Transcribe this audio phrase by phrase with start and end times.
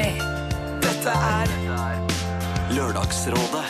[0.00, 0.22] P3.
[0.80, 1.50] Dette er
[2.72, 3.64] Lørdagsrådet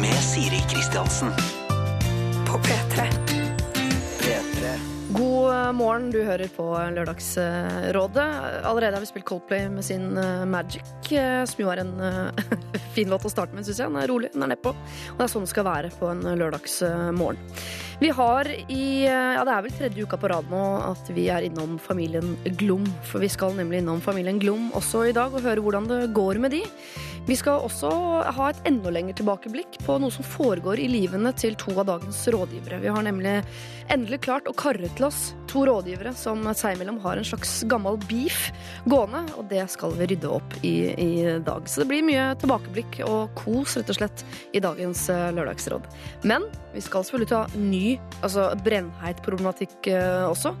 [0.00, 1.32] med Siri Kristiansen.
[2.46, 3.49] på P3.
[5.10, 5.18] P3.
[5.18, 8.26] God eh, morgen, du hører på Lørdagsrådet.
[8.64, 11.94] Allerede har vi spilt Coldplay med sin eh, Magic, eh, som jo er en
[12.94, 13.90] fin låt å starte med, syns jeg.
[13.90, 14.70] Den er rolig, den er nedpå.
[14.72, 17.40] Og det er sånn det skal være på en lørdagsmorgen.
[18.00, 21.44] Vi har i ja, det er vel tredje uka på rad nå at vi er
[21.44, 22.86] innom familien Glom.
[23.04, 26.40] For vi skal nemlig innom familien Glom også i dag og høre hvordan det går
[26.40, 26.62] med de.
[27.30, 27.88] Vi skal også
[28.34, 32.24] ha et enda lengre tilbakeblikk på noe som foregår i livene til to av dagens
[32.34, 32.80] rådgivere.
[32.82, 33.36] Vi har nemlig
[33.86, 38.00] endelig klart å karre til oss to rådgivere som seg imellom har en slags gammel
[38.10, 38.48] beef
[38.90, 41.10] gående, og det skal vi rydde opp i i
[41.46, 41.68] dag.
[41.70, 44.24] Så det blir mye tilbakeblikk og kos, rett og slett,
[44.54, 45.86] i dagens eh, lørdagsråd.
[46.26, 50.54] Men vi skal selvfølgelig ta ny, altså brennheit problematikk eh, også.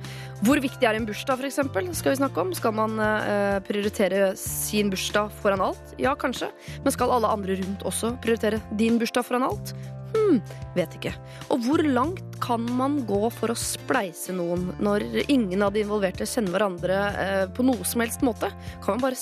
[0.46, 2.54] Hvor viktig er en bursdag, eksempel, skal vi snakke om.
[2.56, 5.94] Skal man eh, prioritere sin bursdag foran alt?
[6.02, 6.50] Ja, kanskje.
[6.84, 9.74] Men skal alle andre rundt også prioritere din bursdag foran alt?
[10.10, 10.40] Hm,
[10.74, 11.12] vet ikke.
[11.54, 16.26] Og hvor langt kan man gå for å spleise noen når ingen av de involverte
[16.26, 18.50] kjenner hverandre eh, på noe som helst måte?
[18.82, 19.18] Kan man bare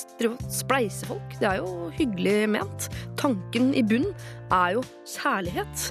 [0.52, 1.36] spleise folk?
[1.40, 2.88] Det er jo hyggelig ment.
[3.20, 4.08] Tanken i bunn
[4.48, 4.86] er jo
[5.18, 5.90] kjærlighet.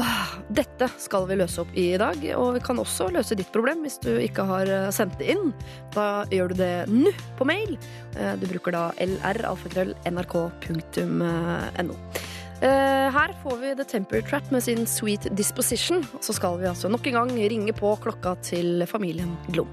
[0.00, 3.82] Ah, Dette skal vi løse opp i dag, og vi kan også løse ditt problem
[3.84, 5.50] hvis du ikke har eh, sendt det inn.
[5.94, 7.72] Da gjør du det nå på mail.
[8.16, 11.94] Eh, Du bruker da lr.alfakrøll.nrk.no.
[12.60, 15.98] Eh, Her får vi The Temper Trap med sin Sweet Disposition.
[16.16, 19.70] Og så skal vi altså nok en gang ringe på klokka til familien Glom.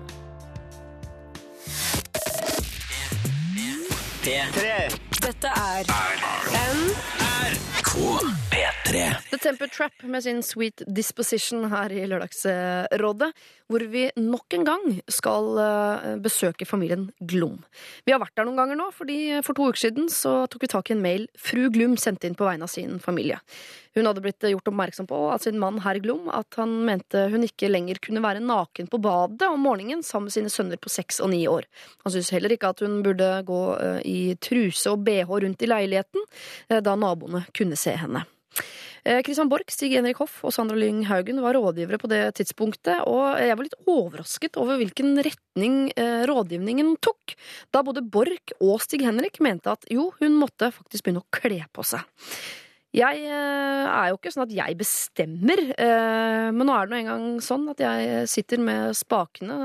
[5.27, 5.83] Dette er
[7.97, 9.15] P3.
[9.31, 13.31] The Temper Trap med sin Sweet Disposition her i Lørdagsrådet,
[13.67, 17.57] hvor vi nok en gang skal eh, besøke familien Glom.
[18.05, 20.71] Vi har vært der noen ganger nå, fordi for to uker siden så tok vi
[20.71, 23.41] tak i en mail fru Glum sendte inn på vegne av sin familie.
[23.97, 27.43] Hun hadde blitt gjort oppmerksom på av sin mann herr Glom at han mente hun
[27.47, 31.17] ikke lenger kunne være naken på badet om morgenen sammen med sine sønner på seks
[31.25, 31.65] og ni år.
[32.05, 35.71] Han syntes heller ikke at hun burde gå eh, i truse og bh rundt i
[35.71, 36.23] leiligheten,
[36.69, 36.95] da da
[37.27, 38.25] naboene kunne se henne.
[39.03, 43.03] Eh, Christian Borch, Stig Henrik Hoff og Sandra Lyng Haugen var rådgivere på det tidspunktet,
[43.07, 47.37] og jeg var litt overrasket over hvilken retning eh, rådgivningen tok,
[47.71, 51.61] da både Borch og Stig Henrik mente at jo, hun måtte faktisk begynne å kle
[51.71, 52.03] på seg.
[52.97, 56.97] Jeg eh, er jo ikke sånn at jeg bestemmer, eh, men nå er det nå
[57.03, 59.57] engang sånn at jeg sitter med spakene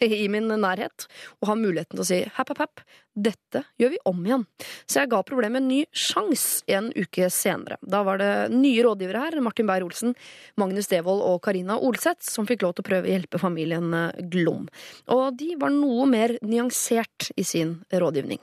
[0.00, 1.04] eh, i min nærhet
[1.40, 4.46] og har muligheten til å si happ, happ, happ, dette gjør vi om igjen.
[4.88, 7.76] Så jeg ga problemet en ny sjanse en uke senere.
[7.82, 10.16] Da var det nye rådgivere her, Martin Beyer-Olsen,
[10.62, 13.92] Magnus Devold og Karina Olseth, som fikk lov til å prøve å hjelpe familien
[14.32, 14.70] Glom.
[15.12, 18.40] Og de var noe mer nyansert i sin rådgivning.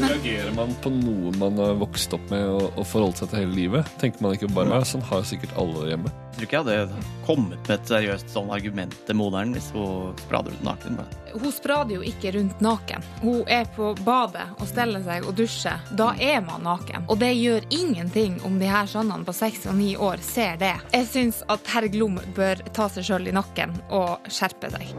[0.00, 3.96] Reagerer man på noe man har vokst opp med og, forholdt seg til hele livet?
[4.02, 4.86] Tenker man ikke bare meg?
[4.88, 6.10] sånn har sikkert alle hjemme?
[6.34, 10.54] Tror ikke jeg hadde kommet med et seriøst sånn argument til moderen hvis hun sprader
[10.54, 10.98] ut naken.
[11.34, 13.04] Hun sprader jo ikke rundt naken.
[13.22, 15.80] Hun er på badet og steller seg og dusjer.
[15.98, 17.06] Da er man naken.
[17.10, 20.74] Og det gjør ingenting om de her sønnene på seks og ni år ser det.
[20.94, 24.90] Jeg syns at herr Glom bør ta seg sjøl i nakken og skjerpe seg.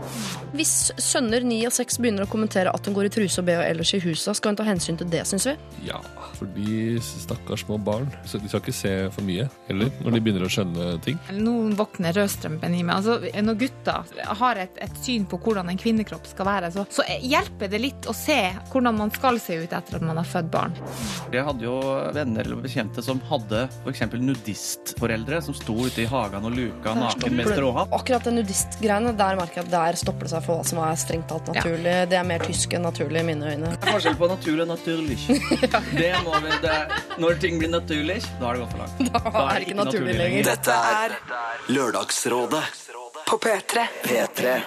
[0.55, 0.73] Hvis
[1.03, 3.93] sønner ni og seks begynner å kommentere at hun går i truse og bh ellers
[3.95, 5.55] i husa, skal hun ta hensyn til det, syns vi?
[5.87, 5.99] Ja,
[6.39, 8.09] fordi stakkars små barn.
[8.25, 11.19] Så de skal ikke se for mye heller, når de begynner å skjønne ting.
[11.33, 12.99] Nå våkner rødstrømpen i meg.
[12.99, 17.05] Altså, når gutter har et, et syn på hvordan en kvinnekropp skal være, så, så
[17.21, 18.37] hjelper det litt å se
[18.71, 20.75] hvordan man skal se ut etter at man har født barn.
[21.33, 21.75] Jeg hadde jo
[22.15, 24.05] venner eller bekjente som hadde f.eks.
[24.13, 27.93] nudistforeldre som sto ute i hagen og luka naken med stråhatt.
[27.95, 30.99] Akkurat det nudistgreiene, der merker jeg at der stopper det seg for hva som er
[31.01, 31.95] strengt talt naturlig.
[32.11, 33.73] Det er mer tysk enn naturlig i mine øyne.
[33.75, 35.19] Det er forskjell på naturlig og naturlig.
[35.95, 36.75] Det må vi, det,
[37.21, 39.13] når ting blir naturlig, da har det gått for langt.
[39.35, 40.49] Da er det ikke naturlig lenger.
[40.49, 41.14] Dette er
[41.67, 42.63] Lørdagsrådet.
[43.27, 43.87] på P3.
[44.03, 44.59] P3.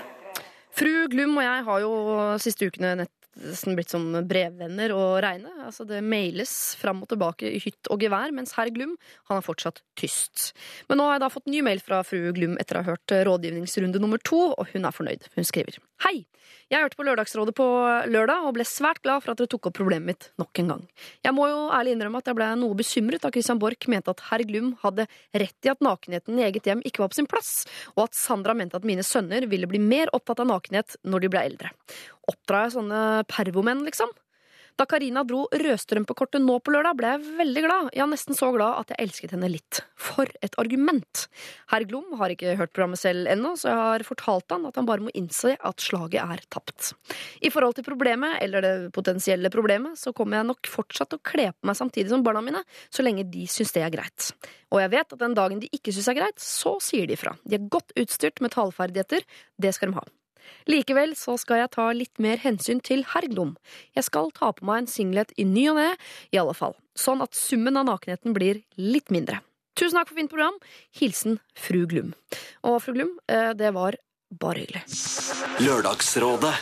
[0.78, 1.92] Fru Glum og jeg har jo
[2.38, 3.06] siste ukene
[3.43, 5.52] nesten blitt som brevvenner å regne.
[5.67, 8.96] Altså Det mailes fram og tilbake i hytt og gevær, mens herr Glum
[9.31, 10.52] han er fortsatt tyst.
[10.88, 13.17] Men nå har jeg da fått ny mail fra fru Glum etter å ha hørt
[13.29, 15.31] rådgivningsrunde nummer to, og hun er fornøyd.
[15.37, 16.26] Hun skriver Hei!
[16.69, 17.64] Jeg hørte på Lørdagsrådet på
[18.12, 20.82] lørdag og ble svært glad for at dere tok opp problemet mitt nok en gang.
[21.25, 24.23] Jeg må jo ærlig innrømme at jeg ble noe bekymret da Christian Borch mente at
[24.29, 27.52] herr Glum hadde rett i at nakenheten i eget hjem ikke var på sin plass,
[27.96, 31.32] og at Sandra mente at mine sønner ville bli mer opptatt av nakenhet når de
[31.32, 31.73] ble eldre.
[32.28, 34.12] Oppdrar jeg sånne pervomenn, liksom?
[34.78, 37.86] Da Karina dro rødstrømpekortet nå på lørdag, ble jeg veldig glad.
[37.98, 39.80] Ja, nesten så glad at jeg elsket henne litt.
[39.98, 41.25] For et argument!
[41.72, 44.86] Herr Glom har ikke hørt programmet selv ennå, så jeg har fortalt han at han
[44.86, 46.92] bare må innse at slaget er tapt.
[47.42, 51.26] I forhold til problemet, eller det potensielle problemet, så kommer jeg nok fortsatt til å
[51.26, 54.30] kle på meg samtidig som barna mine, så lenge de syns det er greit.
[54.70, 57.34] Og jeg vet at den dagen de ikke syns er greit, så sier de fra.
[57.42, 59.26] De er godt utstyrt med taleferdigheter,
[59.58, 60.06] det skal de ha.
[60.69, 63.56] Likevel så skal jeg ta litt mer hensyn til herglom.
[63.97, 65.91] Jeg skal ta på meg en singlet i ny og ne,
[66.35, 66.77] i alle fall.
[66.99, 69.41] Sånn at summen av nakenheten blir litt mindre.
[69.79, 70.59] Tusen takk for fint program.
[70.99, 72.15] Hilsen fru Glum.
[72.67, 73.97] Og fru Glum, eh, det var
[74.31, 74.83] bare hyggelig.
[75.65, 76.55] Lørdagsrådet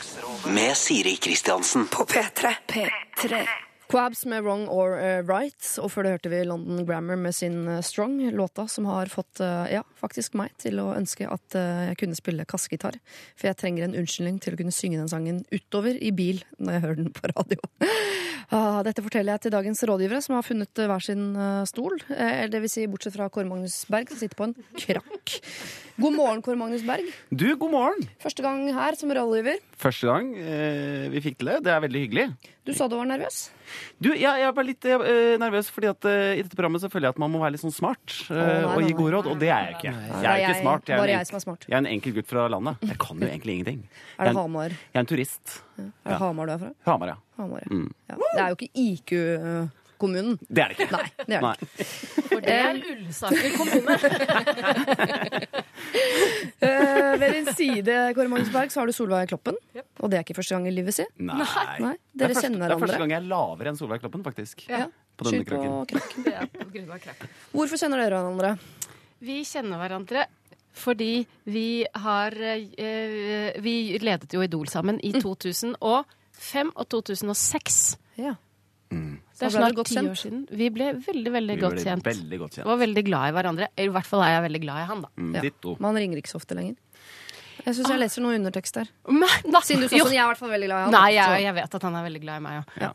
[0.52, 1.88] med Siri Kristiansen.
[1.88, 2.56] På P3.
[2.68, 3.65] P3.
[3.86, 7.68] Quabs med Wrong or eh, Right, og før det hørte vi London Grammar med sin
[7.70, 11.98] eh, Strong, låta som har fått eh, ja, faktisk meg til å ønske at jeg
[12.00, 12.98] kunne spille kassegitar.
[13.38, 16.76] For jeg trenger en unnskyldning til å kunne synge den sangen utover i bil når
[16.76, 17.62] jeg hører den på radio.
[18.54, 21.32] Ah, Dette forteller jeg til dagens rådgivere, som har funnet hver sin
[21.66, 21.96] stol.
[22.06, 25.32] Det vil si bortsett fra Kåre Magnus Berg, som sitter på en krakk.
[25.98, 27.10] God morgen, Kåre Magnus Berg.
[27.34, 28.06] Du, god morgen.
[28.22, 29.58] Første gang her som rådgiver.
[29.76, 31.56] Første gang eh, vi fikk til det.
[31.66, 32.24] Det er veldig hyggelig.
[32.64, 33.42] Du sa du var nervøs.
[34.00, 37.10] Du, ja, jeg var litt eh, nervøs, fordi at eh, i dette programmet så føler
[37.10, 39.42] jeg at man må være litt sånn smart eh, nei, og gi gode råd, og
[39.42, 39.92] det er jeg ikke.
[39.92, 40.88] Jeg er ikke smart.
[40.88, 41.68] Jeg er, jeg en, er smart.
[41.68, 42.88] jeg er en enkel gutt fra landet.
[42.88, 43.82] Jeg kan jo egentlig ingenting.
[44.16, 44.76] Er det Hamar?
[44.80, 45.58] Jeg er en turist.
[45.76, 46.72] Er det Hamar du er fra?
[46.88, 47.18] Hamar, ja.
[47.42, 47.72] Hamar, ja.
[47.76, 47.90] Mm.
[48.08, 48.20] ja.
[48.24, 49.24] Det er jo ikke
[49.96, 50.36] IQ-kommunen.
[50.46, 50.92] Det er det ikke.
[50.92, 51.52] Nei, det er det Nei.
[51.56, 51.86] ikke.
[52.28, 53.96] For det er Ullensaker kommune.
[56.62, 59.56] uh, ved din side, Kåre Magnus Berg, så har du Solveig Kloppen.
[60.00, 61.10] Og det er ikke første gang i livet sitt.
[61.18, 61.40] Nei.
[61.80, 64.24] Nei, Det er Dere første- Det er første gang jeg er lavere enn Solveig Kloppen,
[64.26, 64.66] faktisk.
[64.68, 64.86] Ja.
[65.16, 65.86] På denne Skyld på krakken.
[65.88, 66.16] krakk.
[66.26, 67.28] Det er på grunn av krakk.
[67.54, 68.58] Hvorfor kjenner dere hverandre?
[69.24, 70.26] Vi kjenner hverandre
[70.76, 75.72] fordi vi har uh, Vi ledet jo Idol sammen i 2005
[76.76, 77.78] og 2006.
[78.20, 78.34] Ja.
[78.90, 80.46] Det er snart ti år siden.
[80.48, 82.04] Vi ble veldig, veldig Vi godt ble kjent.
[82.06, 82.66] veldig godt Vi kjent.
[82.70, 83.66] var veldig glad i hverandre.
[83.76, 85.08] I hvert fall er jeg veldig glad i han, da.
[85.18, 85.74] Mm, Ja.
[85.80, 86.76] Man ringer ikke så ofte lenger.
[87.66, 88.88] Jeg syns jeg leser noe undertekst der.
[89.66, 90.92] Siden du sa sånn, jeg er i hvert fall veldig glad i han.
[90.96, 92.76] Nei, jeg, jeg vet at han er veldig glad i meg òg.
[92.80, 92.92] Ja.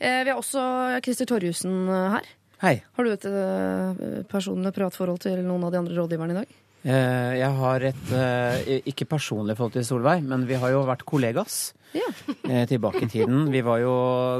[0.00, 0.62] Eh, Vi har også
[1.04, 2.28] Christer Torjussen eh, her.
[2.62, 2.74] Hei.
[2.96, 6.56] Har du et eh, personlig privatforhold til noen av de andre rådgiverne i dag?
[6.88, 11.74] Eh, jeg har et ikke personlig forhold til Solveig, men vi har jo vært kollegas
[11.96, 12.08] Ja.
[12.50, 13.48] eh, tilbake i tiden.
[13.52, 13.92] Vi var jo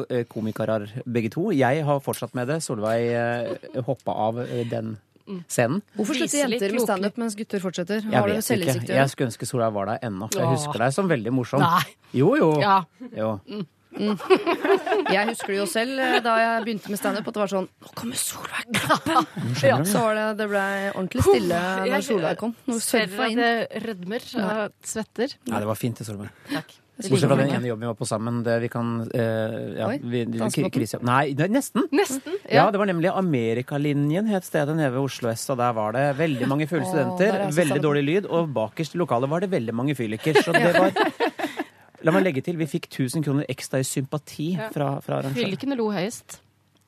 [0.08, 1.48] eh, komikarer begge to.
[1.56, 2.60] Jeg har fortsatt med det.
[2.64, 4.96] Solveig eh, hoppa av den
[5.48, 5.82] scenen.
[5.96, 8.04] Hvorfor slutter jenter med standup mens gutter fortsetter?
[8.04, 8.94] Jeg Har vet ikke.
[8.96, 11.64] Jeg skulle ønske Solveig var der ennå, for jeg husker deg som veldig morsom.
[11.64, 11.98] Nei.
[12.16, 12.54] Jo, jo.
[12.62, 12.78] Ja.
[13.12, 13.34] jo.
[13.98, 17.92] Jeg husker det jo selv da jeg begynte med standup, at det var sånn Nå
[17.98, 19.28] kommer Solveig Kloppen!
[19.64, 19.78] Ja.
[19.88, 22.52] Så var det, det ble ordentlig stille når Solveig kom.
[22.68, 23.40] Når Ser surfa inn.
[23.40, 25.38] det rødmer og svetter.
[25.48, 26.30] Nei, det var fint, det, Solveig.
[26.52, 26.76] Takk.
[26.98, 28.40] Bortsett fra den ene jobben vi var på sammen.
[28.42, 29.18] Det vi kan uh,
[29.78, 31.04] ja, Oi, vi, vi, Dansebåten?
[31.06, 31.84] Nei, det- nesten.
[31.94, 32.38] Nesten.
[32.50, 36.04] Ja, det var nemlig Amerikalinjen het stedet nede ved Oslo S, og der var det
[36.18, 39.74] veldig mange fulle studenter, Oh, veldig dårlig lyd, og bakerst i lokalet var det veldig
[39.78, 40.42] mange fylliker.
[40.42, 40.90] Så det var
[42.06, 44.68] La meg legge til, vi fikk 1000 kroner ekstra i sympati Ja.
[44.74, 45.34] fra, fra arrangøren.
[45.38, 46.40] Fyllikene lo høyest.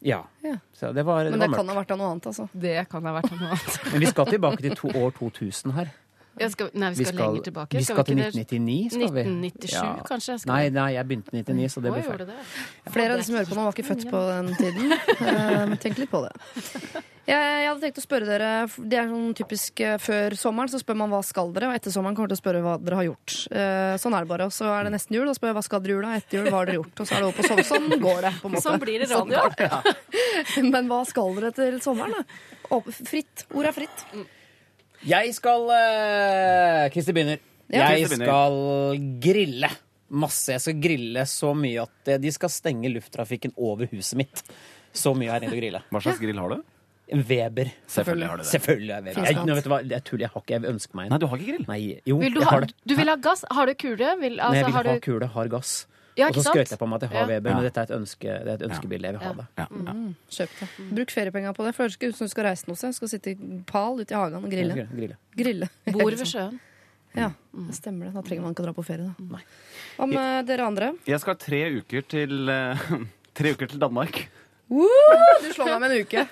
[0.07, 0.23] Ja.
[0.43, 0.55] Ja.
[0.73, 2.47] Så det var, det Men var det kan ha vært av noe annet, altså.
[2.53, 3.81] Det kan ha vært noe annet.
[3.93, 5.91] Men vi skal tilbake til to, år 2000 her.
[6.41, 7.77] Skal, nei, vi skal, lenger tilbake.
[7.77, 8.45] vi skal til ikke det?
[8.47, 9.25] 1999, skal vi.
[9.29, 10.05] 1997, Ja.
[10.09, 10.39] kanskje?
[10.41, 12.25] Skal Nei, nei, jeg begynte i 99, så det blir feil.
[12.25, 12.37] Det.
[12.87, 14.99] Ja, Flere av de som hører på nå, var ikke født på den tiden.
[15.31, 16.33] Eh, Tenk litt på det.
[17.29, 18.49] Jeg, jeg hadde tenkt å spørre dere
[18.91, 21.93] Det er sånn typisk eh, Før sommeren så spør man hva skal dere, og etter
[21.95, 23.37] sommeren kommer til å spørre hva dere har gjort.
[23.53, 24.49] Uh, Sånn er det bare.
[24.49, 26.41] Og så er det nesten jul, og spør jeg hva skal dere i jula, etter
[26.41, 27.05] jul hva har dere gjort.
[27.05, 27.63] Og så er det over på sånn.
[27.69, 28.65] Sånn går det, på en måte.
[28.65, 29.69] Sånn blir det Sånn radio.
[29.69, 29.95] Sånn,
[30.57, 30.67] ja.
[30.73, 32.83] Men hva skal dere til sommeren, da?
[33.05, 33.47] Fritt.
[33.53, 34.07] Ordet er fritt.
[35.07, 37.41] Jeg skal uh, Christer begynner.
[37.71, 37.93] Ja.
[37.95, 39.71] Jeg skal grille.
[40.11, 40.57] Masse.
[40.57, 44.43] Jeg skal grille så mye at eh, de skal stenge lufttrafikken over huset mitt.
[44.91, 45.81] Så mye her inne å grille.
[45.95, 46.65] Hva slags grill har du?
[47.11, 47.71] Weber.
[47.91, 48.49] Selvfølgelig har du det.
[48.51, 49.29] Selvfølgelig er Weber.
[49.31, 51.15] Jeg, nå, vet du hva, jeg tuller, jeg har ikke Jeg ønsker meg en.
[51.15, 51.65] Nei, du har ikke grill?
[51.71, 51.79] Nei,
[52.11, 52.75] jo, Vil du, jeg ha, har det.
[52.91, 53.45] du vil ha gass?
[53.51, 54.11] Har du kule?
[54.21, 55.73] Vil, altså, Nei, jeg vil har ha du, kule, har gass.
[56.21, 57.29] Ja, og så skrøt jeg på meg at jeg har Ja.
[57.35, 59.47] Weber, men dette er et, ønske, det er et ønskebilde jeg vil ha det.
[59.59, 59.95] Ja, ja.
[60.39, 60.69] Kjøp det.
[61.01, 61.75] Bruk feriepengene på det.
[61.77, 62.95] For det høres ikke ut som du skal reise noe sted.
[62.95, 64.87] Du skal sitte i pal ute i hagen og grille.
[64.95, 65.17] grille.
[65.41, 65.71] Grille.
[65.97, 66.59] bor ved sjøen?
[67.17, 67.33] Ja,
[67.67, 68.15] det stemmer det.
[68.15, 69.41] Da trenger man ikke å dra på ferie, da.
[69.97, 70.93] Hva med dere andre?
[71.11, 72.85] Jeg skal tre uker til eh,
[73.41, 74.25] Tre uker til Danmark.
[74.71, 74.89] Woo!
[75.43, 76.27] Du slår meg med en uke.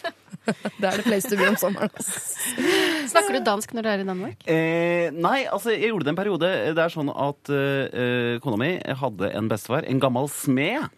[0.48, 1.90] Det er det place to be om sommeren.
[3.10, 4.46] Snakker du dansk når du er i Danmark?
[4.48, 6.48] Eh, nei, altså, jeg gjorde det en periode.
[6.76, 8.70] Det er sånn at eh, kona mi
[9.02, 10.88] hadde en bestefar, en gammel smed.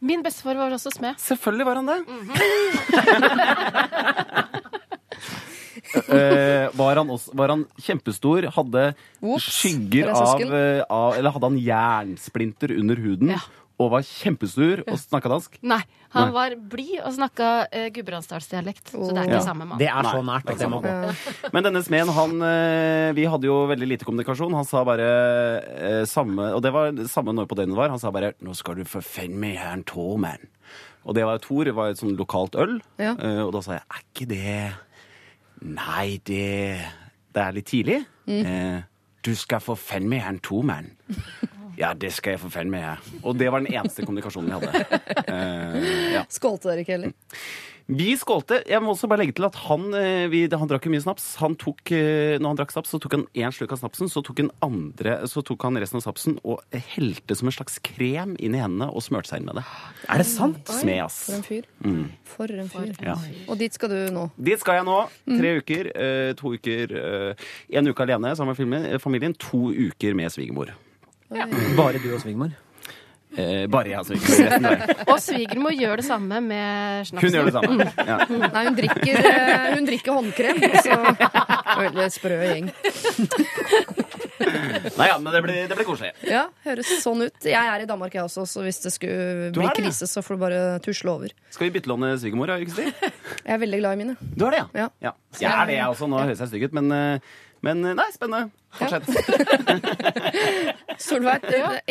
[0.00, 1.20] Min bestefar var også smed.
[1.20, 2.00] Selvfølgelig var han det.
[6.08, 8.86] eh, var, han også, var han kjempestor, hadde
[9.20, 13.42] Oops, skygger av, eh, av Eller hadde han jernsplinter under huden Ja.
[13.78, 15.58] Og var kjempesur og snakka dansk?
[15.62, 15.82] Nei,
[16.14, 16.32] han Nei.
[16.32, 18.92] var blid og snakka eh, gudbrandsdalsdialekt.
[18.94, 19.36] Så det er Ja.
[19.36, 19.78] ikke samme mann.
[19.78, 21.50] Det er så Nei, nært det er at det må gå.
[21.52, 24.54] Men denne smeden, han eh, Vi hadde jo veldig lite kommunikasjon.
[24.56, 25.08] Han sa bare
[25.76, 27.90] eh, samme Og det var samme når på døgnet det var.
[27.92, 30.48] Han sa bare 'Nå skal du for faen meg ha en tårmann'.
[31.04, 32.80] Og det var Tor, det var et sånn lokalt øl.
[32.98, 33.12] Ja.
[33.20, 34.72] Eh, og da sa jeg 'Er ikke det
[35.62, 36.80] Nei, det
[37.34, 38.06] Det er litt tidlig'.
[38.26, 38.82] Eh,
[39.22, 40.92] 'Du skal for faen meg ha en tomann'.
[41.76, 43.06] Ja, det skal jeg for faen med.
[43.22, 45.00] Og det var den eneste kommunikasjonen vi hadde.
[45.28, 45.80] Uh,
[46.16, 46.26] ja.
[46.32, 47.16] Skålte dere ikke heller?
[47.86, 48.64] Vi skålte.
[48.66, 51.36] Jeg må også bare legge til at han, eh, vi, han drakk jo mye snaps.
[51.38, 54.24] Han tok, eh, når han drakk snaps, så tok han én slurk av snapsen, så
[54.26, 56.64] tok, han andre, så tok han resten av snapsen og
[56.96, 59.64] helte som en slags krem inn i hendene og smørte seg inn med det.
[60.10, 60.66] Er det sant?
[60.66, 61.20] Smed, ass.
[61.28, 61.68] For en fyr.
[62.26, 62.90] For en fyr.
[63.06, 63.14] Ja.
[63.46, 64.26] Og dit skal du nå.
[64.34, 64.98] Dit skal jeg nå.
[65.30, 65.92] Tre uker.
[66.42, 66.96] To uker
[67.70, 69.38] En uke alene sammen med familien.
[69.46, 70.74] To uker med svigermor.
[71.28, 72.54] Bare du og svigermor?
[73.36, 74.82] Eh, bare jeg og svigermor.
[75.12, 77.26] Og svigermor gjør det samme med snapsen.
[77.26, 77.88] Hun gjør det samme.
[78.06, 78.18] Ja.
[78.54, 80.62] Nei, hun drikker, eh, hun drikker håndkrem.
[80.86, 80.96] Så
[81.82, 82.70] veldig sprø gjeng.
[84.96, 86.12] Nei, ja, men det blir, det blir koselig.
[86.28, 87.44] Ja, høres sånn ut.
[87.44, 89.74] Jeg er i Danmark, jeg også, så hvis det skulle bli det, ja.
[89.80, 91.34] krise, så får du bare tusle over.
[91.52, 93.02] Skal vi bytte lån med svigermor, Jeg
[93.44, 94.16] er veldig glad i mine.
[94.36, 94.88] Du er det, Ja.
[95.02, 95.12] ja?
[95.40, 96.08] Jeg er det, jeg også.
[96.08, 97.34] Nå høres jeg stygg ut, men, eh,
[97.64, 98.50] men eh, nei, spennende.
[98.76, 99.06] Fortsett.
[101.06, 101.46] Solveig,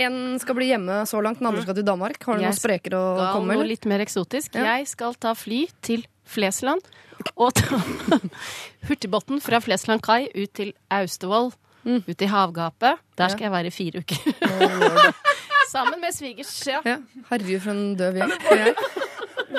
[0.06, 2.20] en skal bli hjemme så langt, den andre skal til Danmark.
[2.22, 4.58] Har du noen spreker sprekere å Skal komme noe litt mer eksotisk.
[4.60, 4.76] Ja.
[4.76, 6.86] Jeg skal ta fly til Flesland
[7.36, 7.80] og ta
[8.90, 11.54] hurtigbåten fra Flesland kai ut til Austevoll.
[11.86, 12.02] Mm.
[12.08, 13.02] Ut i havgapet.
[13.18, 14.18] Der skal jeg være i fire uker.
[15.76, 16.54] Sammen med svigers.
[16.66, 16.80] Ja.
[16.86, 16.98] Ja,
[17.30, 18.34] Herregud, for en døv gjeng.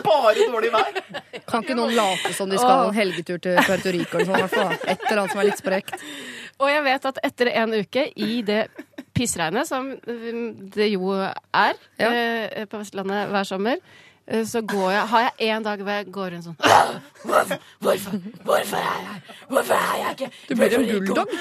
[0.05, 0.99] Bare dårlig vær.
[1.49, 4.51] Kan ikke noen late som de skal ha en helgetur til Puerto Rico eller sånn,
[4.51, 4.85] hvert.
[4.89, 5.95] Et eller annet som er litt sprekt.
[6.59, 8.63] Og jeg vet at etter en uke i det
[9.17, 9.91] pissregnet, som
[10.77, 12.11] det jo er Ja.
[12.11, 13.77] eh, på Vestlandet hver sommer,
[14.47, 16.57] så går jeg, har jeg en dag hvor jeg går rundt sånn
[17.27, 19.21] Hvorfor, hvorfor, hvorfor er jeg
[19.53, 21.35] Hvorfor er jeg ikke Du blir en bulldog.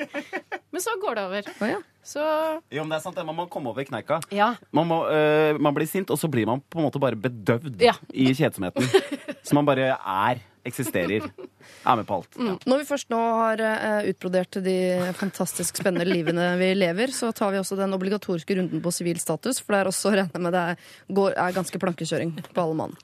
[0.72, 1.48] Men så går det over.
[1.58, 1.80] Oh, ja.
[2.06, 2.22] Så
[2.70, 3.24] Jo, men det er sant, det.
[3.26, 4.20] Man må komme over kneika.
[4.32, 4.52] ja.
[4.72, 7.82] Man, må, eh, man blir sint, og så blir man på en måte bare bedøvd
[7.82, 7.92] Ja.
[8.14, 8.86] i kjedsomheten.
[9.46, 12.36] Så man bare er, eksisterer, er med på alt.
[12.36, 12.56] Ja.
[12.68, 14.76] Når vi først nå har eh, utbrodert de
[15.18, 19.62] fantastisk spennende livene vi lever, så tar vi også den obligatoriske runden på sivil status,
[19.62, 22.96] for det er også regner jeg med det er, er ganske plankekjøring på alle mann.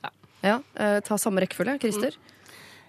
[0.45, 1.79] Ja, eh, Ta samme rekkefølge.
[1.81, 2.17] Christer?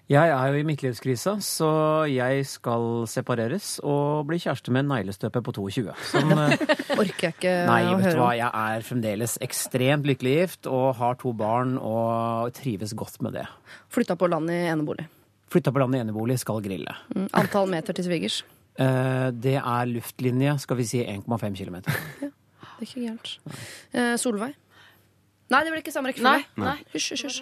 [0.09, 1.67] Jeg er jo i midtlivskrisa, så
[2.09, 5.83] jeg skal separeres og bli kjæreste med en neglestøper på 22.
[6.09, 6.55] Som, eh,
[6.95, 10.95] Orker jeg ikke nei, å vet du hva, jeg er fremdeles ekstremt lykkelig gift og
[10.97, 13.45] har to barn og trives godt med det.
[13.93, 15.05] Flytta på land i enebolig.
[15.53, 16.95] Flytta på landet i enebolig, skal grille.
[17.13, 18.41] Mm, Antall meter til svigers.
[18.79, 21.81] Eh, Det er luftlinje, skal vi si 1,5 km.
[22.23, 23.31] Det er ikke gærent.
[23.91, 24.53] Eh, Solveig?
[25.49, 26.45] Nei, det blir ikke samme rekkefølge.
[26.61, 26.65] Nei.
[26.65, 26.75] nei.
[26.93, 27.39] Hysj, hysj, hysj.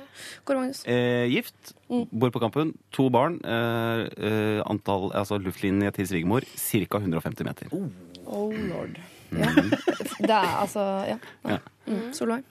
[0.47, 0.81] Kåre Magnus?
[0.87, 3.39] Eh, gift, bor på Kampen, to barn.
[3.43, 7.01] Eh, eh, antall, altså luftlinje til svigermor ca.
[7.03, 7.67] 150 meter.
[8.25, 8.95] Oh lord.
[9.31, 9.49] Ja.
[10.23, 11.17] Det er altså Ja.
[11.47, 11.57] Ja.
[11.87, 12.13] Mm.
[12.15, 12.43] Solveig?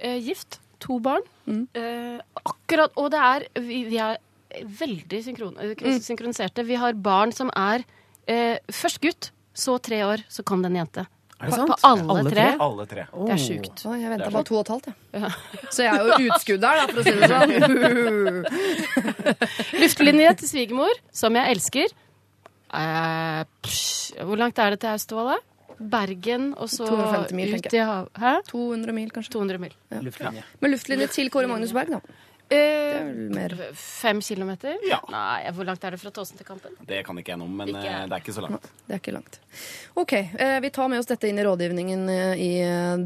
[0.00, 1.22] Eh, gift, to barn.
[1.46, 1.66] Mm.
[1.76, 4.16] Eh, akkurat Og det er Vi, vi er
[4.64, 6.00] veldig synkron, eh, Mm.
[6.00, 6.64] synkroniserte.
[6.64, 7.84] Vi har barn som er
[8.26, 11.06] eh, først gutt, så tre år, så kom det en jente.
[11.44, 11.70] Er det sant?
[11.70, 12.34] På alle, Alle tre.
[12.34, 12.46] tre?
[12.64, 13.04] Alle tre.
[13.12, 13.82] Det er sjukt.
[13.84, 15.32] Oh, jeg venta bare to og et halvt, jeg.
[15.74, 17.50] Så jeg er jo utskudd der, da, for å si det sånn.
[19.84, 21.96] Luftlinje til svigermor, som jeg elsker.
[22.74, 25.38] Eh, psh, hvor langt er det til Austevoll, da?
[25.94, 28.46] Bergen, og så 250 mil, ut i havet.
[28.50, 29.34] 200 mil, kanskje.
[29.34, 29.74] 200 mil.
[30.06, 30.44] Luftlinje.
[30.62, 32.00] Men luftlinje til Kåre Magnus Berg, da.
[32.52, 34.76] Eh, er mer fem kilometer?
[34.84, 34.98] Ja.
[35.12, 36.74] Nei, hvor langt er det fra Tåsen til Kampen?
[36.86, 38.68] Det kan ikke jeg noe om, men Ikke eh, det er ikke så langt.
[38.84, 39.38] Det er ikke langt.
[40.00, 42.02] Ok, eh, vi tar med oss dette inn i rådgivningen
[42.40, 42.50] i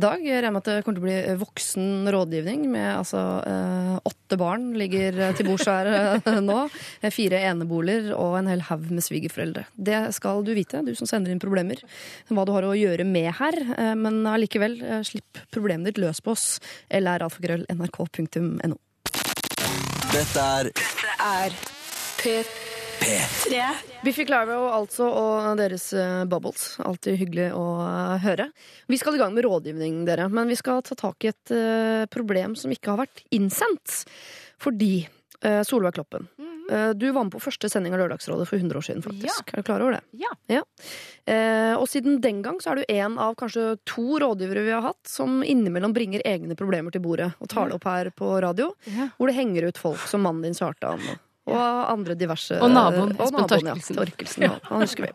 [0.01, 0.25] dag.
[0.25, 4.41] Jeg regner med at det kommer til å bli voksen rådgivning med altså eh, åtte
[4.41, 6.59] barn ligger til bords her nå.
[7.15, 9.69] Fire eneboliger og en hel haug med svigerforeldre.
[9.75, 11.81] Det skal du vite, du som sender inn problemer.
[12.33, 13.57] Hva du har å gjøre med her.
[13.99, 16.51] Men allikevel, slipp problemet ditt løs på oss.
[16.93, 18.79] lralfakrøll.nrk.no.
[20.19, 20.69] Dette er
[21.23, 21.53] Er
[22.19, 23.67] P3.
[24.03, 26.73] Biffy Clyro altså, og deres eh, Bubbles.
[26.83, 28.49] Alltid hyggelig å eh, høre.
[28.91, 30.27] Vi skal i gang med rådgivning, dere.
[30.27, 34.01] Men vi skal ta tak i et eh, problem som ikke har vært innsendt.
[34.59, 35.07] Fordi
[35.39, 39.03] Solveig Kloppen, eh, du var med på første sending av Lørdagsrådet for 100 år siden,
[39.05, 39.53] faktisk.
[39.53, 39.55] Ja.
[39.57, 40.03] Er du klar over det?
[40.53, 40.63] Ja.
[41.29, 44.85] Eh, og siden den gang så er du en av kanskje to rådgivere vi har
[44.85, 48.71] hatt som innimellom bringer egne problemer til bordet og tar det opp her på radio.
[48.89, 49.09] Ja.
[49.19, 51.01] Hvor det henger ut folk som mannen din svarte an.
[51.49, 53.67] og- andre diverse Og naboen, og naboen.
[53.67, 55.13] Ja, Torkelsen ja, han husker vi.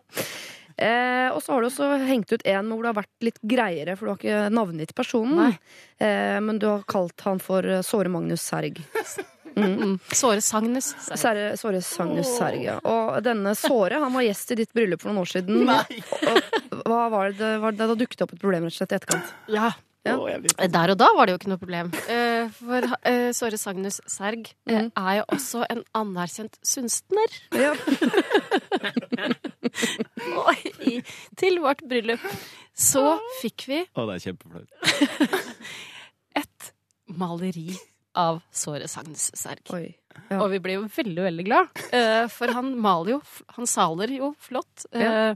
[0.82, 3.94] Eh, og så har du også hengt ut en hvor det har vært litt greiere,
[3.96, 5.54] for du har ikke navngitt personen.
[6.00, 8.82] Eh, men du har kalt han for eh, Såre Magnus Serg.
[9.56, 9.96] Mm.
[10.16, 10.92] Såre Sagnes.
[11.14, 12.78] Såre Sagnus Serg, ja.
[12.90, 15.56] Og denne Såre han var gjest i ditt bryllup for noen år siden.
[15.70, 19.00] Og, hva var det, var det da dukket opp et problem rett og slett i
[19.02, 19.28] etterkant?
[19.54, 19.68] Ja.
[20.04, 20.18] Ja.
[20.68, 21.88] Der og da var det jo ikke noe problem.
[22.12, 24.90] Uh, For uh, Såre Sagnus Serg eh, Mm.
[25.00, 27.38] er jo også en anerkjent kunstner.
[27.56, 27.72] Ja.
[30.44, 30.60] Og
[30.92, 30.98] i,
[31.40, 32.20] til vårt bryllup
[32.76, 34.68] så fikk vi Å, det er kjempeflaut.
[36.44, 36.74] et
[37.08, 37.70] maleri
[38.16, 39.66] av Såre Sagns Serg.
[40.30, 40.38] Ja.
[40.44, 41.70] Og vi ble jo veldig, veldig glad.
[41.94, 43.22] uh, For han maler jo
[43.58, 44.86] Han saler jo flott.
[44.94, 45.34] eh,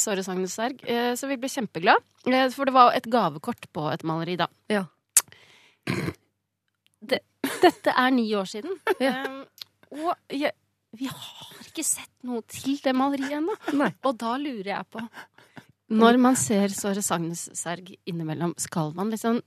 [0.00, 0.80] Såre Sagns Serg.
[0.88, 2.00] Uh, Så vi ble kjempeglad.
[2.26, 4.48] Eh, For det var et gavekort på et maleri, da.
[4.72, 4.86] Ja.
[7.06, 7.20] Det,
[7.62, 8.78] dette er ni år siden.
[9.02, 9.12] Ja.
[9.22, 9.42] Eh,
[9.96, 10.50] Og jeg,
[10.96, 13.54] vi har ikke sett noe til det maleriet ennå.
[14.02, 15.02] Og da lurer jeg på
[15.94, 19.38] Når man ser Såre Sagns Serg innimellom, skal man liksom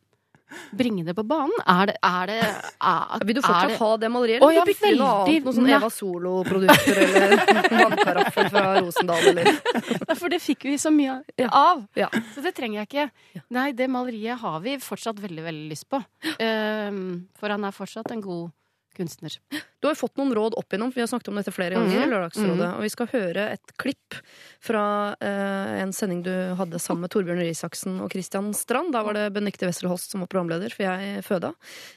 [0.75, 1.53] bringe det på banen?
[1.65, 4.41] Er det, er det er, Vil du fortsatt det, ha det maleriet?
[4.41, 5.47] eller Eller ja, du bytte inn noe annet?
[5.47, 7.35] Noe sånn Eva Solo-produkter eller
[7.83, 11.83] vannkaraffel fra Rosendal eller For det fikk vi så mye av.
[11.97, 12.09] Ja.
[12.35, 13.43] Så det trenger jeg ikke.
[13.55, 16.01] Nei, det maleriet har vi fortsatt veldig, veldig lyst på.
[16.39, 17.03] Um,
[17.39, 18.49] for han er fortsatt en god
[18.97, 19.35] kunstner.
[19.79, 21.95] Du har jo fått noen råd opp igjennom, vi har snakket om dette flere ganger.
[21.95, 22.11] i -hmm.
[22.11, 24.15] Lørdagsrådet, Og vi skal høre et klipp
[24.59, 28.91] fra eh, en sending du hadde sammen med Torbjørn Røe Isaksen og Christian Strand.
[28.93, 31.53] Da var det Benikte Wessel som var programleder, for jeg føda.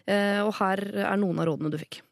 [0.06, 2.02] Eh, og her er noen av rådene du fikk.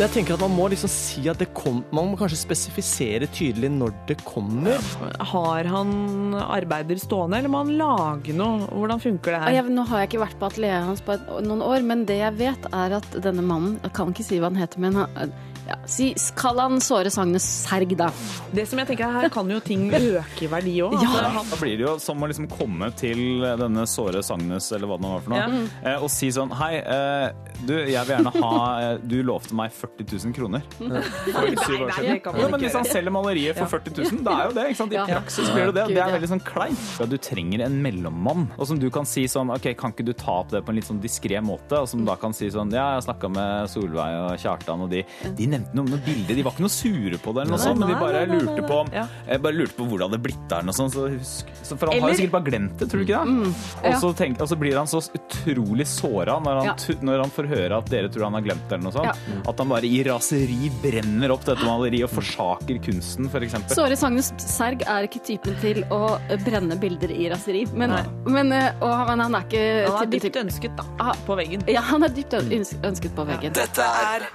[0.00, 3.68] Jeg tenker at Man må liksom si at det kom, man må kanskje spesifisere tydelig
[3.74, 4.80] når det kommer.
[5.20, 8.64] Har han arbeider stående, eller må han lage noe?
[8.72, 9.56] Hvordan funker det her?
[9.58, 12.18] jeg, nå har jeg ikke vært på atelieret hans på et, noen år, men det
[12.22, 15.36] jeg vet, er at denne mannen Jeg kan ikke si hva han heter, men han,
[15.72, 18.10] ja, si, Kall han Såre Sagnes Serg, da.
[18.52, 20.98] Det som jeg tenker Her kan jo ting øke i verdi òg.
[21.00, 25.06] Da blir det jo som å liksom komme til denne såre Sagnes, eller hva det
[25.06, 25.96] nå var for noe, ja.
[25.98, 28.52] og si sånn Hei, eh, du, jeg vil gjerne ha
[28.82, 30.64] eh, Du lovte meg 40 000 kroner.
[30.76, 32.40] For syv år nei, siden.
[32.42, 34.66] Jo, men hvis han selger maleriet for 40 000, da er jo det.
[34.72, 34.96] ikke sant?
[34.96, 35.86] I praksis blir det det.
[35.96, 36.84] Det er veldig sånn kleint.
[37.00, 40.12] Ja, Du trenger en mellommann, og som du kan si sånn OK, kan ikke du
[40.18, 41.80] ta opp det på en litt sånn diskré måte?
[41.80, 45.04] Og som da kan si sånn Ja, jeg snakka med Solveig og Kjartan, og de,
[45.38, 46.38] de nevnte noe noen, noen bilder.
[46.38, 48.40] De var ikke noe sure på det, eller noe sånt, men de bare nei, nei,
[48.42, 49.06] lurte på Ja.
[49.38, 50.70] bare lurte på hvordan det blitt der.
[50.72, 53.20] Sånn, så husk, så for han har jo sikkert bare glemt det, tror du ikke
[53.22, 53.32] det?
[53.32, 56.76] Mm, og, så tenk, og så blir han så utrolig såra når, han Ja.
[57.02, 59.10] når han får høre at dere tror han har glemt det, eller noe sånt.
[59.10, 59.42] Ja.
[59.50, 63.52] At han bare i raseri brenner opp dette maleriet og forsaker kunsten, f.eks.
[63.52, 63.74] For.
[63.82, 67.94] Såre Sagnus Serg er ikke typen til å brenne bilder i raseri, men,
[68.26, 71.64] men, eh, og, men han er ikke Han er dypt ønsket da, på veggen.
[71.70, 73.52] Ja, han er dypt ønsket på veggen.
[73.56, 74.26] Dette er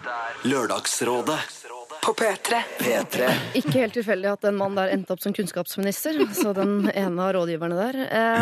[1.08, 2.58] Lørdagsrådet På P3.
[2.80, 3.28] P3.
[3.56, 6.18] Ikke helt tilfeldig at den mannen der endte opp som kunnskapsminister.
[6.36, 7.96] Så den ene av rådgiverne der.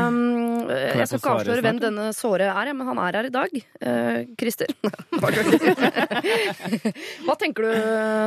[0.08, 3.54] Um, jeg skal ikke avsløre hvem denne såre er, men han er her i dag.
[3.86, 4.74] Uh, Christer.
[7.26, 7.72] Hva tenker du,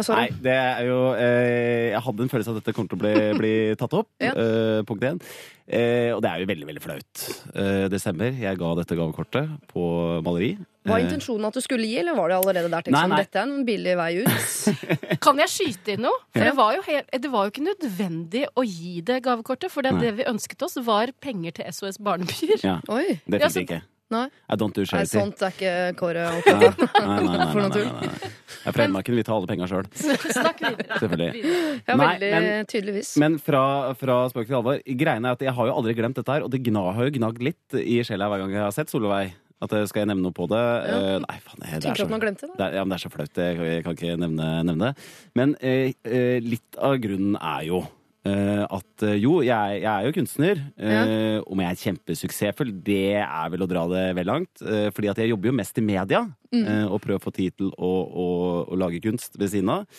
[0.06, 0.22] Såre?
[0.22, 3.02] Nei, det er jo uh, Jeg hadde en følelse av at dette kommer til å
[3.02, 4.10] bli, bli tatt opp.
[4.22, 4.32] Ja.
[4.38, 5.18] eh, punkt én.
[6.14, 7.24] Og det er jo veldig, veldig flaut.
[7.92, 8.30] Det stemmer.
[8.40, 9.82] Jeg ga dette gavekortet på
[10.24, 10.54] maleri.
[10.88, 12.90] Var Eh, intensjonen at du skulle gi, eller var det allerede der?
[12.94, 13.20] Nei, nei.
[13.22, 14.80] dette er en billig vei ut?
[15.24, 16.18] Kan jeg skyte inn noe?
[16.32, 16.50] For Ja.
[16.50, 19.94] det, var jo helt, det var jo ikke nødvendig å gi det gavekortet, for det,
[20.00, 22.58] det vi ønsket oss, var penger til SOS Barnebyer.
[22.64, 23.20] Ja, Oi.
[23.28, 23.82] det fikk jeg ikke.
[24.08, 24.22] Nei.
[25.04, 27.50] Sånt er ikke Kåre opptatt av.
[27.52, 27.90] For noe tull.
[28.64, 29.84] Jeg fra Hedmarken vil ta alle penga sjøl.
[30.38, 30.96] Snakk videre.
[31.02, 31.42] Selvfølgelig.
[31.84, 33.10] Ja, Nei, veldig men- tydeligvis.
[33.20, 34.80] Men fra, fra spøk til alvor.
[34.80, 37.14] Greiene er at jeg har jo aldri glemt dette her, og det gna, har jo
[37.18, 39.34] gnagd litt i sjela hver gang jeg har sett Solveig.
[39.58, 40.62] At skal jeg nevne noe på det?
[40.86, 41.60] Eh, nei, faen.
[41.64, 42.54] Det, det, er så, glemte det?
[42.62, 43.40] er, ja, det er så flaut.
[43.42, 45.06] Jeg, jeg kan ikke nevne, nevne det.
[45.38, 50.14] Men eh, eh, litt av grunnen er jo uh, at jo, jeg, jeg er jo
[50.14, 50.62] kunstner.
[50.78, 51.02] Ja.
[51.42, 54.62] Om jeg er kjempesuksessfull, det er vel å dra det vel langt.
[54.94, 56.88] fordi at jeg jobber jo mest i media, Mm.
[56.88, 58.26] og prøver å få tid til å, å,
[58.72, 59.98] å lage kunst ved siden av.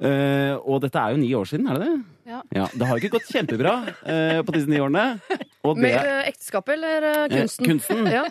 [0.00, 1.98] Eh, og dette er jo ni år siden, er det det?
[2.30, 2.66] Ja.
[2.72, 5.18] Det har ikke gått kjempebra uh, på disse ni årene.
[5.66, 7.66] Og det, Med uh, ekteskapet eller eh, Eh, kunsten?
[7.66, 8.06] kunsten.
[8.12, 8.22] Ja.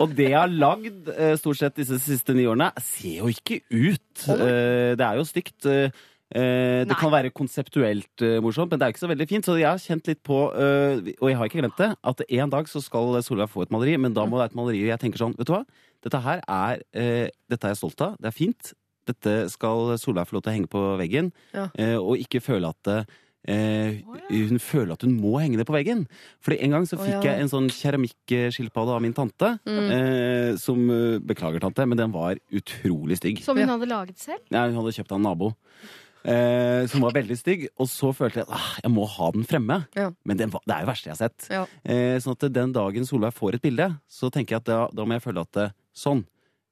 [0.00, 3.60] og det jeg har lagd eh, stort sett disse siste ni årene, ser jo ikke
[3.70, 4.24] ut.
[4.32, 5.66] Eh, det er jo stygt.
[5.68, 5.92] eh,
[6.32, 6.98] eh, det Nei.
[6.98, 9.44] kan være konseptuelt eh, morsomt, men det er jo ikke så veldig fint.
[9.46, 12.50] Så jeg har kjent litt på, eh, og jeg har ikke glemt det, at en
[12.56, 14.98] dag så skal Solveig få et maleri, men da må det være et maleri jeg
[15.04, 15.64] tenker sånn, vet du hva?
[16.02, 18.16] Dette her er, eh, dette er jeg stolt av.
[18.18, 18.72] Det er fint.
[19.06, 21.68] Dette skal Solveig få lov til å henge på veggen, Ja.
[21.74, 23.06] eh, og ikke føle at
[23.48, 26.04] eh, hun føler at hun må henge det på veggen.
[26.40, 27.32] Fordi en gang så fikk fikk ja.
[27.34, 29.56] jeg en sånn keramikkskilpadde av min tante.
[29.66, 29.90] Mm.
[29.96, 33.42] Eh, som eh, Beklager, tante, men den var utrolig stygg.
[33.42, 34.44] Som hun hadde laget selv?
[34.52, 35.52] Ja, hun hadde kjøpt av en nabo.
[36.22, 37.64] Eh, som var veldig stygg.
[37.82, 39.80] Og så følte jeg at ah, jeg må ha den fremme.
[39.98, 40.10] Ja.
[40.24, 41.48] Men den, var- det er jo det verste jeg har sett.
[41.50, 41.64] Ja.
[41.82, 45.06] Eh, sånn at den dagen Solveig får et bilde, så tenker jeg at da, da
[45.08, 46.22] må jeg føle at det, sånn.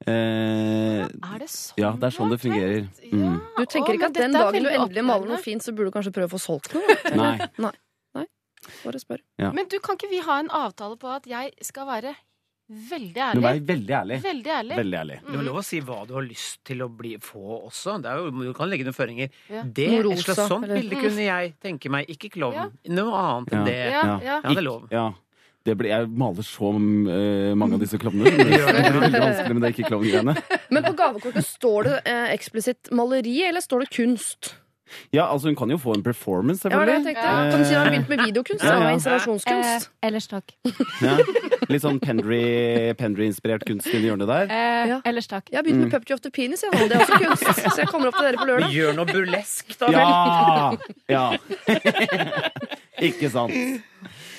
[0.08, 1.76] Eh, Er det sånn?
[1.82, 2.86] ja, det er sånn det fungerer.
[3.12, 3.36] Mm.
[3.58, 5.96] Du tenker ikke at den er dagen du endelig maler noe fint, så burde du
[5.98, 6.96] kanskje prøve å få solgt noe?
[7.20, 7.36] Nei.
[7.60, 7.74] Nei.
[8.16, 8.24] Nei.
[8.86, 9.20] Bare spør.
[9.40, 9.52] Ja.
[9.56, 12.14] Men du, kan ikke vi ha en avtale på at jeg skal være
[12.70, 13.42] veldig ærlig?
[13.42, 14.18] jeg veldig ærlig.
[14.24, 14.76] Veldig ærlig.
[14.78, 15.14] Veldig ærlig.
[15.26, 17.96] Du har lov å si hva du har lyst til å bli, få også.
[18.04, 19.32] Det er jo, du kan legge noen føringer.
[19.50, 19.64] Ja.
[19.66, 22.08] Det, er rosa, slags sånt bilde kunne jeg tenke meg.
[22.14, 22.70] Ikke klovn.
[22.94, 23.66] Noe annet enn Ja.
[23.66, 23.80] det.
[23.90, 24.20] Ja, ja.
[24.30, 24.86] Ja, det er lov.
[24.94, 25.08] Ja.
[25.66, 28.32] Det blir, jeg maler så uh, mange av disse klovnene.
[28.32, 30.34] Det blir veldig vanskelig med det ikke klovngreiene.
[30.72, 34.54] Men på gavekortet står det uh, eksplisitt maleri, eller står det kunst?
[35.14, 37.14] Ja, altså hun kan jo få en performance, Ja, det jeg.
[37.14, 38.64] Kan si hun har begynt med videokunst?
[38.64, 39.86] Ja, Ja, og Installasjonskunst.
[39.86, 40.54] Eh, ellers takk.
[41.06, 41.16] Ja.
[41.70, 44.50] Litt sånn Pendry- Pendry-inspirert kunst i hjørnet der.
[44.50, 44.98] Eh, Ja.
[45.06, 45.46] Ellers takk.
[45.52, 46.72] Jeg har begynt med Puppetry of the Penis, jeg.
[46.72, 47.62] Det er også kunst.
[47.62, 48.74] Så jeg kommer opp til dere på lørdag.
[48.74, 50.00] Gjør noe burlesk, da vel.
[51.08, 51.14] Ja!
[51.14, 51.24] ja.
[53.10, 53.54] ikke sant.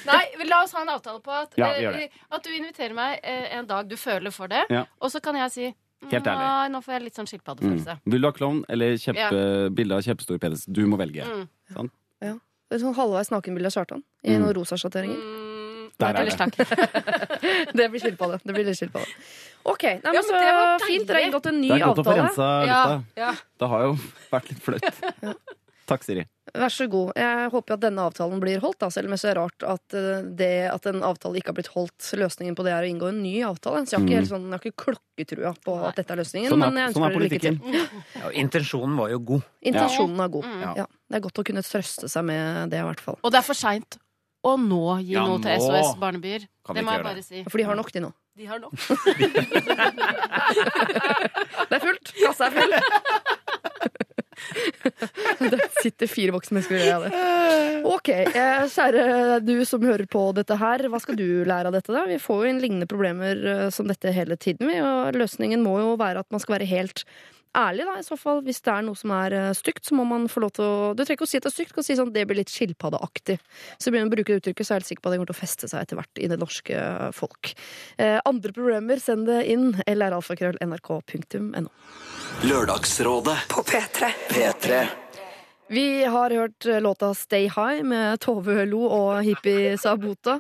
[0.05, 2.09] Nei, la oss ha en avtale på at, Ja, vi gjør eh, det.
[2.31, 4.85] at du inviterer meg eh, en dag du føler for det, Ja.
[5.01, 5.75] og så kan jeg si
[6.09, 6.41] Helt ærlig.
[6.41, 7.31] Nei, nå får jeg litt sånn Mm.
[7.31, 7.99] skilpaddefølelse.
[8.09, 10.65] Vil du ha klovn eller kjempe, bilde av kjempestor penis?
[10.65, 11.21] Du må velge.
[11.23, 11.47] Mm.
[11.75, 11.91] Sant?
[12.21, 14.41] Det er sånn halvveis nakenbilde av Kjartan i Mm.
[14.41, 15.13] noen rosa sjatteringer.
[15.19, 17.71] Mm, Der er ellers det.
[17.77, 18.39] Det blir skilpadde.
[18.43, 19.05] Det blir litt skilpadde.
[19.65, 19.83] OK.
[19.83, 21.05] Nei, men så men det var fint.
[21.07, 22.23] Dere har inngått en ny Det er godt å få avtale.
[22.23, 23.03] rensa lufta.
[23.17, 23.33] ja.
[23.59, 23.93] Det har jo
[24.31, 25.35] vært litt flaut.
[25.91, 26.23] Takk, Siri.
[26.56, 27.12] Vær så god.
[27.19, 29.65] Jeg håper at denne avtalen blir holdt, da, selv om jeg synes det er rart
[29.71, 31.99] at, eh, det, at en avtale ikke har blitt holdt.
[32.19, 33.84] Løsningen på det er å inngå en ny avtale.
[33.86, 34.19] Så jeg har ikke, Mm.
[34.19, 36.49] helt sånn, jeg har ikke klokketrua på at dette er løsningen.
[36.51, 37.56] Sånn er- men jeg sånn er ønsker dere lykke til.
[37.60, 38.04] politikken.
[38.21, 39.43] Ja, intensjonen var jo god.
[39.63, 40.45] Intensjonen er god.
[40.45, 40.73] Ja.
[40.82, 40.86] Ja.
[41.12, 43.17] Det er godt å kunne trøste seg med det, i hvert fall.
[43.23, 43.97] Og det er for seint
[44.43, 46.47] å nå gi Ja, noe til SOS Barnebyer.
[46.73, 47.43] Det må jeg bare si.
[47.43, 48.13] For de har nok, de nå.
[48.38, 48.71] De har nok.
[51.69, 52.13] Det er fullt!
[52.25, 52.73] Kassa er full!
[55.51, 57.23] Det sitter fire voksne mennesker og gjør det.
[57.91, 61.93] Ok, eh, kjære du som hører på dette her, hva skal du lære av dette?
[61.93, 62.06] da?
[62.10, 64.71] Vi får jo inn lignende problemer eh, som dette hele tiden.
[64.82, 67.06] Og løsningen må jo være at man skal være helt
[67.57, 68.41] ærlig, da, i så fall.
[68.45, 70.93] Hvis det er noe som er eh, stygt, så må man få lov til å
[70.95, 72.41] Du trenger ikke å si at det er stygt, du kan si sånn det blir
[72.41, 73.37] litt skilpaddeaktig.
[73.77, 75.21] Så begynner man å bruke det uttrykket, så er jeg helt sikker på at det
[75.21, 76.87] kommer til å feste seg etter hvert i det norske
[77.17, 77.53] folk.
[77.97, 79.71] Eh, andre problemer, send det inn.
[79.85, 81.69] lralfakrøll.nrk.no.
[82.47, 84.13] Lørdagsrådet På P3.
[84.31, 84.83] P3
[85.71, 90.39] Vi har hørt eh, låta Stay High med Tove Lo og Hippie Sabota.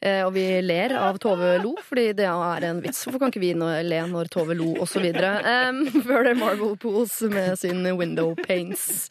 [0.00, 3.02] Eh, og vi ler av Tove Lo, fordi det er en vits.
[3.04, 3.52] Hvorfor kan ikke vi
[3.84, 5.04] le når Tove Lo osv.?
[5.04, 9.10] Um, før det er Marble Pools med sin Window Paints.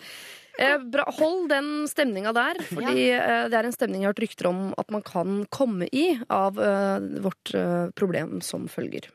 [0.59, 1.05] Eh, bra.
[1.19, 4.59] Hold den stemninga der, fordi eh, det er en stemning jeg har hørt rykter om
[4.81, 7.53] at man kan komme i av eh, vårt
[7.95, 9.07] problem som følger.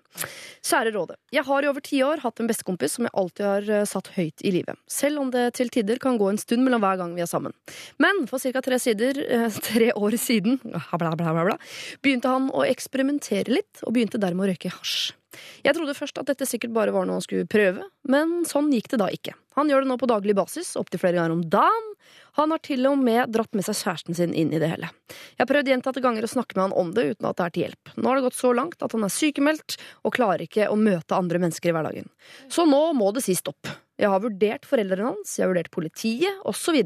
[0.65, 1.19] Kjære Råde.
[1.35, 4.45] Jeg har i over ti år hatt en bestekompis som jeg alltid har satt høyt
[4.47, 4.79] i livet.
[4.89, 7.53] Selv om det til tider kan gå en stund mellom hver gang vi er sammen.
[8.01, 8.63] Men for ca.
[8.65, 8.79] tre,
[9.69, 10.61] tre år siden
[11.03, 11.59] bla, bla, bla,
[12.01, 15.13] begynte han å eksperimentere litt, og begynte dermed å røyke hasj.
[15.65, 18.93] Jeg trodde først at dette sikkert bare var noe han skulle prøve, men sånn gikk
[18.93, 19.35] det da ikke.
[19.59, 21.91] Han gjør det nå på daglig basis, opptil flere ganger om dagen.
[22.39, 24.91] Han har til og med dratt med seg kjæresten sin inn i det hele.
[25.37, 27.55] Jeg har prøvd gjentatte ganger å snakke med han om det uten at det er
[27.55, 27.95] til hjelp.
[27.95, 31.15] Nå har det gått så langt at han er sykemeldt og klarer ikke å møte
[31.15, 32.11] andre mennesker i hverdagen.
[32.51, 33.71] Så nå må det si stopp.
[34.01, 36.81] Jeg har vurdert foreldrene hans, jeg har vurdert politiet, osv.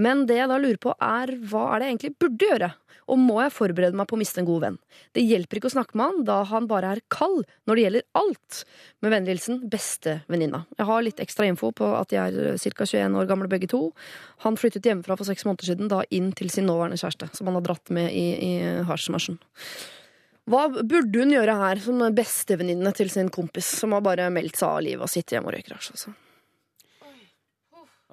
[0.00, 2.70] Men det jeg da lurer på er hva er det jeg egentlig burde gjøre?
[3.08, 4.78] Og må jeg forberede meg på å miste en god venn?
[5.16, 8.06] Det hjelper ikke å snakke med han, da han bare er kald når det gjelder
[8.20, 8.58] alt.
[9.04, 10.62] Med vennlig hilsen bestevenninna.
[10.76, 12.84] Jeg har litt ekstra info på at de er ca.
[12.84, 13.82] 21 år gamle begge to.
[14.44, 17.60] Han flyttet hjemmefra for seks måneder siden, da inn til sin nåværende kjæreste, som han
[17.60, 18.52] har dratt med i, i
[18.88, 19.40] hasjmarsjen.
[20.48, 24.68] Hva burde hun gjøre her, som bestevenninne til sin kompis, som har bare meldt seg
[24.68, 25.92] av livet og sitter hjemme og røyker hasj?
[25.96, 26.16] Altså.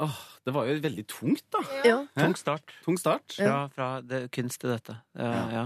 [0.04, 1.62] Åh, det var jo veldig tungt, da.
[1.88, 1.98] Ja.
[2.20, 2.74] Tung start.
[2.84, 3.38] Tung start.
[3.38, 4.98] Fra, fra det, kunst til dette.
[5.16, 5.66] Ja, ja.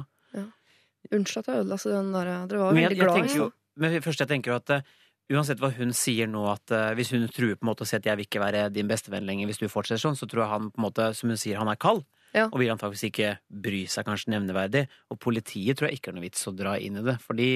[1.16, 4.20] Unnskyld at jeg ødela den der Dere var Men jeg, veldig glad i men først
[4.20, 4.96] jeg tenker jo at eh,
[5.30, 7.94] Uansett hva hun sier nå, at uh, hvis hun truer på en måte å si
[7.94, 10.50] at jeg vil ikke være din bestevenn lenger hvis du fortsetter sånn, så tror jeg
[10.56, 12.02] han på en måte, som hun sier, han er kald.
[12.34, 12.48] Ja.
[12.48, 14.82] Og vil antakeligvis ikke bry seg kanskje nevneverdig.
[15.14, 17.50] Og politiet tror jeg ikke har noe vits å dra inn i det, for de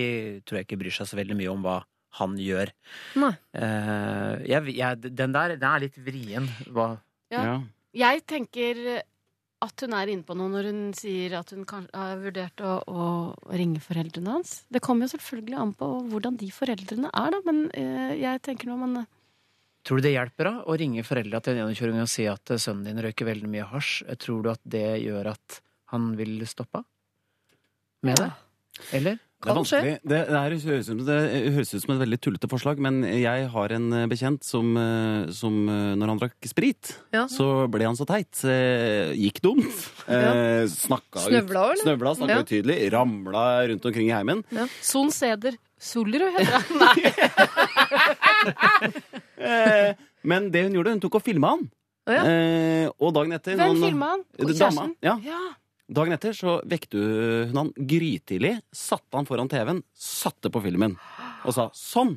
[0.45, 1.79] tror jeg ikke bryr seg så veldig mye om hva
[2.19, 2.73] han gjør.
[3.21, 3.31] Nei.
[3.57, 6.49] Uh, jeg, jeg, den der, den er litt vrien.
[6.69, 6.95] Hva
[7.33, 7.57] Ja.
[7.93, 8.79] Jeg tenker
[9.63, 12.75] at hun er inne på noe når hun sier at hun kan, har vurdert å,
[12.83, 13.03] å
[13.53, 14.61] ringe foreldrene hans.
[14.73, 18.71] Det kommer jo selvfølgelig an på hvordan de foreldrene er, da, men uh, jeg tenker
[18.71, 19.03] nå man
[19.83, 22.59] Tror du det hjelper da å ringe foreldra til en 21-åring og si at eh,
[22.61, 24.05] sønnen din røyker veldig mye hasj?
[24.23, 25.57] Tror du at det gjør at
[25.91, 26.85] han vil stoppe
[28.07, 28.29] med det?
[28.95, 29.19] Eller?
[29.43, 29.83] Det er.
[29.83, 31.17] Det, det, er, høres ut, det
[31.55, 35.31] høres ut som et veldig tullete forslag, men jeg har en eh, bekjent som, eh,
[35.35, 37.25] som eh, når han drakk sprit, Ja.
[37.31, 38.31] så ble han så teit.
[39.19, 39.67] Gikk dumt.
[40.07, 40.63] Ja.
[40.71, 41.83] snakka Snøvla, ut.
[41.83, 42.43] Snøvla, snakka Ja.
[42.47, 42.79] utydelig.
[42.93, 44.43] Ramla rundt omkring i heimen.
[44.81, 46.63] Son Seder Solrud heter han.
[49.43, 49.95] Nei.
[50.23, 51.65] Men det hun gjorde, hun tok og filma han.
[52.03, 52.23] Oh, ja.
[52.27, 54.23] Eh, og dagen etter Hvem filma han?
[54.35, 54.53] Dama.
[54.53, 54.95] Kjæresten?
[55.03, 55.17] Ja.
[55.23, 55.41] Ja.
[55.93, 60.95] Dagen etter så vekte hun han grytidlig, satte han foran TV-en, satte på filmen
[61.43, 62.15] og sa sånn.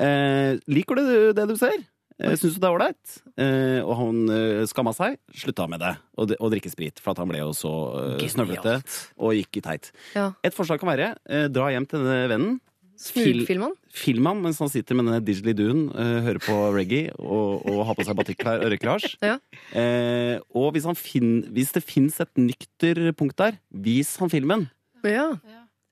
[0.00, 1.04] Eh, liker du
[1.36, 1.82] det du ser?
[2.22, 3.14] Eh, Syns du det er ålreit?
[3.36, 7.20] Eh, og han eh, skamma seg, slutta med det, å og drikke sprit, for at
[7.22, 7.72] han ble jo så
[8.16, 8.78] eh, snøvlete
[9.18, 9.90] og gikk i teit.
[10.16, 10.30] Ja.
[10.44, 12.60] Et forslag kan være eh, dra hjem til denne vennen.
[13.02, 14.42] Fil- Smugfilm han?
[14.44, 18.18] Mens han sitter med denne didgeridooen, uh, hører på reggae og, og har på seg
[18.20, 19.16] batikklær og røyker hasj.
[19.30, 19.36] Ja.
[19.74, 24.68] uh, og hvis, han fin hvis det fins et nykter punkt der, vis han filmen.
[25.02, 25.32] Ja.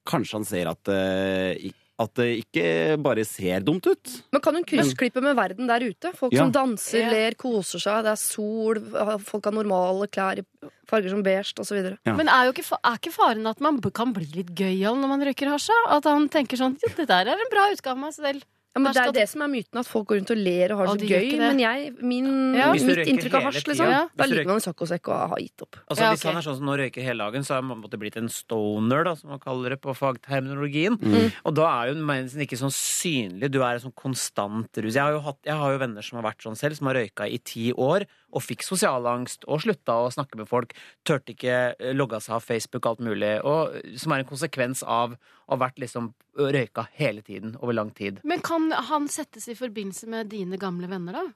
[0.08, 2.64] Kanskje han ser at, uh, ik- at det ikke
[3.04, 4.12] bare ser dumt ut.
[4.32, 6.12] Men kan hun kryssklippe med verden der ute?
[6.16, 6.44] Folk Ja.
[6.46, 8.04] som danser, ler, koser seg.
[8.06, 8.80] Det er sol,
[9.26, 10.44] folk har normale klær i
[10.88, 11.82] farger som beige osv.
[12.06, 12.14] Ja.
[12.16, 15.26] Men er, jo ikke, er ikke faren at man kan bli litt gøyal når man
[15.28, 15.70] røyker hasj?
[15.88, 18.42] At han tenker sånn Jo, det der er en bra utgave av meg selv.
[18.70, 20.78] Ja, men det er det som er myten, at folk går rundt og ler og
[20.78, 21.30] har det så gøy.
[21.32, 21.38] det.
[21.42, 22.68] Men jeg, min, Ja.
[22.70, 24.02] Mitt inntrykk av hasj, liksom, ja.
[24.14, 25.80] da ligger man en saccosekk og har gitt opp.
[25.88, 27.98] Altså, Ja, Hvis han er sånn som nå røyker hele dagen, så er han måtte
[27.98, 30.94] blitt en stoner, da, som man kaller det på fagterminologien.
[31.02, 31.32] Mm.
[31.50, 33.50] Og da er jo mensen ikke sånn synlig.
[33.50, 34.94] Du er en sånn konstant rus.
[34.94, 36.94] Jeg har, jo hatt, jeg har jo venner som har vært sånn selv, som har
[37.00, 40.74] røyka i ti år, og fikk sosialangst, og slutta å snakke med folk.
[41.06, 43.32] Tørte ikke eh, logga seg av Facebook, og alt mulig.
[43.46, 47.90] Og, som er en konsekvens av å ha vært liksom røyka hele tiden, over lang
[47.96, 48.20] tid.
[48.24, 51.26] Men kan han settes i forbindelse med dine gamle venner, da?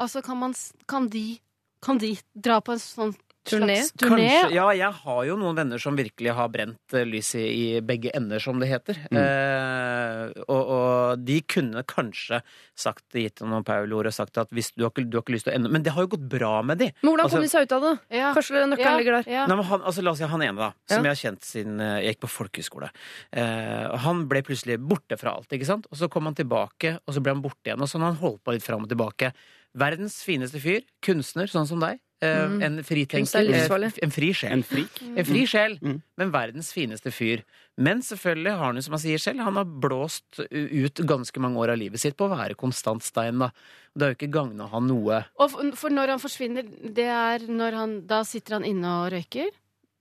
[0.00, 0.54] Altså, kan, man,
[0.88, 1.40] kan, de,
[1.84, 3.16] kan de dra på en sånn
[3.48, 3.78] Turné?
[3.96, 4.26] turné?
[4.28, 8.10] Kanskje, ja, jeg har jo noen venner som virkelig har brent lyset lys i, begge
[8.14, 8.98] ender, som det heter.
[9.10, 12.42] Eh, og, og de kunne kanskje
[12.78, 15.48] sagt, gitt noen Paul-ord og sagt at hvis du har, ikke, du har ikke lyst
[15.48, 16.90] til å ende Men det har jo gått bra med de.
[17.00, 17.94] Men hvordan Altså- kom de seg ut av det?
[18.20, 18.32] Ja.
[18.36, 19.30] Kanskje nøkkelen Ja, ligger der?
[19.32, 19.46] ja.
[19.46, 21.10] Nei, men han, altså, la oss si han ene, da, som Ja.
[21.10, 22.90] jeg har kjent siden eh, jeg gikk på folkehøyskole.
[23.32, 25.88] Eh, han ble plutselig borte fra alt, ikke sant?
[25.90, 27.80] Og så kom han tilbake, og så ble han borte igjen.
[27.80, 29.32] Og sånn har han holdt på litt fram og tilbake.
[29.74, 30.82] Verdens fineste fyr.
[31.00, 32.00] Kunstner, sånn som deg.
[32.22, 32.62] Eh, Mm.
[32.62, 33.48] En fritenker.
[33.48, 34.52] er eh, En fri sjel.
[34.52, 35.00] En frik.
[35.16, 36.02] En fri sjel, Mm.
[36.18, 37.42] men verdens fineste fyr.
[37.78, 41.56] Men selvfølgelig har han jo, som han sier selv, han har blåst ut ganske mange
[41.56, 43.50] år av livet sitt på å være konstant stein, da.
[43.96, 45.24] Det har jo ikke gagna han noe.
[45.38, 46.62] Og for når han forsvinner,
[46.94, 49.48] det er når han Da sitter han inne og røyker?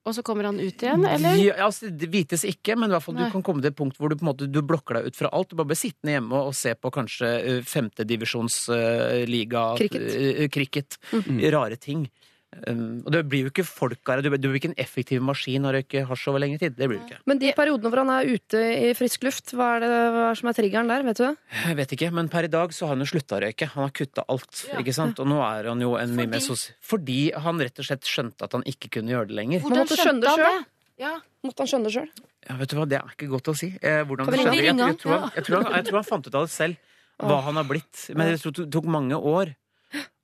[0.08, 1.36] Og så kommer han ut igjen, eller?
[1.44, 4.00] Ja, altså, det vites ikke, men i hvert fall du kan komme til et punkt
[4.00, 5.52] hvor du på en måte du blokker deg ut fra alt.
[5.52, 7.28] Du bare blir sittende hjemme og se på kanskje
[7.68, 10.08] femtedivisjonsliga Cricket.
[10.56, 10.98] cricket.
[11.12, 11.44] Mm.
[11.54, 12.08] Rare ting.
[12.50, 14.32] Um, og det blir jo ikke folk av det.
[14.32, 16.74] Du, du blir ikke en effektiv maskin av å røyke hasj over lengre tid.
[16.80, 17.20] Det blir du ikke.
[17.30, 20.40] Men de periodene hvor han er ute i frisk luft, hva er det hva er
[20.40, 21.06] som er triggeren der?
[21.06, 21.36] Vet du det?
[21.62, 23.70] Jeg vet ikke, men per i dag så har han jo slutta å røyke.
[23.76, 24.66] Han har kutta alt.
[24.82, 25.22] ikke sant?
[25.22, 26.72] Og nå er han jo en mye mer sos...
[26.90, 29.64] Fordi han rett og slett skjønte at han ikke kunne gjøre det lenger.
[29.68, 30.68] Hvordan måtte skjønte det han det?
[31.00, 31.14] Ja.
[31.46, 32.10] Måtte han skjønne det sjøl?
[32.50, 33.70] Ja, vet du hva, Det er ikke godt å si.
[33.78, 34.66] Eh, hvordan Kan vi det ringe skjedde.
[34.66, 34.90] Jeg, han?
[34.90, 37.40] jeg, tror han, jeg, tror han, jeg tror han fant ut av det selv, hva
[37.46, 38.06] han har blitt.
[38.16, 39.54] Men det tok mange år.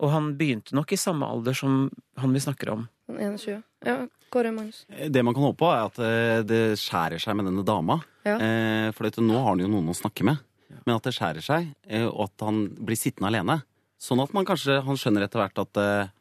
[0.03, 1.85] Og han begynte nok i samme alder som
[2.21, 2.87] han vi snakker om.
[3.11, 3.61] 21.
[3.85, 3.95] Ja,
[4.33, 4.83] Kåre Magnus.
[4.89, 7.99] Det man kan håpe på, er at eh, det skjærer seg med denne dama.
[8.25, 8.35] Ja.
[8.41, 10.41] Eh, For dette, nå har han jo noen å snakke med.
[10.85, 13.59] Men at det skjærer seg, eh, og at han blir sittende alene.
[14.01, 16.11] Sånn at man kanskje han skjønner etter hvert at eh,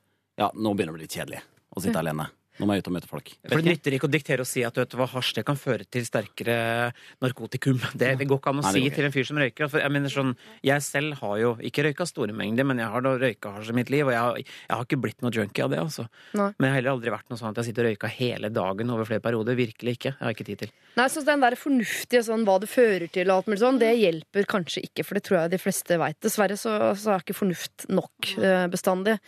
[0.41, 1.41] ja, nå begynner det å bli litt kjedelig
[1.75, 2.29] å sitte alene.
[2.61, 3.31] Nå må jeg ut og møte folk.
[3.49, 5.83] For Det nytter ikke å diktere og si at vet hva, hasj det kan føre
[5.91, 6.93] til sterkere
[7.25, 7.81] narkotikum.
[7.99, 8.97] Det, det går ikke an å Nei, det si går ikke.
[9.01, 9.71] til en fyr som røyker.
[9.73, 10.33] For jeg mener sånn,
[10.67, 13.77] jeg selv har jo ikke røyka store mengder, men jeg har da røyka hasj i
[13.79, 14.07] mitt liv.
[14.07, 15.81] Og jeg har, jeg har ikke blitt noe junkie av det.
[15.83, 16.07] altså.
[16.39, 16.51] Nei.
[16.59, 18.95] Men jeg har heller aldri vært noe sånn at jeg sitter og røyka hele dagen
[18.95, 19.59] over flere perioder.
[19.59, 20.15] Virkelig ikke.
[20.15, 20.73] Jeg har ikke tid til.
[20.99, 23.91] Nei, så Den der fornuftige sånn, hva det fører til, og alt mulig sånn, det
[23.99, 25.07] hjelper kanskje ikke.
[25.07, 26.21] For det tror jeg de fleste veit.
[26.23, 29.19] Dessverre så, så er ikke fornuft nok eh, bestandig.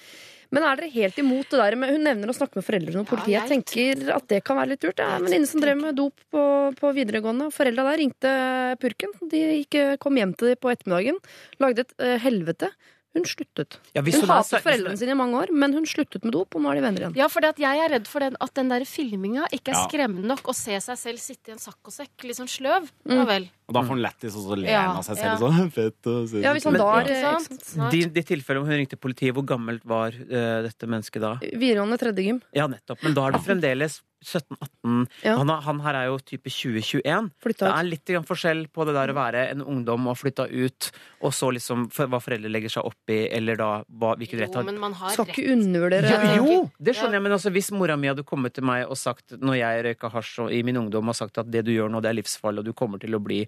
[0.55, 3.09] Men er dere helt imot det der med Hun nevner å snakke med foreldrene og
[3.11, 3.35] politiet.
[3.35, 4.97] jeg tenker at det kan være litt lurt.
[4.97, 6.43] Det er en venninne som drev med dop på,
[6.79, 7.51] på videregående.
[7.55, 8.35] Foreldra der ringte
[8.83, 9.15] purken.
[9.31, 11.19] De gikk, kom hjem til dem på ettermiddagen.
[11.63, 12.71] Lagde et eh, helvete.
[13.17, 13.79] Hun sluttet.
[13.97, 16.61] Ja, Hun hun hatet foreldrene sine i mange år, men hun sluttet med dop, og
[16.61, 17.15] nå er de venner igjen.
[17.17, 19.87] Ja, for jeg er redd for den, at den der filminga ikke er Ja.
[19.89, 20.43] skremmende nok.
[20.45, 22.91] Å se seg selv sitte i en saccosekk, litt sånn sløv.
[23.09, 23.17] Mm.
[23.17, 23.49] Ja vel.
[23.67, 25.37] Og da får han lættis, og så ler Ja, han av seg ja.
[25.37, 25.43] selv.
[25.47, 28.15] Sånn, fett og se Ja, hvis han Men- da er Ikke sant?
[28.15, 31.35] De, tilfellene hvor hun ringte politiet, hvor gammelt var eh, dette mennesket da?
[31.43, 32.43] Videregående tredje gym.
[32.55, 33.03] Ja, nettopp.
[33.03, 35.37] Men da er det fremdeles 17-18 Ja.
[35.39, 37.31] han, er- han her er jo type 2021.
[37.43, 37.79] Flytta Det ut.
[37.79, 40.91] er litt grann forskjell på det der å være en ungdom og flytta ut,
[41.23, 44.55] og så liksom for, hva foreldre legger seg opp i, eller da hva, hvilken rett
[44.57, 45.37] Jo, men man har Skal rett.
[45.37, 48.65] ikke undervurdere ja, Jo, det skjønner jeg, men altså, hvis mora mi hadde kommet til
[48.65, 51.65] meg og sagt når jeg røyka hasj og, i min ungdom og sagt at det
[51.69, 53.45] du gjør nå, det er livsfarlig, og du kommer til å bli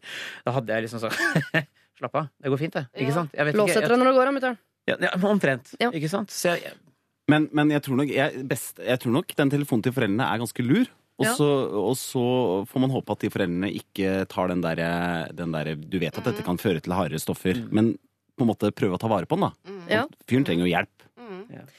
[0.47, 1.19] Da hadde jeg liksom sagt
[1.99, 2.85] Slapp av, det går fint, det.
[3.03, 3.33] Ikke sant?
[3.35, 4.59] Jeg vet Lås etter deg når det går, da, mutter'n.
[4.87, 5.73] ja, ja, omtrent.
[5.83, 5.89] Ja.
[5.91, 6.31] Ikke sant?
[6.31, 6.77] Så jeg,
[7.29, 10.39] Men, men jeg, tror nok, jeg, best, jeg tror nok den telefonen til foreldrene er
[10.45, 10.87] ganske lur.
[11.19, 11.33] Og Ja.
[11.35, 12.23] så, og så
[12.71, 16.45] får man håpe at de foreldrene ikke tar den derre der, Du vet at dette
[16.47, 17.97] kan føre til hardere stoffer, men
[18.39, 19.75] på en måte prøve å ta vare på den, da.
[19.91, 20.05] Ja.
[20.31, 20.95] Fyren trenger jo hjelp.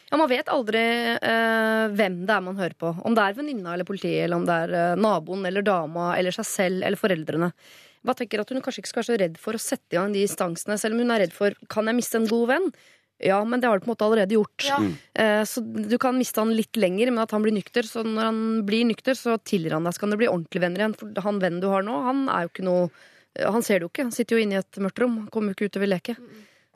[0.10, 0.82] Ja, Man vet aldri
[1.16, 2.92] eh, hvem det er man hører på.
[3.06, 6.36] Om det er venninna eller politiet, eller om det er eh, naboen eller dama eller
[6.36, 7.50] seg selv eller foreldrene.
[8.06, 10.16] Bare tenker at Hun kanskje ikke skal være så redd for å sette i gang
[10.16, 12.72] de instansene, selv om hun er redd for kan jeg miste en god venn.
[13.20, 14.64] Ja, men det har du på en måte allerede gjort.
[14.64, 14.78] Ja.
[14.80, 14.94] Mm.
[15.20, 17.84] Eh, så du kan miste han litt lenger, men at han blir nykter.
[17.84, 19.96] Så når han blir nykter, så tilgir han deg.
[19.96, 20.96] Så kan dere bli ordentlig venner igjen.
[20.96, 23.90] For han vennen du har nå, han er jo ikke noe eh, Han ser det
[23.90, 24.08] jo ikke.
[24.08, 25.20] Han sitter jo inne i et mørkt rom.
[25.36, 26.16] Kommer jo ikke ut og vil leke.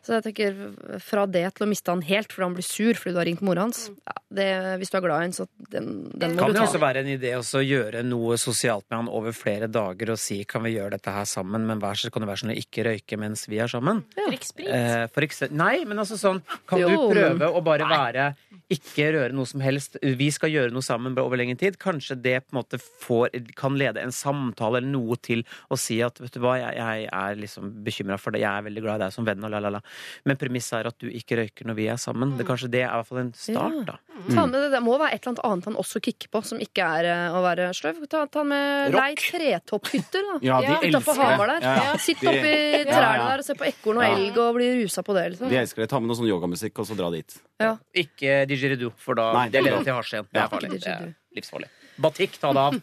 [0.03, 0.57] Så jeg tenker
[0.99, 3.43] fra det til å miste han helt fordi han blir sur fordi du har ringt
[3.45, 4.47] mora hans ja, det,
[4.81, 7.03] Hvis du er glad i han, så den, den må kan du det også være
[7.05, 10.73] en idé å gjøre noe sosialt med han over flere dager og si kan vi
[10.75, 13.45] gjøre dette her sammen, men vær så kan det være sånn å ikke røyke mens
[13.47, 14.03] vi er sammen?
[14.19, 14.27] Ja.
[14.33, 18.33] Eh, for eksempel, nei, men altså sånn Kan Jo, du prøve men- å bare være
[18.73, 19.97] Ikke røre noe som helst.
[20.01, 21.75] Vi skal gjøre noe sammen over lengre tid.
[21.77, 25.99] Kanskje det på en måte får, kan lede en samtale eller noe til å si
[26.01, 29.01] at vet du hva, jeg, jeg er liksom bekymra for det, jeg er veldig glad
[29.01, 29.81] i deg som venn, og la, la, la.
[30.25, 32.36] Men premisset er at du ikke røyker når vi er sammen.
[32.38, 33.95] Det, kanskje det er i hvert fall en start, da.
[34.34, 36.60] Ta med det, det må være et eller annet annet han også kicker på, som
[36.63, 38.01] ikke er eh, å være sløv.
[38.12, 38.99] Ta, ta med Rock.
[38.99, 40.39] lei tretopphytter, da.
[40.45, 41.17] Ja, de elsker det.
[41.23, 41.62] Hamar der.
[41.67, 41.97] Ja, ja.
[41.97, 44.15] Sitt De- oppi Ja, trærne der og se på ekorn og Ja.
[44.17, 45.25] elg og bli rusa på det.
[45.34, 45.49] Liksom.
[45.49, 45.89] De elsker det.
[45.89, 47.38] Ta med noe sånn yogamusikk og så dra dit.
[47.60, 47.77] Ja.
[47.95, 50.27] Ikke didgeridoo, for da Nei, det leder til hasj igjen.
[50.34, 50.69] Det er farlig.
[50.79, 51.69] Det er livsfarlig.
[52.01, 52.73] Batikk, ta det av.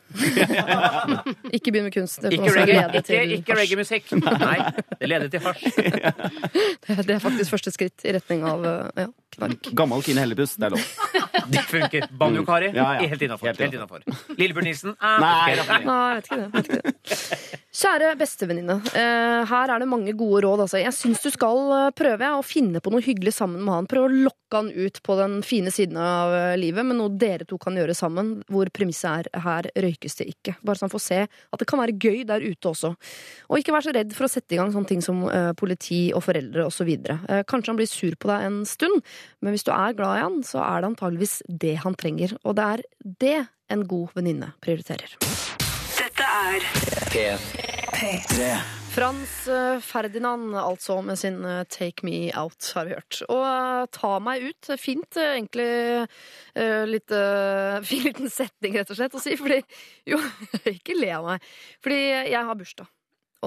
[1.56, 2.20] Ikke begynn med kunst.
[2.22, 4.12] Det Ikke også reggae- til ikke reggae-musikk.
[4.22, 4.58] Nei,
[5.00, 5.64] det leder til hasj.
[7.06, 9.70] Det er faktisk første skritt i retning av eh, ja, knark.
[9.78, 10.84] Gammel Kine Hellebuss, det er lov.
[11.54, 12.06] Det funker.
[12.20, 13.08] Banjo-Kari, Ja, ja.
[13.10, 14.04] helt innafor.
[14.38, 14.94] Lillebjørn Nilsen.
[15.00, 17.60] Nei, jeg vet ikke det.
[17.70, 18.80] Kjære bestevenninne.
[18.98, 20.64] eh, her er det mange gode råd.
[20.64, 20.80] Altså.
[20.80, 23.86] Jeg syns du skal eh, prøve å finne på noe hyggelig sammen med han.
[23.86, 27.46] Prøve å lokke han ut på den fine siden av eh, livet med noe dere
[27.46, 30.56] to kan gjøre sammen, hvor premisset er her røykes det ikke.
[30.66, 32.90] Bare så han får se at det kan være gøy der ute også.
[33.46, 35.22] Og ikke vær så redd for å sette i gang sånne ting som
[35.54, 36.90] politi og foreldre osv.
[37.46, 38.98] Kanskje han blir sur på deg en stund,
[39.38, 42.34] men hvis du er glad i han, så er det antageligvis det han trenger.
[42.42, 42.86] Og det er
[43.22, 43.38] det
[43.70, 45.59] en god venninne prioriterer.
[46.30, 46.62] Er
[47.10, 48.50] P3.
[48.94, 53.18] Frans eh, Ferdinand, altså, med sin eh, Take Me Out, har vi hørt.
[53.26, 54.70] Og eh, ta meg ut.
[54.78, 55.66] Fint, egentlig.
[56.86, 57.14] litt
[57.90, 59.34] fin liten setning, rett og slett, å si.
[59.40, 59.58] Fordi
[60.12, 60.20] Jo,
[60.76, 61.50] ikke le av meg.
[61.82, 61.98] Fordi
[62.30, 62.90] jeg har bursdag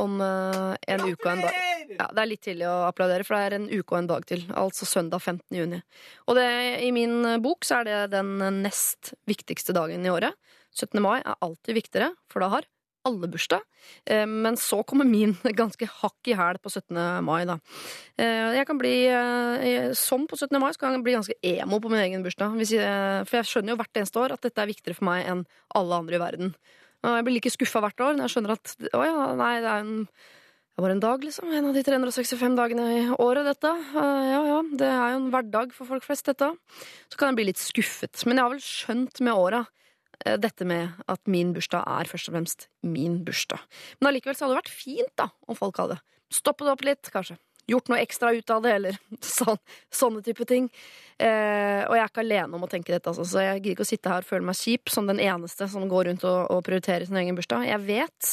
[0.04, 1.58] om en uke og en dag.
[1.93, 4.28] Ja, det er litt tidlig å applaudere, for det er en uke og en dag
[4.28, 4.43] til.
[4.58, 5.46] Altså søndag 15.
[5.56, 5.80] juni.
[6.28, 6.50] Og det,
[6.84, 10.36] i min bok så er det den nest viktigste dagen i året.
[10.74, 10.98] 17.
[11.04, 12.72] mai er alltid viktigere, for da har
[13.05, 13.61] alle bursdag.
[14.05, 16.95] Eh, Men så kommer min ganske hakk i hæl på 17.
[17.25, 17.57] mai, da.
[18.17, 20.59] Eh, Jeg kan bli, eh, som på 17.
[20.59, 22.53] mai, så kan jeg bli ganske emo på min egen bursdag.
[23.27, 25.99] For jeg skjønner jo hvert eneste år at dette er viktigere for meg enn alle
[26.03, 26.55] andre i verden.
[27.03, 29.83] Jeg blir like skuffa hvert år når jeg skjønner at å ja, nei, det er
[29.83, 30.07] en
[30.73, 31.51] det var en dag, liksom.
[31.53, 33.69] En av de 365 dagene i året, dette.
[33.93, 36.47] Ja, ja, det er jo en hverdag for folk flest, dette.
[37.13, 38.23] Så kan jeg bli litt skuffet.
[38.25, 39.59] Men jeg har vel skjønt med åra
[40.23, 43.62] dette med at min bursdag er først og fremst min bursdag.
[43.99, 45.99] Men allikevel så hadde det vært fint da, om folk hadde
[46.33, 47.38] stoppet opp litt, kanskje.
[47.69, 48.99] Gjort noe ekstra ut av det, eller
[49.38, 49.60] sånn,
[49.93, 50.69] sånne type ting.
[51.21, 53.86] Eh, og jeg er ikke alene om å tenke dette, altså, så jeg gidder ikke
[53.86, 56.63] å sitte her og føle meg kjip som den eneste som går rundt og, og
[56.65, 57.67] prioriterer sin egen bursdag.
[57.69, 58.32] Jeg vet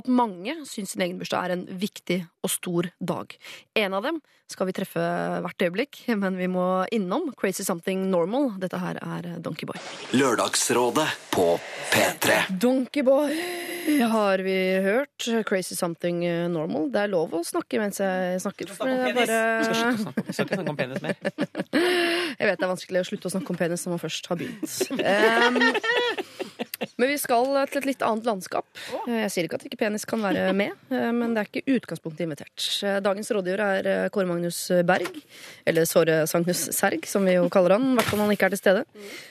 [0.00, 3.36] at mange syns sin egen bursdag er en viktig og stor dag.
[3.78, 5.02] En av dem skal vi treffe
[5.44, 8.50] hvert øyeblikk, men vi må innom Crazy Something Normal.
[8.60, 9.78] Dette her er Donkeyboy.
[10.16, 11.46] Lørdagsrådet på
[11.92, 12.42] P3.
[12.60, 13.36] Donkeyboy
[14.12, 15.28] har vi hørt.
[15.48, 16.90] Crazy Something Normal.
[16.92, 18.71] Det er lov å snakke mens jeg snakker.
[18.76, 19.16] For om penis!
[19.18, 19.40] bare...
[19.64, 21.16] Skal slutte å snakke- skal ikke snakke om penis mer.
[22.42, 24.40] Jeg vet det er vanskelig å slutte å snakke om penis når man først har
[24.40, 24.76] begynt.
[24.92, 25.58] Um,
[26.98, 28.66] men vi skal til et litt annet landskap.
[29.10, 32.24] Jeg sier ikke at ikke penis kan være med, eh, men det er ikke utgangspunktet
[32.26, 32.66] invitert.
[33.04, 35.20] Dagens rådgiver er eh, Kåre Magnus Berg,
[35.68, 38.50] eller Såre Sagnus Serg, som vi jo kaller han, i hvert fall når han ikke
[38.50, 38.84] er til stede.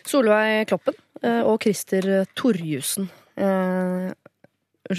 [0.08, 3.10] Solveig Kloppen eh, og Christer Torjussen.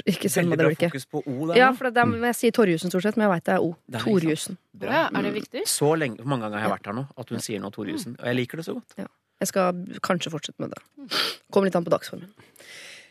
[0.06, 0.92] Ikke send meg det blikket.
[0.92, 3.32] fokus på O der Ja, for det er, jeg sier Torjussen stort sett, men jeg
[3.34, 3.72] veit det er O.
[3.90, 4.04] Det er.
[4.06, 4.56] Torjussen.
[4.78, 4.92] Bra.
[4.94, 5.64] Ja, er det viktig?
[5.68, 8.14] Så lenge, hvor mange ganger har jeg vært her nå at hun sier noe Torjussen.
[8.20, 8.94] Og jeg liker det så godt.
[9.02, 9.08] Ja.
[9.42, 11.18] Jeg skal kanskje fortsette med det.
[11.50, 12.30] Kommer litt an på dagsformen.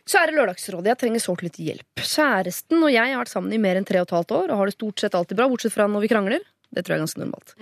[0.08, 2.02] Kjære Lørdagsrådet, jeg trenger sårt litt hjelp.
[2.02, 4.58] Kjæresten og jeg har vært sammen i mer enn tre og et halvt år og
[4.64, 6.48] har det stort sett alltid bra, bortsett fra når vi krangler.
[6.72, 7.54] Det tror jeg er ganske normalt.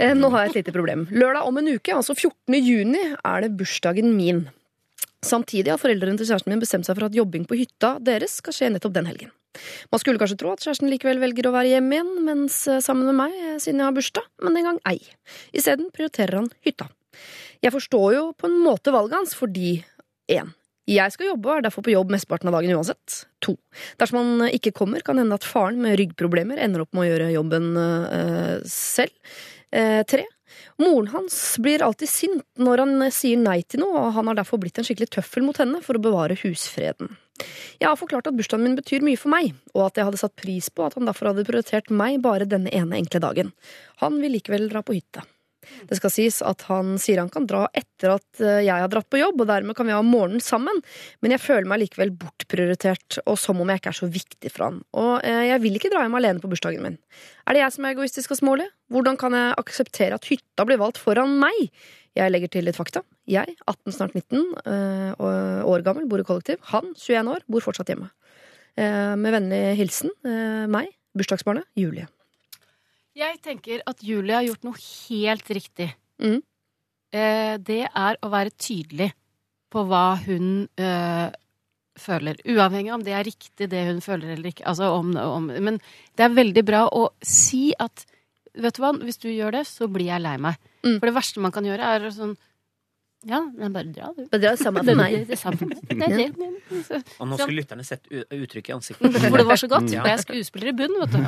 [0.00, 1.04] Eh, Nå har jeg et lite problem.
[1.12, 2.56] Lørdag om en uke, altså 14.
[2.64, 4.46] juni, er det bursdagen min.
[5.24, 8.56] Samtidig har foreldrene til kjæresten min bestemt seg for at jobbing på hytta deres skal
[8.56, 9.32] skje nettopp den helgen.
[9.92, 13.06] Man skulle kanskje tro at kjæresten likevel velger å være hjemme igjen mens eh, sammen
[13.08, 14.98] med meg, eh, siden jeg har bursdag, men den gang ei.
[15.54, 16.90] Isteden prioriterer han hytta.
[17.64, 19.78] Jeg forstår jo på en måte valget hans, fordi
[20.32, 20.52] én.
[20.90, 23.22] Jeg skal jobbe og er derfor på jobb mesteparten av dagen uansett.
[23.46, 23.54] To.
[24.00, 27.10] Dersom han eh, ikke kommer, kan hende at faren med ryggproblemer ender opp med å
[27.12, 29.14] gjøre jobben øh, selv.
[29.74, 30.26] Eh, tre.
[30.82, 34.40] Moren hans blir alltid sint når han eh, sier nei til noe, og han har
[34.40, 37.16] derfor blitt en skikkelig tøffel mot henne for å bevare husfreden.
[37.80, 40.36] Jeg har forklart at bursdagen min betyr mye for meg, og at jeg hadde satt
[40.38, 43.54] pris på at han derfor hadde prioritert meg bare denne ene enkle dagen.
[44.02, 45.24] Han vil likevel dra på hytte.
[45.88, 49.08] Det skal sies at han sier han kan dra etter at eh, jeg har dratt
[49.10, 50.80] på jobb, og dermed kan vi ha morgenen sammen,
[51.24, 54.68] men jeg føler meg likevel bortprioritert, og som om jeg ikke er så viktig for
[54.68, 54.80] han.
[55.00, 56.98] Og eh, jeg vil ikke dra hjem alene på bursdagen min.
[57.44, 58.68] Er det jeg som er egoistisk og smålig?
[58.92, 61.68] Hvordan kan jeg akseptere at hytta blir valgt foran meg?
[62.14, 63.02] Jeg legger til litt fakta.
[63.30, 65.24] Jeg, 18, snart 19 eh,
[65.66, 66.60] år gammel, bor i kollektiv.
[66.74, 68.12] Han, 21 år, bor fortsatt hjemme.
[68.74, 70.10] Med vennlig hilsen
[70.66, 72.08] meg, bursdagsbarnet Julie.
[73.14, 75.92] Jeg tenker at Julie har gjort noe helt riktig.
[76.22, 76.40] Mm.
[77.14, 79.12] Eh, det er å være tydelig
[79.70, 81.28] på hva hun eh,
[81.98, 82.40] føler.
[82.50, 84.66] Uavhengig om det er riktig det hun føler eller ikke.
[84.70, 85.78] Altså om, om, men
[86.18, 88.08] det er veldig bra å si at
[88.54, 90.54] Vet du hva, hvis du gjør det, så blir jeg lei meg.
[90.86, 91.00] Mm.
[91.00, 92.36] For det verste man kan gjøre, er sånn
[93.26, 94.22] Ja, men bare dra, du.
[94.28, 95.14] Bare dra, det samme for meg.
[95.16, 95.78] Det, det samme for meg.
[95.88, 96.98] Det det.
[97.20, 99.18] Og nå skulle lytterne sett uttrykket i ansiktet.
[99.30, 99.88] For det var så godt.
[99.88, 101.20] Og jeg er skuespiller i bunn, vet du.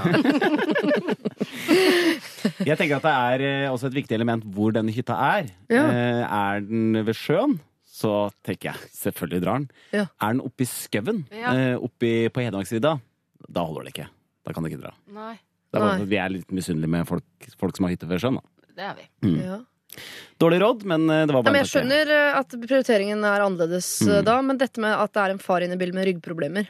[2.66, 5.48] Jeg tenker at det er eh, også et viktig element hvor denne hytta er.
[5.72, 5.84] Ja.
[5.90, 9.68] Eh, er den ved sjøen, så tenker jeg selvfølgelig drar den.
[9.94, 10.04] Ja.
[10.22, 11.52] Er den oppi skauen, Ja.
[11.54, 12.96] eh, oppi på Hedmarksvidda,
[13.48, 14.08] da holder det ikke.
[14.46, 14.92] Da kan det ikke dra.
[15.12, 15.34] Nei,
[15.72, 16.08] Det er bare Nei.
[16.12, 17.24] vi er litt misunnelige med folk,
[17.60, 18.38] folk som har hytte ved sjøen.
[18.40, 18.70] Da.
[18.76, 19.06] det er vi.
[19.28, 19.40] Mm.
[19.44, 19.58] Ja.
[20.42, 23.44] Dårlig råd, men eh, det var Ja, bare men jeg skjønner eh, at prioriteringen er
[23.46, 24.24] annerledes eh, Mm.
[24.28, 26.68] da, men dette med at det er en far inne i bildet med ryggproblemer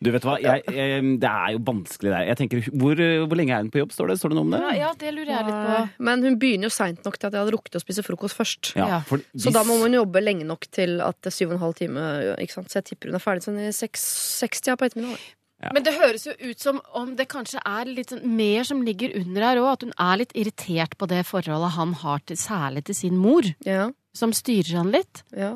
[0.00, 2.26] Du vet hva, jeg, jeg, Det er jo vanskelig der.
[2.28, 3.94] Jeg tenker, hvor, hvor lenge er hun på jobb?
[3.96, 4.60] Står det, Står det noe om det?
[4.62, 6.04] Ja, ja, det lurer jeg litt på.
[6.06, 8.70] Men hun begynner jo seint nok til at jeg hadde rukket å spise frokost først.
[8.78, 9.42] Ja, for, hvis...
[9.48, 11.74] Så da må hun jobbe lenge nok til at det er syv og en halv
[11.80, 12.04] time.
[12.44, 12.70] Ikke sant?
[12.70, 14.06] Så jeg tipper hun er ferdig sånn i seks-
[14.44, 15.26] 60 på ettermiddagen.
[15.62, 15.70] Ja.
[15.72, 19.14] Men det høres jo ut som om det kanskje er litt sånn mer som ligger
[19.16, 19.70] under her òg.
[19.72, 23.42] At hun er litt irritert på det forholdet han har til, særlig til sin mor.
[23.64, 25.22] Ja, Som styrer han litt.
[25.36, 25.54] ja.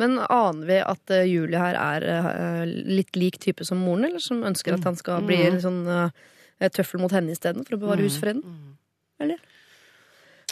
[0.00, 4.18] Men aner vi at uh, Julie her er uh, litt lik type som moren, eller
[4.24, 5.52] som ønsker at han skal bli Mm.
[5.52, 8.08] en sånn uh, tøffel mot henne isteden, for å bevare Mm.
[8.08, 8.42] husfreden?
[8.42, 8.72] Mm.
[9.20, 9.38] Eller?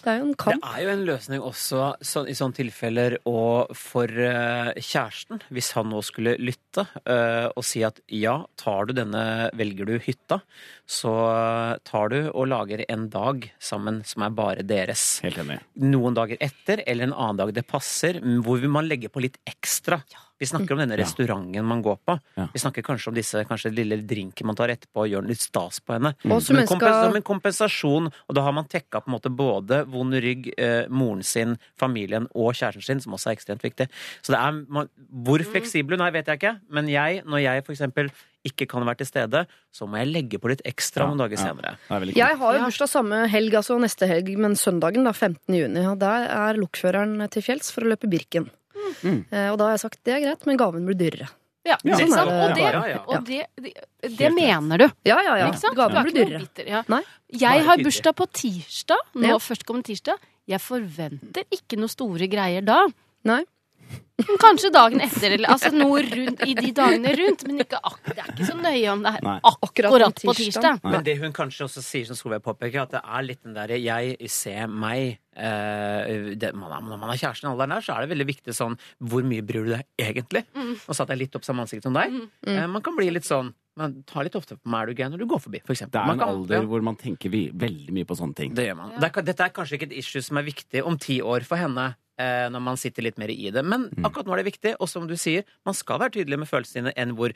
[0.01, 0.63] Det er jo en kamp.
[0.63, 5.73] Det er jo en løsning også så, i sånne tilfeller og for uh, kjæresten, hvis
[5.77, 9.25] han nå skulle lytte uh, og si at ja, tar du denne,
[9.59, 10.41] velger du hytta,
[10.89, 11.13] så
[11.87, 15.05] tar du og lager en dag sammen som er bare deres.
[15.27, 15.61] Helt enig.
[15.85, 20.01] Noen dager etter, eller en annen dag det passer, hvor man legger på litt ekstra.
[20.41, 21.05] Vi snakker om denne Ja.
[21.05, 22.19] restauranten man går på.
[22.37, 22.47] Ja.
[22.55, 25.81] Vi snakker kanskje om disse kanskje lille drinken man tar etterpå og gjør litt stas
[25.85, 26.15] på henne.
[26.25, 26.41] Mm.
[26.41, 29.85] Som en, skal som en kompensasjon, og da har man tekka på en måte både
[29.87, 33.89] vond rygg, eh, moren sin, familien og kjæresten sin, som også er ekstremt viktig.
[34.23, 37.65] Så det er, man, Hvor fleksibel hun er, vet jeg ikke, men jeg, når jeg
[37.67, 38.11] for eksempel
[38.47, 41.53] ikke kan være til stede, så må jeg legge på litt ekstra noen dager Ja.
[41.53, 41.77] senere.
[41.91, 42.65] Er Jeg har jo Ja.
[42.65, 45.53] bursdag samme helg, altså neste helg, men søndagen, da, 15.
[45.55, 45.85] juni.
[45.87, 48.49] Og der er lokføreren til fjells for å løpe Birken.
[49.03, 49.21] Mm.
[49.31, 51.29] Eh, og da har jeg sagt det er greit, men gaven blir dyrere.
[51.67, 52.69] Ja, Ja, sånn er Og det.
[52.73, 53.73] det, og det, det,
[54.17, 54.87] det mener du.
[55.05, 55.49] Ja, ja, ja.
[55.51, 55.77] Ikke sant?
[55.77, 56.39] Gaven blir dyrere.
[56.41, 56.83] bitter, ja.
[56.89, 57.03] Nei.
[57.37, 59.03] Jeg har bursdag på tirsdag.
[59.15, 59.37] Nå Ja.
[59.39, 60.17] førstkommende tirsdag.
[60.49, 62.87] Jeg forventer ikke noe store greier da.
[63.29, 63.43] Nei.
[64.29, 67.45] Men Kanskje dagen etter, eller altså noe rundt i de dagene rundt.
[67.49, 69.39] Men ikke ak det er ikke så nøye om det er Nei.
[69.51, 70.81] Akkurat på tirsdag.
[70.85, 70.93] Nei.
[70.97, 73.81] Men det hun kanskje også sier, som Solveig påpeker, at det er litt den derre
[73.81, 77.95] jeg ser meg Uh, det, man, er- Når man er kjæresten i alderen der, så
[77.95, 80.43] er det veldig viktig sånn Hvor mye bryr du deg egentlig?
[80.91, 82.17] Og satt jeg litt opp samme ansikt som deg.
[82.51, 85.09] Eh, man kan bli litt sånn Man tar litt ofte på meg er du gøy
[85.15, 85.95] når du går forbi, for eksempel.
[85.97, 86.67] Det er Man en kan- alder ja.
[86.75, 88.53] hvor man tenker vi, veldig mye på sånne ting.
[88.59, 88.91] Det gjør man.
[88.99, 91.57] Det er, dette er kanskje ikke et issue som er viktig om ti år for
[91.63, 91.87] henne.
[92.21, 93.63] Eh, når man sitter litt mer i det.
[93.65, 96.51] Men akkurat nå er det viktig, og som du sier, man skal være tydelig med
[96.51, 97.33] følelsene dine enn hvor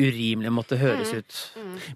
[0.00, 1.40] urimelig det måtte høres ut.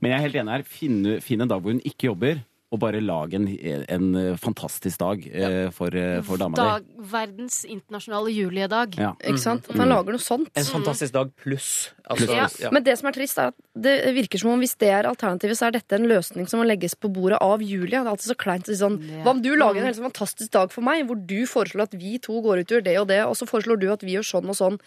[0.03, 0.67] Men jeg er helt enig her.
[0.69, 2.43] Finne, finne en dag hvor hun ikke jobber,
[2.77, 7.07] og bare lag en, en eh, fantastisk dag eh, for, eh, for dama Dag, di.
[7.11, 8.97] verdens internasjonale juliedag.
[9.01, 9.15] Ja.
[9.25, 9.69] Ikke sant?
[9.73, 10.51] At han lager noe sånt.
[10.57, 11.71] En fantastisk dag pluss.
[12.07, 12.47] Altså, Ja.
[12.63, 12.71] ja.
[12.75, 15.59] Men det som er trist, er at det virker som om hvis det er alternativet,
[15.59, 17.97] så er dette en løsning som må legges på bordet av Julie.
[17.97, 20.71] Det er alltid så kleint sånn Hva om du lager en helt sånn fantastisk dag
[20.75, 23.21] for meg, hvor du foreslår at vi to går ut og gjør det og det,
[23.27, 24.79] og så foreslår du at vi gjør sånn og sånn.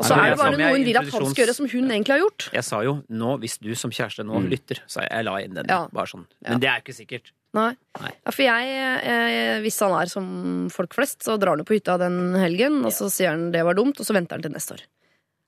[0.00, 2.14] Og så er det bare noe hun vil at han skal gjøre, som hun egentlig
[2.16, 2.46] har gjort.
[2.56, 5.68] Jeg sa jo nå, hvis du som kjæreste nå lytter, så jeg la inn den.
[5.68, 5.82] Ja.
[5.92, 6.24] Bare sånn.
[6.46, 7.34] Men det er ikke sikkert.
[7.56, 7.72] Nei.
[7.98, 10.26] Ja, for jeg, eh, hvis han er som
[10.70, 13.64] folk flest, så drar han jo på hytta den helgen, og så sier han det
[13.66, 14.86] var dumt, og så venter han til neste år.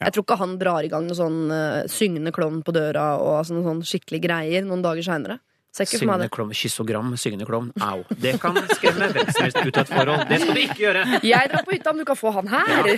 [0.03, 3.37] Jeg tror ikke han drar i gang noe sånn uh, syngende klovn på døra og
[3.39, 5.39] altså, noen sånn skikkelig greier noen dager seinere.
[5.73, 7.71] Syngende klovn, kyssogram, syngende klovn.
[7.81, 8.03] Au.
[8.21, 10.25] Det kan skremme hvem som helst ut av et forhold.
[10.29, 11.05] Det skal du ikke gjøre.
[11.25, 12.91] Jeg drar på hytta, men du kan få han her!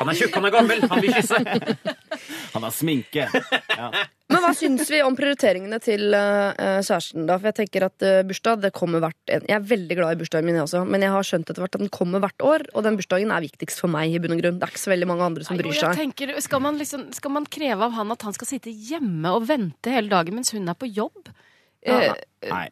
[0.00, 1.38] Han er tjukk, han er gammel, han vil kysse.
[2.56, 3.28] Han har sminke.
[4.26, 6.50] Men hva syns vi om prioriteringene til uh,
[6.82, 7.36] kjæresten, da?
[7.38, 9.44] For jeg tenker at uh, bursdag, det kommer hvert en.
[9.46, 11.78] Jeg er veldig glad i bursdagen min, jeg også, men jeg har skjønt etter hvert
[11.78, 14.42] at den kommer hvert år, og den bursdagen er viktigst for meg, i bunn og
[14.42, 14.58] grunn.
[14.58, 16.00] Det er ikke så veldig mange andre som bryr jeg seg.
[16.02, 19.46] tenker, skal, man liksom, skal man kreve av han at han skal sitte hjemme og
[19.46, 21.30] vente hele dagen mens hun er på jobb?
[21.86, 22.16] Ja,
[22.50, 22.66] Nei.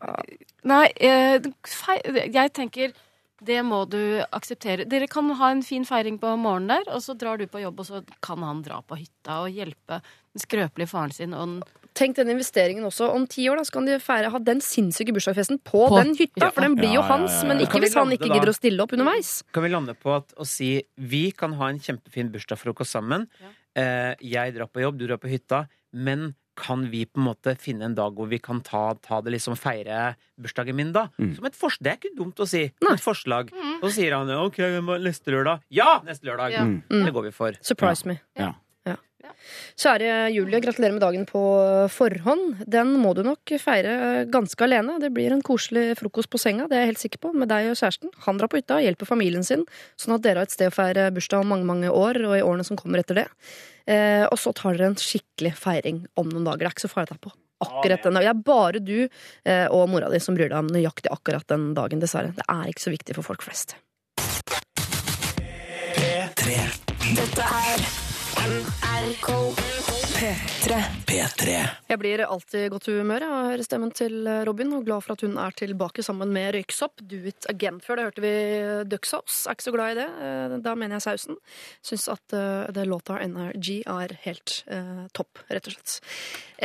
[0.67, 1.39] Nei, eh,
[1.71, 2.03] fei-
[2.35, 2.91] jeg tenker
[3.45, 4.01] det må du
[4.35, 4.87] akseptere.
[4.89, 7.81] Dere kan ha en fin feiring på morgenen der, og så drar du på jobb,
[7.81, 11.35] og så kan han dra på hytta og hjelpe den skrøpelige faren sin.
[11.37, 13.07] Og den Tenk den investeringen også.
[13.15, 16.17] Om ti år da, så kan de feire, ha den sinnssyke bursdagsfesten på, På- den
[16.19, 17.47] hytta, for den blir jo Ja, ja, ja, hans, ja.
[17.53, 18.35] men ikke hvis han ikke da?
[18.35, 19.31] gidder å stille opp underveis.
[19.55, 23.29] Kan vi lande på at, å si vi kan ha en kjempefin bursdagsfrokost sammen.
[23.79, 25.69] Eh, jeg drar på jobb, du drar på hytta.
[25.95, 29.35] Men kan vi på en måte finne en dag hvor vi kan ta, ta det
[29.35, 31.09] liksom feire bursdagen min, da?
[31.19, 31.85] Som et forslag.
[31.85, 32.65] Det er ikke dumt å si.
[32.71, 33.51] Et forslag.
[33.81, 34.61] Og så sier han OK,
[35.05, 35.65] neste lørdag.
[35.75, 36.55] Ja, neste lørdag!
[36.55, 36.65] Ja.
[36.65, 37.05] Mm.
[37.09, 37.59] Det går vi for.
[37.65, 38.21] Surprise me.
[38.39, 38.53] Ja.
[39.81, 41.43] Kjære Julie, gratulerer med dagen på
[41.93, 42.65] forhånd.
[42.71, 44.99] Den må du nok feire ganske alene.
[45.03, 47.71] Det blir en koselig frokost på senga, det er jeg helt sikker på, med deg
[47.73, 48.15] og kjæresten.
[48.27, 49.65] Han drar på hytta, hjelper familien sin,
[50.01, 52.45] sånn at dere har et sted å feire bursdag om mange, mange år, og i
[52.45, 53.29] årene som kommer etter det.
[53.91, 56.65] Eh, og så tar dere en skikkelig feiring om noen dager.
[56.65, 57.35] Det er ikke så farlig å ta på.
[57.65, 58.27] Akkurat den dagen.
[58.27, 61.73] Det er bare du eh, og mora di som bryr deg om nøyaktig akkurat den
[61.77, 62.35] dagen, dessverre.
[62.37, 63.77] Det er ikke så viktig for folk flest.
[65.95, 66.59] P3.
[67.15, 68.04] Dette er
[68.45, 69.29] NRK
[70.15, 70.77] P3.
[71.09, 71.53] P3.
[71.89, 75.15] Jeg blir alltid i godt humør av å høre stemmen til Robin, og glad for
[75.15, 77.01] at hun er tilbake sammen med Røyksopp.
[77.09, 77.79] Do it again.
[77.85, 78.33] Før det hørte vi
[78.93, 79.39] Ducksaus.
[79.49, 80.09] Er ikke så glad i det.
[80.29, 81.41] Eh, Da mener jeg sausen.
[81.85, 85.97] Syns at eh, det låta NRG er helt eh, topp, rett og slett.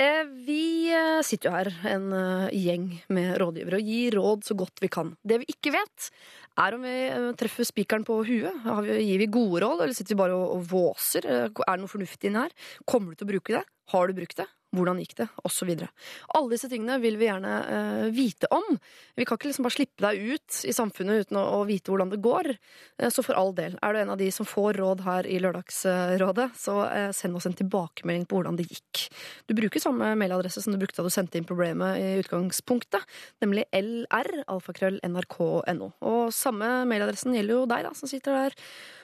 [0.04, 2.12] Eh, vi eh, sitter jo her, en
[2.56, 5.16] gjeng med rådgivere, og gir råd så godt vi kan.
[5.24, 6.12] Det vi ikke vet,
[6.60, 6.96] er om vi
[7.40, 8.64] treffer spikeren på huet.
[8.66, 11.28] Har vi, gir vi gode råd, eller sitter vi bare og, og våser?
[11.70, 12.56] Er det noe fornuftig inni her?
[12.90, 13.66] Kommer du til å bruke det?
[13.94, 14.50] Har du brukt det?
[14.70, 15.26] Hvordan gikk det?
[15.42, 15.88] Og så videre.
[16.38, 18.76] Alle disse tingene vil vi gjerne uh, vite om.
[19.18, 22.12] Vi kan ikke liksom bare slippe deg ut i samfunnet uten å, å vite hvordan
[22.12, 22.52] det går.
[23.02, 25.40] Uh, så for all del, er du en av de som får råd her i
[25.42, 29.08] Lørdagsrådet, så uh, send oss en tilbakemelding på hvordan det gikk.
[29.50, 33.10] Du bruker samme mailadresse som du brukte da du sendte inn problemet i utgangspunktet,
[33.42, 35.92] nemlig lr, alfakrøll, nrk.no.
[36.06, 38.58] Og samme mailadressen gjelder jo deg, da, som sitter der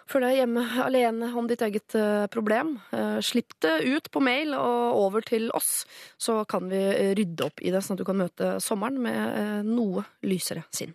[0.06, 2.76] Føler deg hjemme alene om ditt eget eh, problem.
[2.93, 5.80] Eh, slipp det ut på mail og over til oss,
[6.22, 9.66] så kan vi eh, rydde opp i det, sånn at du kan møte sommeren med
[9.66, 10.93] noe lysere sinn.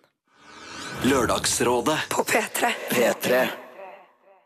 [1.10, 2.70] Lørdagsrådet På P3.
[2.92, 3.42] P3.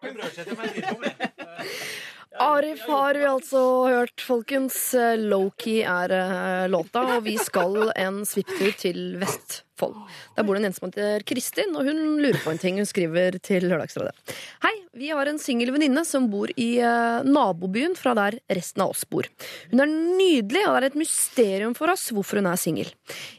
[2.40, 4.76] Arif har vi altså hørt, folkens.
[5.22, 10.00] Lowkey er eh, låta, og vi skal en svipptur til Vestfold.
[10.34, 12.80] Der bor det en jente som heter Kristin, og hun lurer på en ting.
[12.82, 14.34] Hun skriver til Lørdagsrådet.
[14.66, 18.96] Hei, vi har en singel venninne som bor i eh, nabobyen fra der resten av
[18.96, 19.30] oss bor.
[19.70, 22.90] Hun er nydelig, og det er et mysterium for oss hvorfor hun er singel.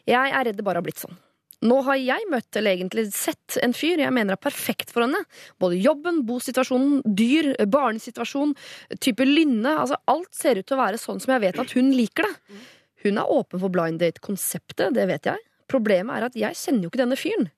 [0.08, 1.20] Jeg er redd det bare har blitt sånn.
[1.66, 5.22] Nå har jeg møtt, eller egentlig sett, en fyr jeg mener er perfekt for henne.
[5.62, 8.54] Både jobben, bosituasjonen, dyr, barnesituasjon,
[9.02, 9.74] type lynne.
[9.74, 12.62] Altså, alt ser ut til å være sånn som jeg vet at hun liker det.
[13.06, 15.42] Hun er åpen for blind date-konseptet, det vet jeg.
[15.72, 17.50] Problemet er at jeg kjenner jo ikke denne fyren.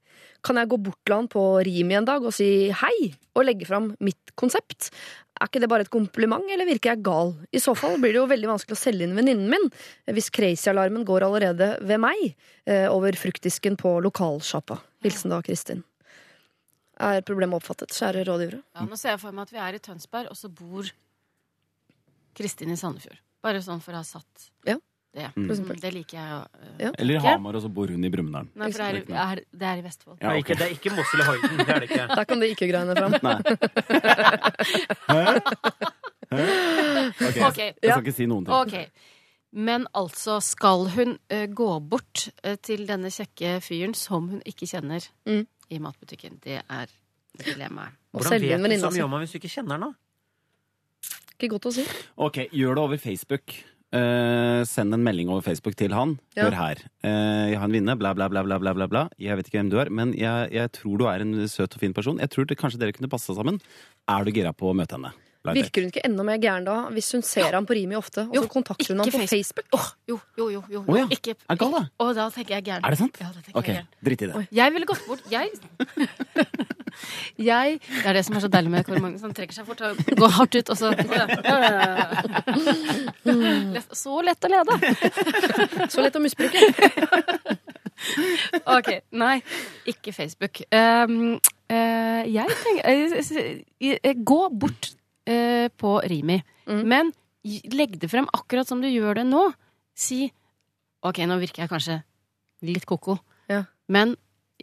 [0.46, 3.68] Kan jeg gå bort til han på Rimi en dag og si hei, og legge
[3.68, 4.92] fram mitt konsept?
[5.38, 7.36] Er ikke det bare et kompliment, eller virker jeg gal?
[7.54, 9.68] I så fall blir det jo veldig vanskelig å selge inn venninnen min,
[10.10, 12.24] hvis crazy-alarmen går allerede ved meg,
[12.66, 14.80] eh, over fruktdisken på lokalsjappa.
[15.06, 15.84] Hilsen da, Kristin.
[16.98, 18.64] Er problemet oppfattet, kjære rådgivere?
[18.74, 20.90] Ja, nå ser jeg for meg at vi er i Tønsberg, og så bor
[22.38, 23.22] Kristin i Sandefjord.
[23.46, 24.80] Bare sånn for å ha satt Ja.
[25.16, 25.32] Det.
[25.36, 25.48] Mm.
[25.50, 26.64] Mm, det liker jeg.
[26.80, 26.92] Ja.
[27.00, 27.18] Eller i.
[27.24, 28.50] Hamar, og så bor hun i Brumunddal.
[28.54, 28.70] Det
[29.52, 30.18] det er i Vestfold.
[30.22, 30.38] Ja, okay.
[30.38, 31.58] ikke, det er ikke Mossel i Horten.
[31.58, 32.08] Det er det ikke.
[32.18, 33.12] Der kom det ikke-greiene fram.
[33.28, 33.38] Nei.
[35.08, 35.22] Hæ?
[36.32, 36.42] Hæ?
[37.30, 37.44] Okay.
[37.48, 37.60] Ok.
[37.60, 38.56] Jeg skal ikke si noen ting.
[38.56, 39.14] Okay.
[39.52, 44.68] Men altså, skal hun uh, gå bort uh, til denne kjekke fyren som hun ikke
[44.70, 46.42] kjenner i matbutikken?
[46.44, 46.92] Det er
[47.46, 47.96] dilemmaet.
[48.12, 49.94] Hvordan vet du så mye om ham hvis du ikke kjenner ham, da?
[51.38, 51.84] Ikke godt å si.
[52.18, 53.54] Ok, gjør det over Facebook.
[53.96, 56.18] Eh, send en melding over Facebook til han.
[56.36, 56.82] Hør her.
[57.08, 59.04] Eh, jeg har en vinner, bla, bla, bla, bla, bla, bla, bla.
[59.22, 61.80] Jeg vet ikke hvem du er, men jeg, jeg tror du er en søt og
[61.84, 62.20] fin person.
[62.20, 63.62] Jeg tror det, kanskje dere kunne passe sammen.
[64.12, 65.14] Er du gira på å møte henne?
[65.56, 68.36] Virker hun ikke enda mer gæren da, hvis hun ser ham på Rimi ofte, og
[68.36, 69.66] så kontakter hun ham på Facebook?
[69.72, 70.64] Oh, jo, jo, jo.
[70.74, 70.84] jo.
[70.88, 71.08] Oh, ja.
[71.12, 71.84] Ikke, Er gal, da?
[72.04, 72.86] Og da tenker jeg gæren.
[72.86, 73.18] Er det sant?
[73.22, 73.70] Ja, det Ok,
[74.06, 74.48] dritt i det.
[74.52, 75.50] Jeg ville gått bort Jeg
[77.38, 79.22] Jeg Det er det som er så deilig med Kåre Magnus.
[79.22, 80.94] Han trekker seg fort og går hardt ut, og så
[84.02, 84.78] Så lett å lede.
[85.92, 86.58] Så lett å misbruke.
[88.78, 88.92] OK.
[89.18, 89.38] Nei,
[89.90, 90.62] ikke Facebook.
[90.72, 91.38] Um,
[91.72, 94.94] uh, jeg tenker eh, eh, Gå bort
[95.28, 97.12] eh, på Rimi, men
[97.72, 99.44] legg det frem akkurat som du gjør det nå.
[99.98, 100.26] Si
[101.06, 102.00] OK, nå virker jeg kanskje
[102.66, 103.20] litt ko-ko,
[103.50, 103.64] Ja.
[103.88, 104.16] men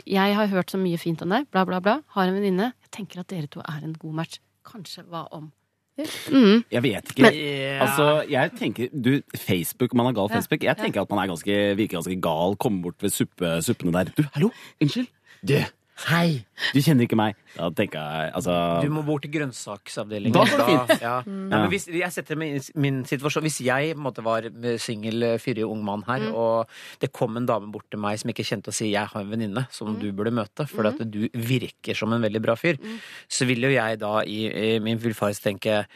[0.04, 2.00] jeg har hørt så mye fint om deg, bla, bla, bla.
[2.16, 2.72] Har en venninne.
[2.82, 4.40] Jeg tenker at dere to er en god match.
[4.66, 5.52] Kanskje hva om?
[5.94, 6.64] Mm.
[6.74, 7.22] Jeg vet ikke.
[7.22, 10.64] Men- altså, jeg tenker, du, Facebook, Man har gal Facebook.
[10.66, 12.56] Jeg tenker at man er ganske, virker ganske gal.
[12.56, 14.10] Kommer bort ved suppe, suppene der.
[14.16, 14.50] Du, hallo!
[14.82, 15.06] Unnskyld!
[15.46, 15.54] Du!
[15.94, 16.40] Hei!
[16.74, 17.36] Du kjenner ikke meg.
[17.54, 20.34] Da tenker jeg altså Du må bort til grønnsaksavdelingen.
[20.34, 21.02] Da går det fint.
[21.04, 21.12] Ja.
[21.22, 21.44] Mm.
[21.52, 24.48] Ja, men hvis, jeg setter min, min situasjon Hvis jeg på måte, var
[24.82, 26.34] singel, fyrig ung mann her, Mm.
[26.34, 26.68] og
[27.02, 29.30] det kom en dame bort til meg som ikke kjente å si 'jeg har en
[29.30, 32.76] venninne som du burde møte', fordi at du virker som en veldig bra fyr,
[33.28, 35.86] så vil jo jeg da i, i min villfarelse tenke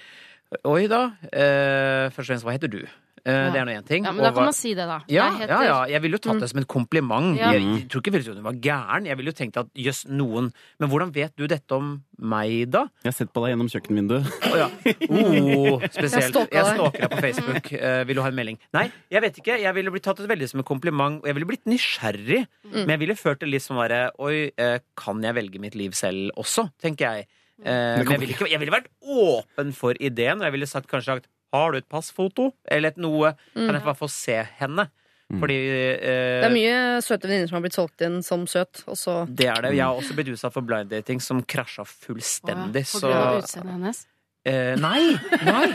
[0.64, 1.12] Oi da.
[1.32, 2.86] Eh, først og fremst, hva heter du?
[3.28, 4.04] Eh, Det er nå én ting.
[4.08, 4.98] Ja, men da kan man si det, da.
[5.06, 6.40] ja, Jeg heter- ja, ja, jeg ville jo tatt Mm.
[6.40, 7.36] det som en kompliment.
[7.36, 7.50] Ja.
[7.52, 9.06] Jeg, jeg tror ikke hun var gæren.
[9.06, 12.86] Jeg ville jo tenkt at jøss, noen Men hvordan vet du dette om meg, da?
[13.04, 14.24] Jeg har sett på deg gjennom kjøkkenvinduet.
[14.48, 14.68] Å ja.
[15.10, 16.34] Oh, spesielt.
[16.50, 17.10] Jeg stalker deg.
[17.10, 17.72] på Facebook.
[17.72, 18.58] Uh, vil du ha en melding?
[18.72, 19.60] Nei, jeg vet ikke.
[19.60, 21.20] Jeg ville blitt tatt det veldig som en kompliment.
[21.20, 22.46] Og jeg ville blitt nysgjerrig.
[22.64, 22.78] Mm.
[22.86, 25.92] Men jeg ville følt det litt som bare Oi, uh, kan jeg velge mitt liv
[25.92, 26.70] selv også?
[26.80, 27.26] tenker jeg.
[27.58, 27.66] Uh,
[27.98, 31.16] men jeg ville, ikke, jeg ville vært åpen for ideen, og jeg ville sagt kanskje
[31.18, 32.50] sagt Har du et passfoto?
[32.68, 33.34] Eller et noe.
[33.54, 34.88] Kan jeg i hvert fall se henne?
[35.28, 38.96] Fordi eh, Det er mye søte venninner som har blitt solgt inn som søt, og
[38.96, 39.74] så det er det.
[39.76, 42.86] Jeg har også blitt utsatt for blind dating som krasja fullstendig.
[42.88, 44.00] På så grunn av utseendet hennes?
[44.46, 45.66] Eh, nei, nei.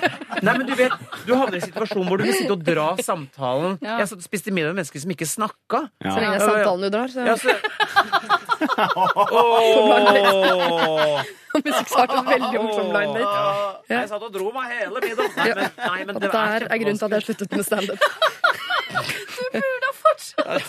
[0.41, 0.93] nei, men du vet,
[1.27, 3.75] du havner i en situasjon hvor du vil sitte og dra samtalen.
[3.83, 3.97] Ja.
[4.01, 5.81] Jeg satt og spiste middag med mennesker som ikke snakka.
[6.01, 7.49] Så lenge det er samtalen du drar, så Ja, så
[9.93, 11.21] oh.
[11.53, 13.27] Musikk startet veldig morsom blind date.
[13.27, 13.99] Ja.
[13.99, 15.35] Jeg satt og dro meg hele middagen.
[15.37, 17.99] Nei, men, nei, men det der er grunnen til at jeg sluttet med standup.
[18.93, 20.63] Du burde ha fortsatt!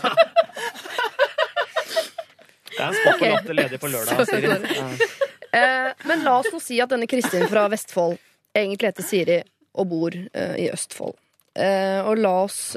[2.75, 4.15] Det er en spot og på latter ledig på lørdag.
[4.19, 5.23] Så- Siri.
[5.55, 5.89] Ja.
[5.89, 8.19] Eh, men la oss nå si at denne Kristin fra Vestfold
[8.55, 9.39] egentlig heter Siri
[9.75, 11.15] og bor eh, i Østfold.
[11.55, 12.75] Eh, og la oss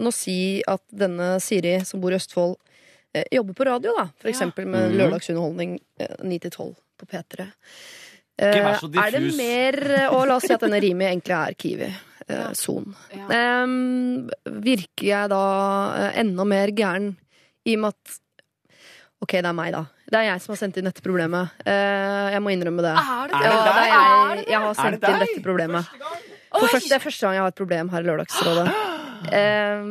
[0.00, 2.56] nå si at denne Siri som bor i Østfold,
[3.30, 4.08] jobber på radio, da.
[4.18, 4.96] For eksempel med Mhm.
[4.98, 7.46] lørdagsunderholdning eh, 9 til 12 på P3.
[8.34, 9.76] Ikke vær så er det mer
[10.10, 11.92] Og la oss si at denne Rimi egentlig er Kiwi.
[12.56, 12.96] Son.
[13.28, 14.30] Um,
[14.64, 17.10] virker jeg da enda mer gæren
[17.68, 18.18] i og med at
[19.22, 19.84] Ok, det er meg, da.
[20.10, 21.54] Det er jeg som har sendt inn dette problemet.
[21.64, 22.92] Eh, jeg må innrømme det.
[22.92, 25.88] Er det Ja, det er jeg, jeg har sendt det inn dette problemet.
[26.54, 28.68] For først, det er første gang jeg har et problem her i Lørdagsrådet.
[29.32, 29.88] Eh,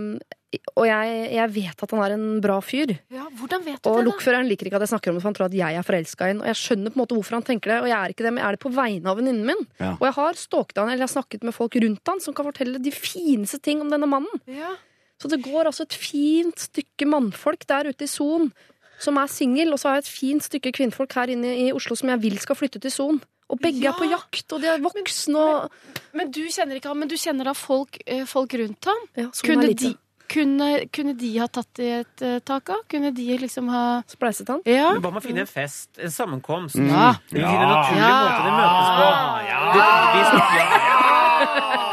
[0.78, 2.92] og jeg, jeg vet at han er en bra fyr.
[3.10, 4.06] Ja, hvordan vet du Og det, da?
[4.12, 6.28] lokføreren liker ikke at jeg snakker om det, for han tror at jeg er forelska
[6.28, 6.44] i ham.
[6.44, 8.34] Og jeg skjønner på en måte hvorfor han tenker det, og jeg er ikke det,
[8.36, 9.64] men jeg er det på vegne av venninnen min.
[9.82, 9.92] Ja.
[9.98, 12.48] Og jeg har stalket han, eller jeg har snakket med folk rundt han som kan
[12.52, 14.44] fortelle de fineste ting om denne mannen.
[14.46, 14.76] Ja.
[15.22, 18.52] Så det går altså et fint stykke mannfolk der ute i Son
[19.04, 21.96] som er singel, og så har jeg et fint stykke kvinnfolk her inne i Oslo
[22.00, 23.20] som jeg vil skal flytte til Son.
[23.52, 25.70] Og begge er på jakt, og de er voksne og
[26.16, 29.02] Men du kjenner ikke ham, men du kjenner da folk, eh, folk rundt ham?
[29.20, 29.92] Ja, som kunne, er lite.
[29.92, 29.98] de,
[30.34, 32.80] kunne, kunne de ha tatt i et uh, tak av?
[32.90, 34.64] Kunne de liksom ha Spleiset han?
[34.66, 34.94] Ja.
[34.96, 35.92] Men Hva med å finne en fest?
[36.00, 36.80] En sammenkomst?
[36.80, 36.88] Mm.
[36.90, 37.12] Ja.
[37.30, 38.16] Vi finner naturlige naturlig Ja.
[38.24, 39.08] måter de møtes på.
[39.74, 39.82] Vi,
[40.16, 40.66] vi snakker,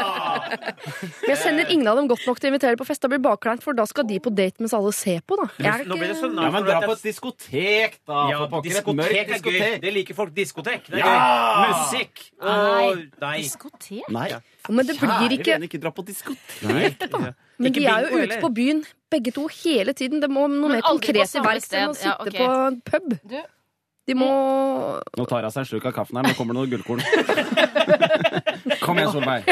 [1.27, 3.01] jeg sender ingen av dem godt nok til å invitere på fest.
[3.03, 5.47] Da blir det for da skal de på date mens alle ser på, da.
[5.59, 6.29] Er Nå blir det ikke...
[6.29, 8.21] så Ja, men dra på et diskotek, da!
[8.31, 9.33] Ja, for pokker, et diskotek er gøy.
[9.35, 9.81] diskotek.
[9.85, 10.33] Det liker folk.
[10.35, 10.89] Diskotek.
[10.91, 11.11] Det er Ja!
[11.11, 11.71] gøy.
[11.71, 12.25] Musikk.
[12.41, 13.37] Og Nei.
[13.41, 14.11] Diskotek?
[14.11, 14.29] Nei.
[14.69, 17.37] Men det blir ikke ikke dra på diskotek.
[17.61, 20.21] Men de er jo ute på byen, begge to, hele tiden.
[20.21, 21.81] Det må noe Men mer aldri på konkret i samme enn å sted.
[21.81, 22.37] Ja, sitte ok.
[22.37, 23.17] på en pub.
[23.23, 23.41] Du,
[24.09, 24.27] De må
[25.17, 27.01] Nå tar hun seg en slurk av kaffen her, nå kommer det noen gullkorn.
[28.81, 29.43] Kom igjen, Solveig.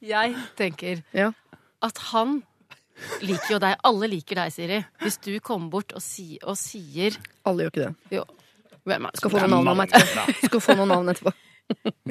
[0.00, 1.30] jeg tenker Ja.
[1.82, 2.42] at han
[3.22, 3.76] liker jo deg.
[3.86, 4.80] Alle liker deg, Siri.
[5.02, 7.14] Hvis du kommer bort og, si, og sier
[7.46, 7.94] Alle gjør ikke det.
[8.18, 8.24] Jo.
[8.88, 10.22] Hvem er det Skal som få noen navn om etterpå.
[10.48, 11.32] Skal få noen navn etterpå.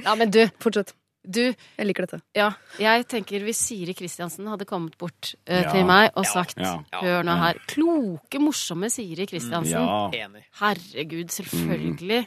[0.05, 0.93] Ja, men du, Fortsett.
[1.27, 2.21] Du, Jeg liker dette.
[2.37, 5.71] ja, jeg tenker hvis Siri Kristiansen hadde kommet bort eh, Ja.
[5.73, 6.31] til meg og Ja.
[6.31, 6.77] sagt Ja.
[7.01, 7.53] Hør nå her.
[7.67, 9.75] Kloke, morsomme Siri Kristiansen.
[9.75, 10.07] Ja.
[10.13, 10.43] Enig.
[10.61, 12.25] Herregud, selvfølgelig eh,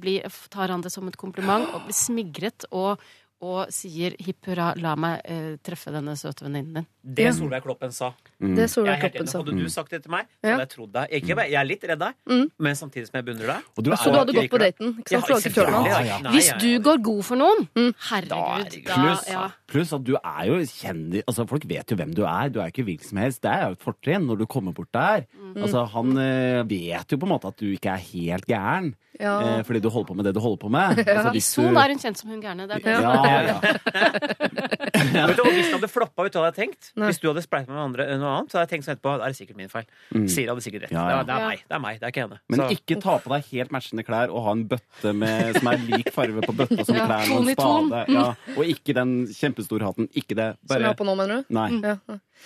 [0.00, 3.02] blir, tar han det som et kompliment og blir smigret og,
[3.40, 6.90] og sier hipp hurra, la meg eh, treffe denne søte venninnen din.
[7.02, 7.32] Det Ja.
[7.32, 8.12] Solveig Kloppen sa.
[8.42, 8.54] Mm.
[8.56, 9.38] Det Solveig Kloppen sa.
[9.38, 10.50] Hadde du sagt det til meg, så Ja.
[10.56, 11.08] hadde jeg trodd deg.
[11.10, 12.50] Ikke, jeg er litt redd deg, Mm.
[12.58, 13.62] men samtidig som jeg beundrer deg.
[13.78, 14.98] Og du Så du hadde gått på daten?
[15.00, 15.86] Ikke Ja.
[15.86, 16.30] Ja, ja.
[16.30, 17.94] Hvis du går god for noen, Mm.
[18.10, 19.50] herregud, da, Pluss, ja.
[19.66, 22.48] pluss at du er jo kjendis Altså, folk vet jo hvem du er.
[22.50, 23.40] Du er ikke hvilken som helst.
[23.42, 25.26] Det er jo et fortrinn når du kommer bort der.
[25.56, 28.94] Altså, han eh, vet jo på en måte at du ikke er helt gæren.
[29.20, 29.58] Ja.
[29.58, 30.96] Eh, fordi du holder på med det du holder på med.
[31.06, 32.66] Altså, I hvis Son du- er hun kjent som hun gærne.
[32.68, 33.02] Det er det.
[33.02, 33.60] Ja, ja.
[34.30, 36.89] Vet du, Hvis det hadde floppa, vet du hva jeg hadde tenkt?
[36.96, 37.08] Nei.
[37.10, 39.12] Hvis du hadde spleiset med noe, andre, noe annet, så hadde jeg tenkt sånn etterpå
[39.20, 39.86] Da er det sikkert min feil.
[40.14, 40.26] Mm.
[40.28, 40.92] Siri hadde sikkert rett.
[40.96, 41.22] Ja, ja.
[41.22, 42.38] Det, er, det er meg, det er meg, det er ikke henne.
[42.50, 45.68] Men Så- ikke ta på deg helt matchende klær og ha en bøtte med, som
[45.72, 48.04] er lik farve på bøtta som Ja, klærne og en spade.
[48.16, 48.26] Ja.
[48.56, 50.08] Og ikke den kjempestore hatten.
[50.14, 50.56] Ikke det.
[50.66, 51.54] Som jeg har på nå, mener du?
[51.54, 51.68] Nei.
[51.84, 51.96] Ja.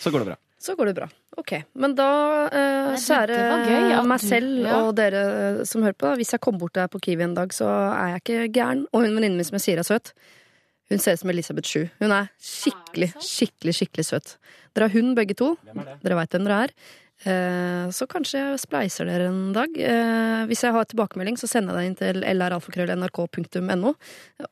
[0.00, 0.36] Så går det bra.
[0.64, 1.06] Så går det bra.
[1.36, 2.04] Ok, Men da,
[2.46, 3.36] eh, kjære
[3.66, 4.76] gøy ja, meg du- selv ja.
[4.86, 7.34] og dere eh, som hører på, da, hvis jeg kommer bort der på Kiwi en
[7.34, 8.86] dag, så er jeg ikke gæren.
[8.94, 10.12] Og hun venninnen min som jeg sier er søt,
[10.90, 11.86] hun ser ut som Elisabeth Sju.
[12.00, 14.36] Hun er skikkelig, skikkelig, skikkelig søt.
[14.74, 15.54] Dere har hund begge to.
[16.02, 16.74] Dere veit hvem dere er.
[17.24, 19.70] Eh, Så kanskje jeg spleiser dere en dag.
[19.78, 23.94] Eh, Hvis jeg har tilbakemelding, så sender jeg den inn til lralfakrøll.nrk.no.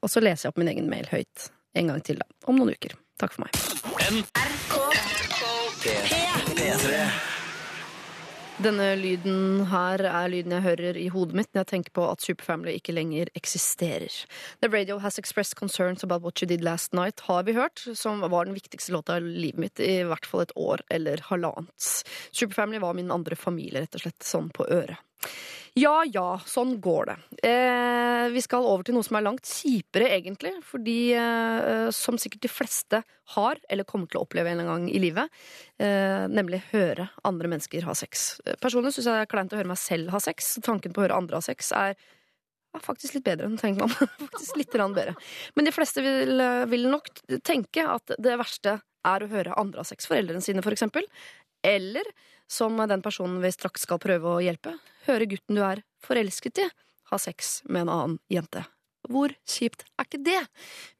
[0.00, 2.26] Og så leser jeg opp min egen mail høyt en gang til, da.
[2.48, 2.96] Om noen uker.
[3.18, 3.52] Takk for meg.
[5.82, 7.30] P3.
[8.62, 12.22] Denne lyden her er lyden jeg hører i hodet mitt når jeg tenker på at
[12.22, 14.12] Superfamily ikke lenger eksisterer.
[14.62, 18.22] The radio has expressed concerns about what you did last night, har vi hørt, som
[18.22, 21.88] var den viktigste låta i livet mitt i hvert fall et år eller halvannet.
[22.30, 25.02] Superfamily var min andre familie, rett og slett, sånn på øret.
[25.78, 27.14] Ja ja, sånn går det.
[27.48, 30.52] Eh, vi skal over til noe som er langt kjipere, egentlig.
[30.68, 33.00] Fordi, eh, som sikkert de fleste
[33.36, 35.32] har, eller kommer til å oppleve en gang i livet,
[35.80, 38.40] eh, nemlig høre andre mennesker ha sex.
[38.44, 40.58] Eh, Personlig syns jeg det er kleint å høre meg selv ha sex.
[40.60, 43.96] Tanken på å høre andre ha sex er ja, faktisk litt bedre enn tenker man.
[44.28, 45.16] faktisk litt bedre.
[45.56, 47.08] Men de fleste vil, eh, vil nok
[47.42, 50.04] tenke at det verste er å høre andre ha sex.
[50.04, 51.08] Foreldrene sine, for eksempel.
[51.64, 52.04] Eller
[52.52, 54.76] som den personen vi straks skal prøve å hjelpe,
[55.08, 56.68] høre gutten du er forelsket i,
[57.12, 58.66] ha sex med en annen jente.
[59.10, 60.40] Hvor kjipt er ikke det?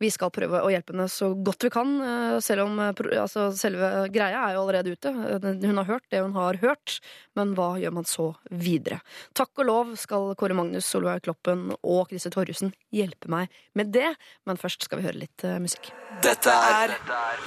[0.03, 3.44] Vi skal prøve å hjelpe henne så godt vi kan, eh, selv om eh, altså,
[3.55, 5.12] selve greia er jo allerede ute.
[5.12, 6.96] Eh, Hun har hørt det hun har hørt,
[7.38, 8.98] men hva gjør man så videre?
[9.38, 14.16] Takk og lov skal Kåre Magnus, Solveig Kloppen og Christer Torjussen hjelpe meg med det,
[14.50, 15.92] men først skal vi høre litt musikk.
[16.26, 16.96] Dette er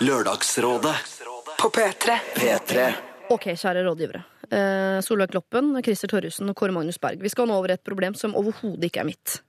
[0.07, 0.95] Lørdagsrådet
[1.59, 2.15] På P3.
[2.39, 2.87] P3.
[3.33, 4.19] Ok, kjære rådgivere.
[4.53, 7.23] Eh, Solveig Kloppen, Christer Torjussen og Kåre Magnus Berg.
[7.23, 9.39] Vi skal nå over et problem som overhodet ikke er mitt.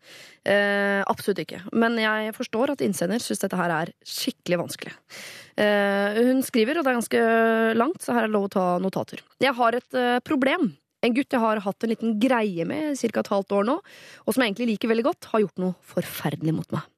[0.48, 1.60] Eh, absolutt ikke.
[1.76, 4.94] Men jeg forstår at innsender syns dette her er skikkelig vanskelig.
[5.60, 7.22] Eh, hun skriver, og det er ganske
[7.76, 9.20] langt, så her er det lov å ta notater.
[9.44, 10.70] Jeg har et eh, problem.
[11.04, 13.20] En gutt jeg har hatt en liten greie med i ca.
[13.20, 13.76] et halvt år nå,
[14.24, 16.88] og som jeg egentlig liker veldig godt, har gjort noe forferdelig mot meg.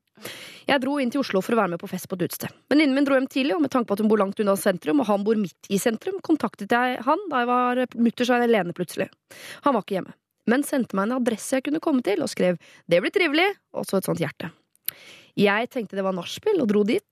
[0.68, 2.52] Jeg dro inn til Oslo for å være med på fest på et utested.
[2.70, 5.02] Venninnen min dro hjem tidlig, og med tanke på at hun bor langt unna sentrum,
[5.02, 9.08] og han bor midt i sentrum, kontaktet jeg han da jeg var mutters alene plutselig.
[9.66, 10.14] Han var ikke hjemme,
[10.50, 12.58] men sendte meg en adresse jeg kunne komme til, og skrev
[12.88, 14.50] 'det blir trivelig', og så et sånt hjerte.
[15.38, 17.04] Jeg tenkte det var nachspiel, og dro dit.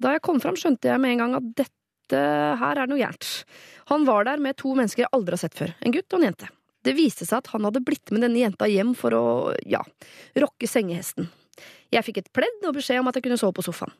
[0.00, 2.22] Da jeg kom fram, skjønte jeg med en gang at dette
[2.60, 3.44] her er noe gærent.
[3.88, 6.28] Han var der med to mennesker jeg aldri har sett før, en gutt og en
[6.28, 6.50] jente.
[6.84, 9.24] Det viste seg at han hadde blitt med denne jenta hjem for å,
[9.68, 9.82] ja,
[10.36, 11.28] rokke sengehesten.
[11.92, 13.94] Jeg fikk et pledd og beskjed om at jeg kunne sove på sofaen.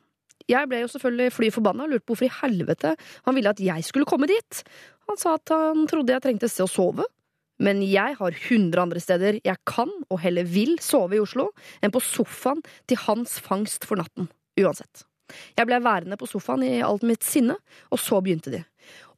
[0.49, 2.95] Jeg ble jo selvfølgelig fly forbanna og lurte på hvorfor i helvete
[3.27, 4.61] han ville at jeg skulle komme dit.
[5.09, 7.05] Han sa at han trodde jeg trengte et sted å sove.
[7.61, 11.51] Men jeg har hundre andre steder jeg kan og heller vil sove i Oslo
[11.85, 14.31] enn på sofaen til hans fangst for natten.
[14.59, 15.05] Uansett.
[15.55, 17.55] Jeg ble værende på sofaen i alt mitt sinne,
[17.93, 18.63] og så begynte de.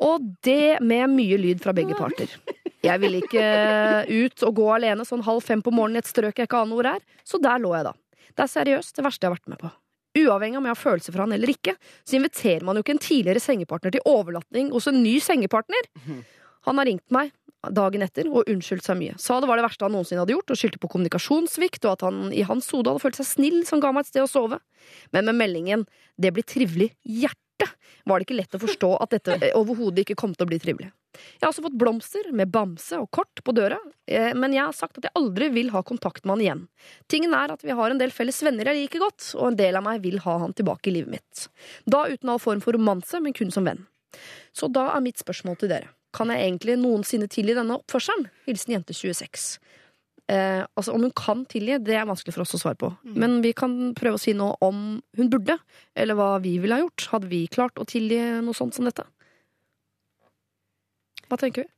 [0.03, 2.29] Og det med mye lyd fra begge parter.
[2.83, 3.47] Jeg ville ikke
[4.11, 6.77] ut og gå alene sånn halv fem på morgenen i et strøk jeg ikke aner
[6.77, 7.93] hvor er, så der lå jeg da.
[8.31, 9.71] Det er seriøst det verste jeg har vært med på.
[10.23, 11.73] Uavhengig av om jeg har følelser for han eller ikke,
[12.05, 15.89] så inviterer man jo ikke en tidligere sengepartner til overlatning hos en ny sengepartner.
[16.67, 17.33] Han har ringt meg
[17.71, 19.15] dagen etter og unnskyldt seg mye.
[19.21, 22.05] Sa det var det verste han noensinne hadde gjort, og skyldte på kommunikasjonssvikt, og at
[22.07, 24.59] han i hans hode hadde følt seg snill som ga meg et sted å sove.
[25.15, 25.87] Men med meldingen
[26.19, 27.39] 'Det blir trivelig hjerte'
[28.09, 30.59] var det ikke lett å forstå at dette eh, overhodet ikke kom til å bli
[30.61, 30.91] trivelig.
[31.13, 33.77] Jeg har også fått blomster med bamse og kort på døra,
[34.09, 36.63] eh, men jeg har sagt at jeg aldri vil ha kontakt med han igjen.
[37.11, 39.77] Tingen er at vi har en del felles venner jeg liker godt, og en del
[39.79, 41.47] av meg vil ha han tilbake i livet mitt.
[41.85, 43.85] Da uten all form for romanse, men kun som venn.
[44.53, 45.93] Så da er mitt spørsmål til dere.
[46.13, 48.27] Kan jeg egentlig noensinne tilgi denne oppførselen?
[48.45, 49.57] Hilsen jente 26.
[50.31, 52.89] Eh, altså Om hun kan tilgi, det er vanskelig for oss å svare på.
[53.03, 55.57] Men vi kan prøve å si noe om hun burde,
[55.95, 57.09] eller hva vi ville ha gjort.
[57.11, 59.03] Hadde vi klart å tilgi noe sånt som dette?
[61.29, 61.69] Hva tenker vi?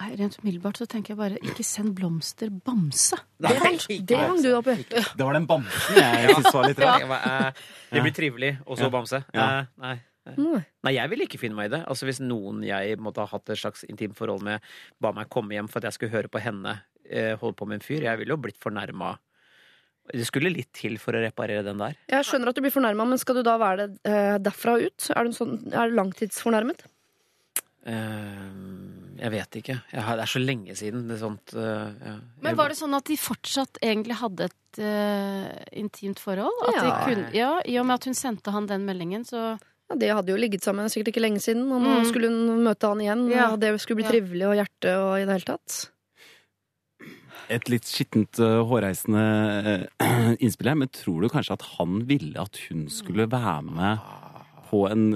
[0.00, 3.18] Nei, Rent umiddelbart så tenker jeg bare ikke send blomster, bamse.
[3.42, 3.76] Det hang,
[4.08, 4.78] det hang du opp i.
[4.88, 7.02] Det var den bamsen jeg syntes var litt rar.
[7.04, 7.50] Ja.
[7.90, 8.94] Det blir trivelig, og så Ja.
[8.94, 9.20] bamse.
[9.34, 9.48] Ja.
[9.58, 9.96] Eh, Nei.
[10.30, 10.62] Nei.
[10.84, 11.82] Nei, jeg ville ikke finne meg i det.
[11.90, 14.60] Altså Hvis noen jeg måtte ha hatt et slags intimt forhold med,
[15.00, 16.78] ba meg komme hjem for at jeg skulle høre på henne
[17.10, 19.18] eh, holde på med en fyr, jeg ville jo blitt fornærma.
[20.10, 21.94] Det skulle litt til for å reparere den der.
[22.10, 24.86] Jeg skjønner at du blir fornærma, men skal du da være det eh, derfra og
[24.88, 25.10] ut?
[25.14, 26.82] Er du, en sånn, er du langtidsfornærmet?
[27.86, 28.48] Eh,
[29.20, 29.76] jeg vet ikke.
[29.92, 31.06] Jeg har, det er så lenge siden.
[31.08, 32.14] Det er sånt eh, ja.
[32.44, 34.80] Men var det sånn at de fortsatt egentlig hadde et
[35.80, 36.54] intimt forhold?
[36.68, 36.98] At de Ja.
[37.06, 39.58] kunne, ja, I og med at hun sendte han den meldingen, så
[39.90, 42.04] Ja, De hadde jo ligget sammen sikkert ikke lenge siden, og nå Mm.
[42.06, 43.24] skulle hun møte han igjen.
[43.32, 43.48] Ja.
[43.50, 44.10] Og det skulle bli Ja.
[44.12, 45.90] trivelig og hjerte og i det hele tatt.
[47.50, 49.22] Et litt skittent, uh, hårreisende
[50.00, 53.98] uh, innspill her, men tror du kanskje at han ville at hun skulle være med
[54.70, 55.08] på en,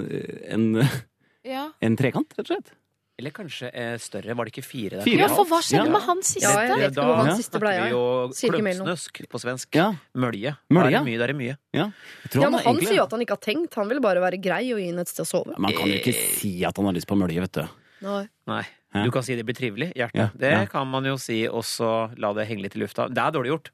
[0.51, 0.65] en,
[1.47, 1.69] Ja.
[1.79, 2.73] en trekant, rett og slett?
[3.15, 4.33] Eller kanskje eh, større.
[4.35, 4.97] Var det ikke fire?
[4.97, 5.03] der?
[5.05, 6.41] Fire, Ja, for hva skjedde med han siste?
[6.43, 8.01] Ja, jeg vet ikke hvor han siste snakker bleia vi jo
[8.35, 8.83] Sier ikke mer nå.
[8.89, 9.77] klumpsnusk på svensk.
[9.79, 9.85] Ja.
[10.19, 10.51] Mølje.
[10.75, 10.89] Mølje?
[10.91, 11.19] Det er mye.
[11.21, 11.53] det er mye.
[11.77, 11.85] Ja.
[12.25, 14.01] Jeg tror Ja, men Han egentlig- sier jo at han ikke har tenkt, han vil
[14.03, 15.55] bare være grei og gi henne et sted å sove.
[15.63, 16.11] Man kan jo ikke
[16.41, 17.63] si at han har lyst på mølje, vet du.
[18.03, 18.25] Nei.
[18.51, 18.63] Nei.
[19.03, 19.91] Du kan si det blir trivelig.
[19.97, 20.17] Hjerte.
[20.19, 20.65] Ja, Det ja.
[20.71, 23.09] kan man jo si, og så la det henge litt i lufta.
[23.11, 23.73] Det er dårlig gjort.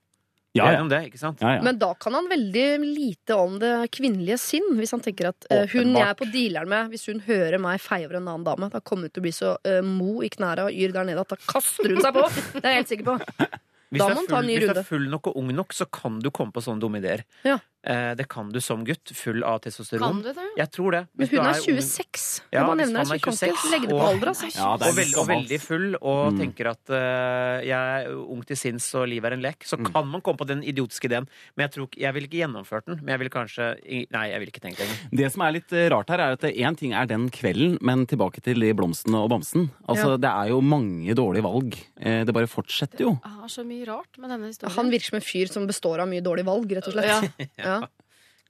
[0.54, 0.82] Ja, ja.
[0.84, 1.40] det, ikke sant?
[1.40, 1.62] Ja, ja.
[1.64, 4.68] Men da kan han veldig lite om det kvinnelige sinn.
[4.76, 7.80] Hvis han tenker at uh, hun jeg er på dealeren med, hvis hun hører meg
[7.80, 10.32] feie over en annen dame, da kommer hun til å bli så uh, mo i
[10.34, 12.28] knæra og yr der nede at da kaster hun seg på!
[12.58, 13.18] Det er jeg helt sikker på.
[13.92, 16.80] Hvis, du er er full nok og ung nok, så kan du komme på sånne
[16.80, 17.26] dumme ideer.
[17.44, 17.58] Ja.
[17.84, 20.04] Eh, det kan du som gutt, full av testosteron.
[20.06, 20.44] Kan du det?
[20.60, 21.00] Jeg tror det.
[21.18, 22.26] Men hun er 26.
[22.54, 24.28] Ja, bare nevner det, så er kan 26, ikke legge det på og- alder.
[24.30, 24.50] Altså.
[24.54, 26.38] Ja, det er og, veldig, og veldig full og Mm.
[26.44, 30.06] tenker at uh, jeg er ung til sinns og livet er en lek, så kan
[30.08, 31.26] man komme på den idiotiske ideen.
[31.58, 33.00] Men jeg tror jeg ville ikke gjennomført den.
[33.02, 33.72] Men jeg ville kanskje
[34.12, 35.18] Nei, jeg ville ikke tenkt det engang.
[35.18, 38.06] Det som er litt eh, rart her, er at én ting er den kvelden, men
[38.06, 39.72] tilbake til de blomstene og bamsen.
[39.90, 40.18] Altså, Ja.
[40.22, 41.74] Det er jo mange dårlige valg.
[41.98, 43.12] Det bare fortsetter jo.
[43.24, 44.76] Det har så mye rart med denne historien.
[44.76, 47.50] Han virker som en fyr som består av mye dårlige valg, rett og slett.
[47.58, 47.71] Ja.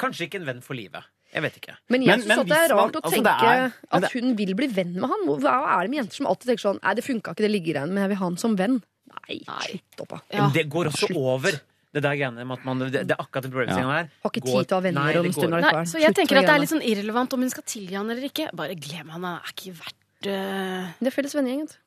[0.01, 0.07] Ja.
[0.07, 1.03] Kanskje ikke en venn for livet.
[1.31, 1.75] Jeg vet ikke.
[1.93, 4.53] Men jeg syns det er rart man- å altså, tenke er- at det- hun vil
[4.55, 5.27] bli venn med han.
[5.39, 7.87] Hva er det med jenter som alltid tenker sånn Nei, det funka ikke, det liggereiene,
[7.93, 8.81] men jeg vil ha han som venn.
[9.11, 10.19] Nei, slutt opp, da.
[10.31, 10.41] Ja.
[10.47, 11.17] Men det går også Slutt.
[11.17, 11.51] over.
[11.93, 14.09] Det der greiene med at man Det, det er akkurat den problemstillingen her.
[14.23, 15.51] Har ikke Går- tid til å ha venner Nei, om det en stund.
[15.51, 18.09] Nei, så jeg tenker at det er litt sånn irrelevant om hun skal tilgi han
[18.09, 18.49] eller ikke.
[18.55, 20.93] Bare glem han, han er ikke verdt uh...
[20.99, 21.61] Det er felles vennegjeng.
[21.61, 21.77] vet du.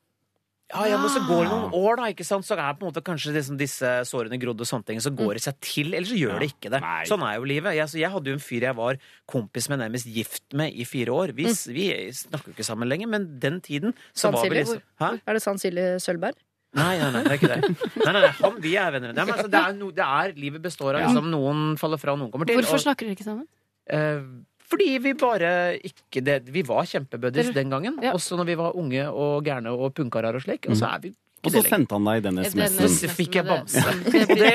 [0.75, 2.47] Ja, ja, men så går det noen år, da, ikke sant?
[2.47, 5.03] så er på en måte kanskje liksom disse sårene grodd og sånne ting.
[5.03, 6.81] Så går det seg til, eller så gjør det ikke det.
[6.83, 7.03] Nei.
[7.07, 7.77] Sånn er jo livet.
[7.79, 8.99] Jeg, så jeg hadde jo en fyr jeg var
[9.31, 11.35] kompis med, nærmest gift med, i fire år.
[11.37, 11.47] Vi,
[11.77, 11.87] vi
[12.19, 15.13] snakker jo ikke sammen lenger, men den tiden så var vi liksom Hæ?
[15.23, 16.43] Er det San Silje Sølvberg?
[16.75, 17.75] Nei, nei, nei, det er ikke det.
[18.03, 19.13] Nei, nei, nei, han, vi er venner.
[19.15, 22.17] Nei, men altså, det, er no, det er Livet består av liksom Noen faller fra,
[22.17, 22.59] og noen kommer til.
[22.59, 23.47] Hvorfor og- snakker dere ikke sammen?
[23.95, 24.25] Eh,
[24.75, 27.99] fordi vi bare ikke det, Vi var kjempebuddies den gangen.
[28.03, 28.15] Ja.
[28.17, 30.67] Også når vi var unge og gærne og punkarer og slik.
[30.69, 32.89] Og så er vi ikke Og så sendte han deg den SMS-en.
[32.89, 33.83] Så fikk jeg bamse.
[34.09, 34.55] Det Og, det,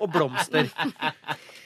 [0.00, 0.70] og blomster.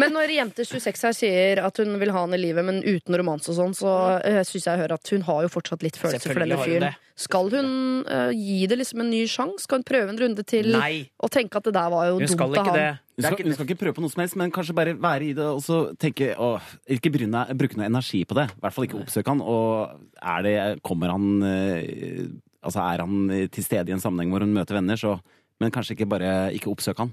[0.00, 3.16] Men når jente 26 her sier at hun vil ha han i livet, men uten
[3.18, 6.34] romanse og sånn, så uh, syns jeg hører at hun har jo fortsatt litt følelser
[6.34, 6.98] for denne fyren.
[7.20, 7.70] Skal hun
[8.08, 9.66] uh, gi det liksom en ny sjanse?
[9.66, 12.24] Skal hun prøve en runde til Nei, og tenke at det der var jo hun
[12.26, 12.78] dumt skal av han?
[12.78, 12.90] det.
[13.20, 15.34] Hun skal, hun skal ikke prøve på noe som helst, men kanskje bare være i
[15.36, 16.54] det og så tenke å,
[16.88, 18.46] Ikke bruke, bruke noe energi på det.
[18.54, 19.42] I hvert fall ikke oppsøke han.
[19.44, 20.54] Og er det,
[20.86, 24.98] kommer han uh, Altså er han til stede i en sammenheng hvor hun møter venner,
[25.00, 25.14] så
[25.60, 27.10] Men kanskje ikke bare ikke oppsøke han.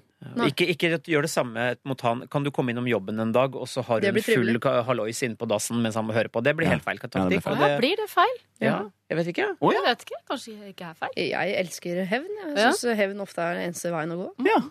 [0.48, 2.22] ikke, ikke gjør det samme mot han.
[2.32, 5.48] Kan du komme innom jobben en dag, og så har hun full hallois inne på
[5.52, 6.42] dassen mens han må høre på?
[6.42, 6.78] Det blir Ja.
[6.78, 7.54] helt feil Ja, det blir feil.
[7.58, 8.38] og Ja, blir det feil?
[8.62, 9.50] ja, jeg vet ikke.
[9.60, 10.22] Å Jeg vet ikke.
[10.30, 11.12] Kanskje det ikke er feil?
[11.18, 12.32] Jeg elsker hevn.
[12.56, 12.96] Jeg Ja.
[12.96, 14.46] hevn ofte er den eneste veien å gå.
[14.48, 14.62] Ja.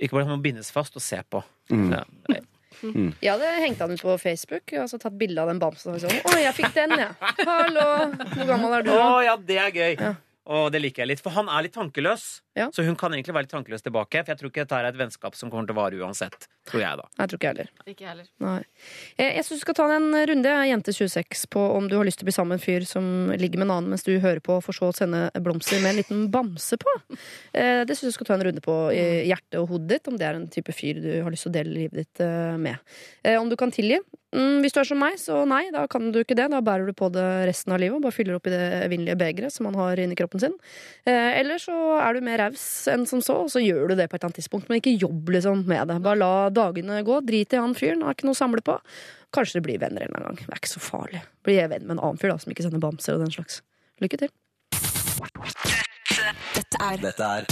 [0.00, 1.44] Ikke bare han må bindes fast og se på.
[1.70, 1.92] Mm.
[1.92, 2.04] Ja.
[3.20, 5.92] Jeg hadde hengt han ut på Facebook og så tatt bilde av den bamsen.
[5.92, 7.14] Og sånn, 'Å, jeg fikk den, jeg.
[7.44, 8.12] Hallo!
[8.16, 10.00] Hvor gammel er du?' Å ja, det er gøy!
[10.00, 10.14] Ja.
[10.50, 11.20] Og det liker jeg litt.
[11.22, 12.24] For han er litt tankeløs.
[12.58, 12.64] Ja.
[12.74, 14.24] Så hun kan egentlig være litt tankeløs tilbake.
[14.24, 16.48] For jeg tror ikke dette er et vennskap som kommer til å vare uansett.
[16.66, 17.04] Tror jeg, da.
[17.06, 17.68] Nei, Jeg tror ikke heller.
[17.92, 18.26] Ikke heller.
[18.42, 18.56] Nei.
[19.16, 22.18] Eh, Jeg syns du skal ta en runde, jente 26, på om du har lyst
[22.18, 23.06] til å bli sammen med en fyr som
[23.38, 26.00] ligger med en annen mens du hører på, for så å sende blomster med en
[26.02, 26.96] liten bamse på.
[27.54, 30.08] Eh, Det syns jeg du skal ta en runde på i hjertet og hodet ditt,
[30.10, 32.56] om det er en type fyr du har lyst til å dele livet ditt eh,
[32.58, 32.82] med.
[33.22, 34.02] Eh, Om du kan tilgi.
[34.30, 36.46] Mm, Hvis du er som meg, så nei, da kan du ikke det.
[36.52, 39.18] Da bærer du på det resten av livet og bare fyller opp i det evinnelige
[39.18, 40.54] begeret som man har inni kroppen sin.
[41.04, 42.62] Eh, Eller så er du mer raus
[42.92, 44.68] enn som så, og så gjør du det på et eller annet tidspunkt.
[44.70, 45.98] Men ikke jobb liksom med det.
[46.06, 47.18] Bare la dagene gå.
[47.26, 48.02] Drit i han fyren.
[48.06, 48.78] Har ikke noe å samle på.
[49.34, 50.38] Kanskje du blir venner en gang.
[50.38, 51.22] Det er ikke så farlig.
[51.46, 53.60] Blir jeg venn med en annen fyr da, som ikke sender bamser og den slags.
[54.02, 54.30] Lykke til.
[56.54, 57.46] Dette er Dette er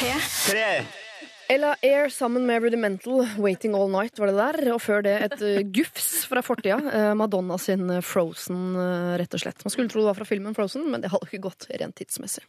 [0.00, 1.09] P3.
[1.50, 4.72] Ella Air sammen med Rudimental, 'Waiting All Night' var det der.
[4.74, 6.76] Og før det et uh, gufs fra fortida.
[6.78, 8.76] Uh, Madonna sin uh, Frozen,
[9.18, 9.64] rett og slett.
[9.66, 12.44] Man skulle tro det var fra filmen Frozen, men det hadde ikke gått rent tidsmessig.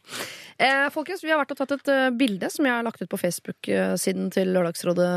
[0.62, 3.18] Eh, folkens, vi har vært og tatt et bilde som jeg har lagt ut på
[3.18, 5.08] Facebook-siden til Lørdagsrådet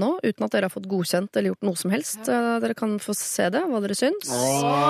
[0.00, 2.22] nå, uten at dere har fått godkjent eller gjort noe som helst.
[2.32, 4.30] Eh, dere kan få se det, hva dere syns.
[4.32, 4.86] Ja,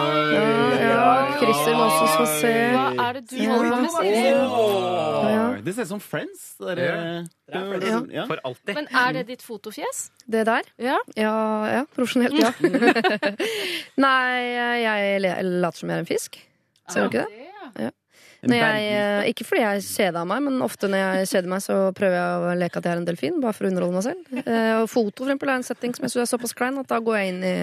[0.87, 1.09] ja,
[1.41, 2.55] Christer må også få se.
[2.77, 5.65] Hva er det du holder på med?
[5.67, 6.53] Det ser ut som Friends.
[6.61, 8.01] Det der, Ja.
[8.11, 8.25] ja.
[8.37, 8.75] For alltid.
[8.77, 10.07] Men er det ditt fotofjes?
[10.29, 10.69] Det der?
[10.83, 10.99] Ja.
[11.17, 11.35] Ja,
[11.73, 12.53] ja profesjonelt, ja.
[14.07, 16.41] Nei, jeg later som jeg er en fisk.
[16.93, 17.47] Ser du ikke det?
[17.87, 17.93] Ja.
[18.47, 21.77] Når jeg, eh, ikke fordi jeg kjeder meg, men ofte når jeg kjeder meg, så
[21.97, 24.29] prøver jeg å leke at jeg er en delfin, bare for å underholde meg selv.
[24.45, 26.87] Eh, Og foto for eksempel, er en setting som jeg syns er såpass klein at
[26.93, 27.55] da går jeg inn i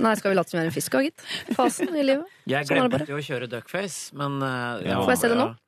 [0.00, 1.26] Nei, skal vi late som jeg er en fisk, da, gitt?
[1.54, 2.26] Fasen i livet.
[2.50, 4.98] Jeg Sånn glemte jo å kjøre duckface, men eh, Ja.
[5.04, 5.48] Får jeg se det nå?
[5.52, 5.67] Ja,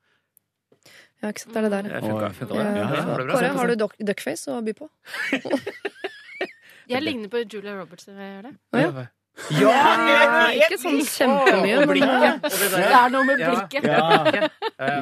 [1.29, 2.01] ikke sant, det er det der.
[2.01, 2.65] Funka, funka det?
[2.65, 3.17] Ja, Ja, ja.
[3.17, 3.33] det bra.
[3.35, 4.89] Kåre, har du duckface å by på?
[6.91, 8.53] Jeg ligner på Julia Roberts når jeg gjør det.
[8.73, 9.07] Å, ja.
[9.55, 12.41] Ja, ikke sånn kjempemye, Og blikket.
[12.43, 13.51] Det Det er noe med Ja.
[13.53, 13.83] blikket.
[13.87, 14.49] Ja.
[14.81, 15.01] Eh,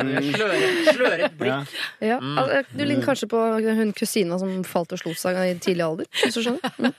[0.94, 1.74] Sløret, blikk.
[2.02, 2.38] Ja, Mm.
[2.38, 3.40] altså, Du ligner kanskje på
[3.76, 6.06] hun kusina som falt og slo seg i tidlig alder.
[6.24, 6.62] Hvis du skjønner.
[6.78, 6.94] Mm.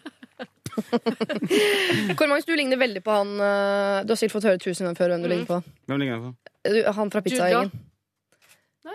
[2.16, 4.96] Kåre Magnus, du ligner veldig på han eh, Du har sikkert fått høre tusen ganger
[4.98, 5.62] før hvem du ligner på.
[5.88, 6.94] Hvem ligner jeg på?
[6.98, 7.70] Han fra pizzagjengen.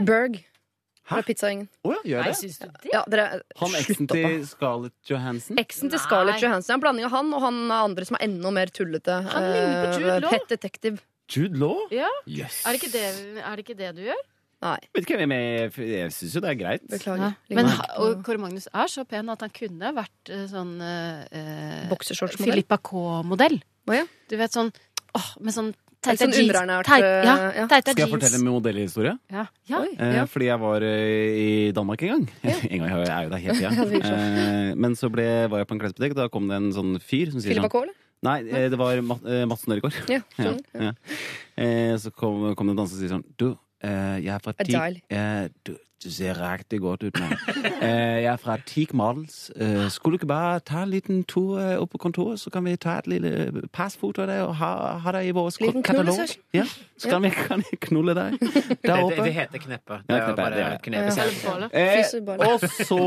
[0.05, 0.41] Berg.
[1.05, 1.67] Fra pizzagjengen.
[1.85, 2.37] Å ja, gjør Nei, jeg det?
[2.41, 2.89] syns du det?
[2.89, 3.25] Ja, dere,
[3.61, 5.59] Han eksen opp, til Scarlett Johansson?
[5.61, 6.73] Eksen til Scarlett Johansson.
[6.73, 9.19] En blanding av han og han andre som er enda mer tullete.
[9.29, 10.33] Han ligner på Jude Eh, Law.
[10.33, 10.97] Pet Detective.
[11.29, 11.83] Jude Law?
[11.93, 12.09] Ja.
[12.25, 12.63] Yes.
[12.65, 13.03] Er det ikke det,
[13.37, 14.23] er det, ikke det du gjør?
[14.65, 15.69] Nei, Vet ikke hvem jeg.
[15.91, 16.85] Jeg syns jo det er greit.
[16.89, 17.35] beklager.
[17.53, 17.69] Men,
[18.01, 22.49] og Kåre Magnus er så pen at han kunne vært eh, sånn uh, Boksershortsmodell?
[22.55, 23.59] Filippa K-modell.
[23.85, 24.07] Oh, ja.
[24.31, 24.71] Du vet sånn
[25.13, 25.69] åh, med sånn
[26.05, 26.45] Teita sånn jeans.
[26.45, 27.65] underernært, Teit, ja, eh, ja.
[27.67, 29.13] Skal jeg fortelle en modellhistorie?
[29.33, 29.45] Ja.
[29.71, 29.81] ja.
[29.97, 30.19] Eh.
[30.31, 32.25] Fordi jeg var eh, i Danmark en gang.
[32.45, 34.15] en gang jeg er jo der hele Ja, tida.
[34.15, 37.33] Eh, men så ble, var jeg på en klesbutikk, da kom det en sånn fyr
[37.33, 37.93] som sier sånn
[38.25, 39.43] Nei, eh, det var Mat- eh,
[40.15, 40.93] ja.
[41.57, 43.49] Eh, så kom, kom det en danser og sier sånn Du,
[43.85, 44.73] eh, jeg er fra ti
[46.05, 47.35] du, ser riktig godt ut, mann.
[47.85, 49.51] Eh, jeg er fra Teak Models.
[49.55, 52.65] Eh, skulle du ikke bare ta en liten tur eh, opp på kontoret, så kan
[52.65, 54.69] vi ta et lille passfoto av deg og ha,
[55.03, 56.31] ha deg i vår Liten katalog?
[56.55, 56.63] Ja,
[56.97, 59.27] så kan vi, kan knulle deg der Det, det, oppe.
[59.27, 59.99] det heter kneppe.
[60.07, 61.67] Det er jo kneppe, bare det knepet selv.
[61.75, 63.01] Eh, og så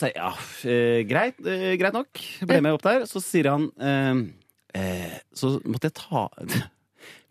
[0.00, 0.32] sier jeg ja,
[0.72, 2.24] eh, greit, eh, greit nok.
[2.48, 3.06] Ble med opp der.
[3.10, 4.24] Så sier han eh,
[4.78, 6.26] eh, Så måtte jeg ta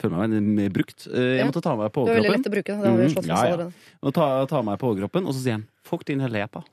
[0.02, 1.08] Føler meg mer brukt.
[1.10, 2.74] Eh, jeg måtte ta meg på Det var veldig lett å bruke.
[2.76, 3.70] Det har vi Mhm, slått fast ja, ja.
[4.04, 6.64] Og ta, ta meg på overkroppen, og så sier han 'fuck din lepa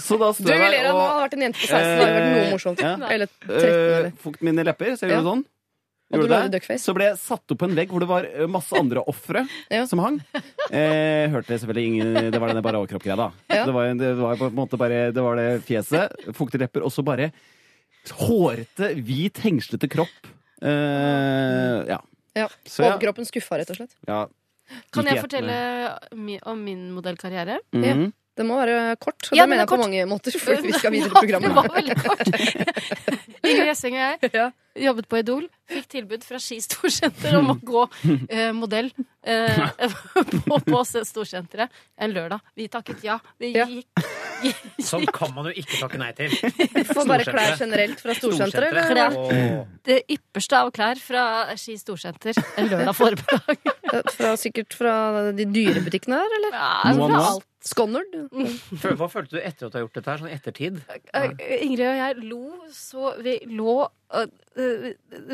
[0.00, 2.16] så da Du vil le av nå, hadde vært en jente på 16, det hadde
[2.16, 2.80] vært noe morsomt.
[2.82, 2.92] Ja.
[3.10, 4.04] Eller 13, eller.
[4.06, 4.96] eh, Fukt mine lepper.
[4.96, 5.20] Ser du Ja.
[5.20, 5.44] det sånn?
[6.12, 6.50] Og du Gjorde det?
[6.58, 6.82] duckface.
[6.82, 9.44] Så ble jeg satt opp på en vegg hvor det var eh, masse andre ofre
[9.70, 9.84] Ja.
[9.86, 10.20] som hang.
[10.72, 13.30] Eh, hørte selvfølgelig ingen Det var denne bare overkroppgreia, da.
[13.48, 13.64] Ja.
[13.66, 16.90] Det, var, det var på en måte bare Det var det fjeset, fuktige lepper, og
[16.90, 17.30] så bare
[18.08, 20.30] hårete, hvit, hengslete kropp.
[20.62, 22.00] Eh, ja.
[22.34, 22.48] Ja.
[22.66, 22.94] Så ja.
[22.94, 23.96] Overkroppen skuffa, rett og slett.
[24.08, 24.26] ja.
[24.94, 25.54] Kan jeg fortelle
[26.14, 27.56] mi, om min modellkarriere?
[27.74, 28.12] Mhm.
[28.38, 29.26] Det må være kort.
[29.32, 29.80] Og Ja, det den mener er jeg på kort.
[29.90, 31.54] mange måter, For vi skal videre i Det programmet.
[31.58, 32.28] var veldig kort.
[33.44, 34.46] Ingrid Gjessing og jeg Ja.
[34.78, 35.48] jobbet på Idol.
[35.68, 37.82] Fikk tilbud fra Ski Storsenter om å gå
[38.30, 38.92] eh, modell
[39.26, 39.68] eh,
[40.46, 42.40] på, på Storsenteret en lørdag.
[42.56, 43.18] Vi takket ja.
[43.42, 43.66] Vi Ja.
[43.66, 43.88] gikk
[44.90, 46.34] Sånn kan man jo ikke takke nei til.
[46.90, 48.78] Får bare klær generelt fra Storsenteret.
[48.90, 49.18] Klær.
[49.20, 49.60] Åh.
[49.88, 51.26] det ypperste av klær fra
[51.60, 53.68] Ski Storsenter en lørdag formiddag.
[54.14, 54.92] Fra, sikkert fra
[55.34, 56.54] de dyre butikkene der, eller?
[56.54, 57.46] Ja, fra alt.
[57.60, 58.14] Skonnerd?
[58.80, 60.20] Hva følte du etter at du har gjort dette her?
[60.22, 60.78] Sånn ettertid?
[60.88, 61.32] Eh,
[61.66, 63.74] Ingrid og jeg lo så Vi lå
[64.16, 64.86] eh, eh,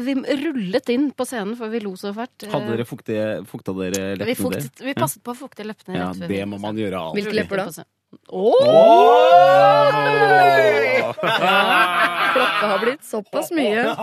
[0.03, 2.49] Vi rullet inn på scenen, for vi lo så fælt.
[2.51, 6.09] Hadde dere fukte, fukta dere vi, leppene fuktet, vi passet på å fukte leppene Ja,
[6.19, 7.21] det vi må man gjøre alltid.
[7.21, 7.87] Hvilke lepper da?
[12.37, 13.95] Klokka har blitt såpass mye.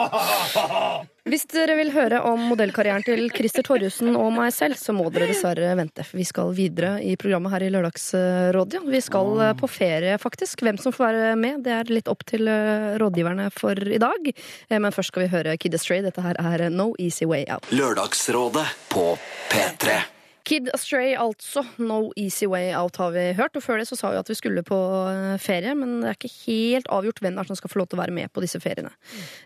[1.24, 5.30] Hvis dere vil høre om modellkarrieren til Christer Torjussen og meg selv, så må dere
[5.30, 8.82] dessverre vente, for vi skal videre i programmet her i Lørdagsrådet.
[8.82, 8.92] Ja.
[8.96, 10.66] Vi skal eh, på ferie, faktisk.
[10.66, 14.28] Hvem som får være med, det er litt opp til eh, rådgiverne for i dag.
[14.34, 16.04] Eh, Men først skal vi høre Kid Astray.
[16.04, 17.72] Dette her er No Easy Way Out.
[17.72, 19.14] Lørdagsrådet på
[19.54, 20.02] P3.
[20.44, 21.64] Kid Astray, altså.
[21.80, 23.56] No Easy Way Out har vi hørt.
[23.56, 26.18] Og før det så sa vi at vi skulle på eh, ferie, men det er
[26.18, 28.92] ikke helt avgjort hvem som skal få lov til å være med på disse feriene.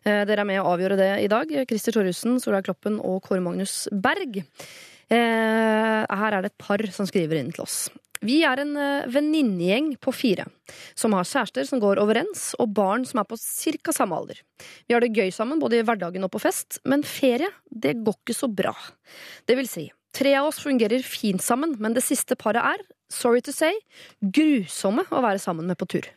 [0.01, 1.53] Eh, Dere er med å avgjøre det i dag.
[1.69, 4.41] Christer Torjussen, Solveig Kloppen og Kåre Magnus Berg.
[5.07, 7.85] Eh, her er det et par som skriver inn til oss.
[8.25, 8.71] Vi er en
[9.13, 10.47] venninnegjeng på fire
[10.97, 13.93] som har kjærester som går overens, og barn som er på ca.
[13.93, 14.41] samme alder.
[14.89, 18.17] Vi har det gøy sammen både i hverdagen og på fest, men ferie det går
[18.17, 18.73] ikke så bra.
[19.45, 19.85] Det vil si,
[20.17, 22.81] Tre av oss fungerer fint sammen, men det siste paret er,
[23.13, 23.75] sorry to say,
[24.21, 26.07] grusomme å være sammen med på tur.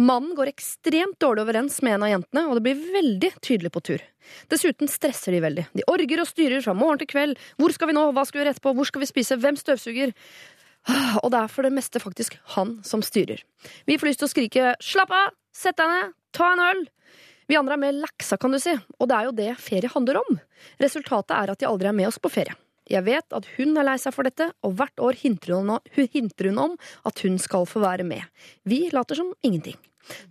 [0.00, 3.82] Mannen går ekstremt dårlig overens med en av jentene, og det blir veldig tydelig på
[3.84, 4.06] tur.
[4.48, 5.66] Dessuten stresser de veldig.
[5.76, 7.36] De orger og styrer fra morgen til kveld.
[7.60, 8.06] Hvor skal vi nå?
[8.16, 8.72] Hva skal vi gjøre etterpå?
[8.78, 9.38] Hvor skal vi spise?
[9.44, 10.16] Hvem støvsuger?
[11.22, 13.44] Og det er for det meste faktisk han som styrer.
[13.86, 16.86] Vi får lyst til å skrike 'slapp av', 'sett deg ned', 'ta en øl'.
[17.48, 20.24] Vi andre er mer laksa, kan du si, og det er jo det ferie handler
[20.24, 20.40] om.
[20.80, 22.56] Resultatet er at de aldri er med oss på ferie.
[22.92, 26.76] Jeg vet at hun er lei seg for dette, og hvert år hinter hun, om
[27.08, 28.26] at hun skal få være med.
[28.68, 29.78] Vi later som ingenting.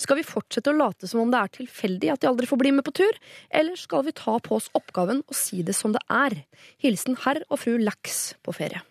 [0.01, 2.73] Skal vi fortsette å late som om det er tilfeldig at de aldri får bli
[2.75, 6.03] med på tur, eller skal vi ta på oss oppgaven og si det som det
[6.11, 6.41] er?
[6.83, 8.83] Hilsen herr og fru Laks på ferie.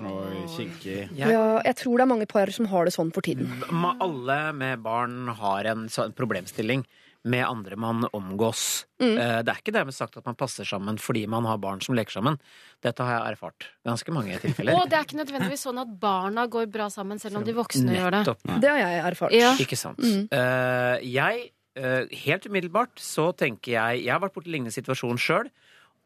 [0.00, 1.10] Oi, kinkig.
[1.18, 3.50] Ja, jeg tror det er mange par som har det sånn for tiden.
[3.92, 6.86] Alle med barn har en sånn problemstilling
[7.24, 8.84] med andre man omgås.
[9.00, 9.14] Mm.
[9.16, 11.94] Eh, Det er ikke dermed sagt at man passer sammen fordi man har barn som
[11.96, 12.36] leker sammen.
[12.84, 13.68] Dette har jeg erfart.
[13.86, 14.76] Ganske mange tilfeller.
[14.76, 17.96] Og det er ikke nødvendigvis sånn at barna går bra sammen, selv om de voksne
[17.96, 18.22] gjør det.
[18.26, 18.60] Nettopp.
[18.60, 19.32] Det har jeg erfart.
[19.38, 19.54] Ja.
[19.64, 19.98] Ikke sant.
[20.04, 20.26] Mm.
[20.36, 21.46] Eh, jeg,
[21.80, 25.48] eh, helt umiddelbart, så tenker jeg Jeg har vært borti lignende situasjon sjøl.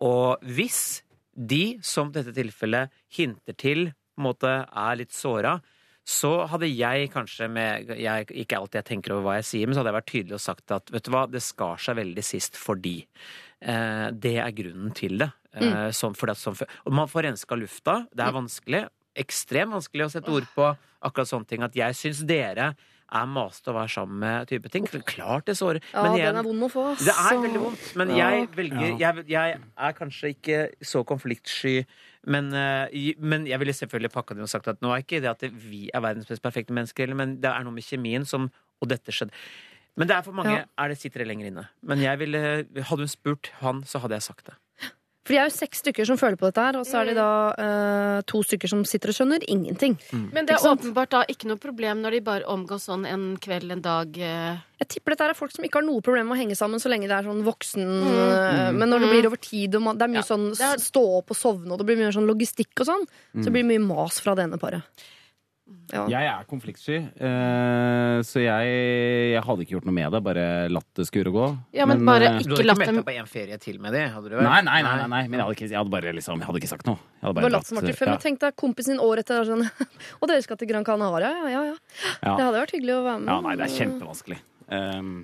[0.00, 1.02] Og hvis
[1.34, 5.58] de, som dette tilfellet hinter til, på en måte er litt såra,
[6.08, 9.76] så hadde jeg kanskje med jeg, Ikke alltid jeg tenker over hva jeg sier, men
[9.76, 12.24] så hadde jeg vært tydelig og sagt at vet du hva, det skar seg veldig
[12.24, 12.94] sist fordi.
[13.60, 15.30] Eh, det er grunnen til det.
[15.52, 15.92] Eh, Mm.
[15.92, 16.56] sånn, det sånn,
[16.86, 18.06] og man får renska lufta.
[18.14, 18.82] Det er vanskelig.
[19.16, 21.62] Ekstremt vanskelig å sette ord på akkurat sånne ting.
[21.62, 22.74] At jeg syns dere
[23.12, 24.86] er maste å være sammen med type ting.
[24.86, 25.80] For klart det sårer.
[25.94, 26.92] Ja, Men den er vond å få.
[26.92, 27.04] ass.
[27.04, 28.30] det er veldig vondt, men Ja.
[28.30, 31.86] jeg velger jeg, jeg er kanskje ikke så konfliktsky.
[32.26, 35.22] Men, eh, men jeg ville selvfølgelig pakka det inn og sagt at nå er ikke
[35.22, 38.50] det at vi er verdens mest perfekte mennesker, men det er noe med kjemien som
[38.80, 39.32] Og dette skjedde.
[39.96, 40.64] Men det er for mange Ja.
[40.78, 41.68] er det sitter det lenger inne.
[41.82, 44.54] Men jeg ville, hadde hun spurt han, så hadde jeg sagt det.
[45.28, 47.14] For de er jo seks stykker som føler på dette her, og så er de
[47.18, 47.24] da
[47.60, 49.98] eh, to stykker som sitter og skjønner ingenting.
[50.32, 53.68] Men det er åpenbart da ikke noe problem når de bare omgås sånn en kveld,
[53.76, 54.08] en dag.
[54.16, 54.56] eh.
[54.80, 56.88] Jeg tipper dette er folk som ikke har noe problem med å henge sammen så
[56.88, 58.08] lenge det er sånn voksen Mm.
[58.08, 59.12] eh, Men når det Mm.
[59.18, 61.86] blir over tid, og man, det er mye sånn stå opp og sovne, og det
[61.86, 63.04] blir mye sånn logistikk og sånn,
[63.36, 63.52] så Mm.
[63.52, 64.82] blir det mye mas fra det ene paret.
[65.88, 66.02] Ja.
[66.12, 68.72] Jeg er konfliktsky, eh, så jeg,
[69.32, 70.20] jeg hadde ikke gjort noe med det.
[70.26, 71.46] Bare latt det skure og gå.
[71.78, 74.02] Ja, men bare eh, Du hadde ikke meldt deg på en ferie til med det?
[74.12, 74.44] Hadde du vel?
[74.44, 75.22] Nei, nei, nei, nei, nei.
[75.30, 77.00] Men jeg hadde, ikke, jeg hadde bare liksom Jeg hadde ikke sagt noe.
[77.16, 78.18] Jeg hadde Bare latt som Martin før, ja.
[78.26, 79.64] tenk deg kompisen din år etter er sånn
[80.20, 81.32] Og dere skal til Gran Canaria?
[81.32, 81.78] Ja, ja, ja.
[82.20, 82.34] Ja.
[82.34, 83.32] Det hadde vært hyggelig å være med.
[83.32, 84.38] Ja, nei, det er kjempevanskelig.
[84.68, 85.14] Um,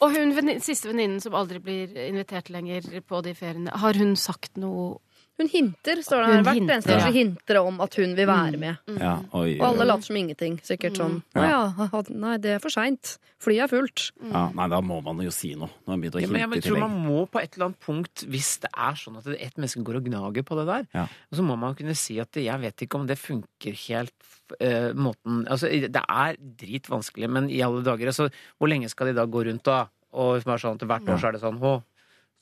[0.00, 0.32] Og hun
[0.64, 4.96] siste venninnen som aldri blir invitert lenger på de feriene, har hun sagt noe
[5.38, 6.42] Hun hinter, står det her.
[6.48, 8.76] Hvert hinter, eneste år så hinter hinter om at hun vil være med.
[8.98, 10.58] ja, oi, Og alle later som ingenting.
[10.66, 11.72] Sikkert sånn Å Ja.
[11.78, 13.18] ja, nei, det er for seint.
[13.38, 14.10] Flyet er fullt.
[14.20, 15.70] ja, nei, da må man jo si noe.
[15.86, 18.24] Nå har begynt å Ja, men jeg tror man må på et eller annet punkt,
[18.26, 21.06] hvis det er sånn at et menneske går og gnager på det der, Ja.
[21.32, 24.12] så må man kunne si at jeg vet ikke om det funker helt
[24.60, 29.14] uh, måten Altså, det er dritvanskelig, men i alle dager altså, Hvor lenge skal de
[29.14, 29.86] da gå rundt da?
[30.12, 31.82] Og hvis man er sånn, til hvert år så er det sånn Å,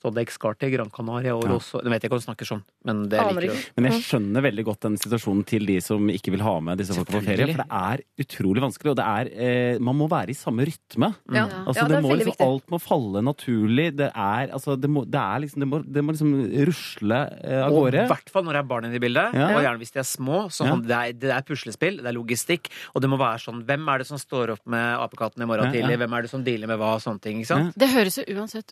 [0.01, 1.55] så det skar til Gran Canaria og Ja.
[1.57, 3.71] også Jeg vet ikke om du snakker sånn, men det liker ikke.
[3.77, 6.93] Men jeg skjønner veldig godt den situasjonen til de som ikke vil ha med disse
[6.93, 7.47] folka på ferie.
[7.55, 11.15] For det er utrolig vanskelig, og det er eh, Man må være i samme rytme.
[11.33, 11.47] Ja.
[11.65, 12.45] Altså, Ja, det det er må liksom, viktig.
[12.47, 13.87] alt må falle naturlig.
[13.97, 16.33] Det er, altså, det må, det er liksom Det må, det må liksom
[16.67, 18.05] rusle eh, av Og gårde.
[18.05, 19.47] i hvert fall når det er barn inne i bildet, Ja.
[19.57, 20.37] og gjerne hvis de er små.
[20.53, 20.75] Så Ja.
[20.75, 23.97] det, er, det er puslespill, det er logistikk, og det må være sånn Hvem er
[23.99, 25.87] det som står opp med apekatten i morgen Ja, ja.
[25.87, 25.97] tidlig?
[25.97, 27.39] Hvem er det som dealer med hva og sånne ting?
[27.41, 27.73] ikke sant?
[27.77, 28.71] Det høres jo uansett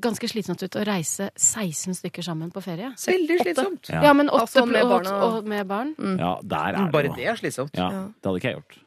[0.00, 2.92] ganske slitsomt ut å reise 16 stykker sammen på ferie.
[2.96, 3.90] Veldig slitsomt.
[3.92, 4.02] Ja.
[4.08, 5.16] Ja, men åtte Altså, med og, barna.
[5.26, 5.94] og med barn.
[6.18, 7.74] Ja, der er Bare det det er slitsomt.
[7.76, 8.02] ja, Ja.
[8.08, 8.78] Det hadde ikke jeg gjort.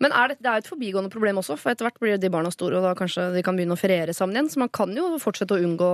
[0.00, 2.28] Men er det, det er jo et forbigående problem også, for etter hvert blir de
[2.28, 4.50] barna store, og da kanskje de kan begynne å feriere sammen igjen.
[4.50, 5.90] Så man kan jo fortsette å unngå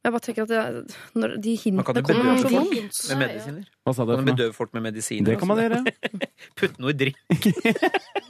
[0.00, 0.82] Jeg bare tenker at jeg,
[1.20, 3.00] når de Man kan hintene jo kommer så folk fort.
[3.10, 3.64] med medisiner.
[3.84, 4.10] Hva sa du?
[4.10, 5.26] Man for kan bedøve folk med medisiner.
[5.28, 5.82] Det kan man altså.
[5.84, 6.28] gjøre.
[6.60, 7.18] Putte noe i drikk.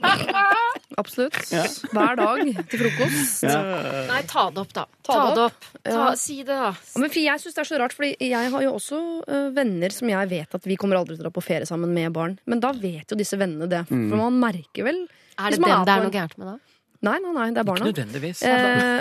[1.00, 1.36] Absolutt.
[1.94, 3.44] Hver dag til frokost.
[3.46, 4.84] Nei, ta det opp, da.
[5.06, 5.68] Ta Ta det opp.
[5.84, 6.08] Ta, Ja.
[6.18, 6.72] si det, da.
[6.98, 8.98] Men jeg synes det er så rart, for jeg har jo også
[9.28, 11.94] øh, venner som jeg vet at vi kommer aldri til å dra på ferie sammen
[11.94, 12.34] med barn.
[12.50, 13.84] Men da vet jo disse vennene det.
[13.88, 14.16] For Mm.
[14.18, 15.06] man merker vel
[15.38, 16.58] Er det den er det er noe gærent med da?
[17.00, 17.86] Nei, nei, nei, det er barna.
[17.88, 18.42] Ikke nødvendigvis.
[18.44, 19.00] Eh,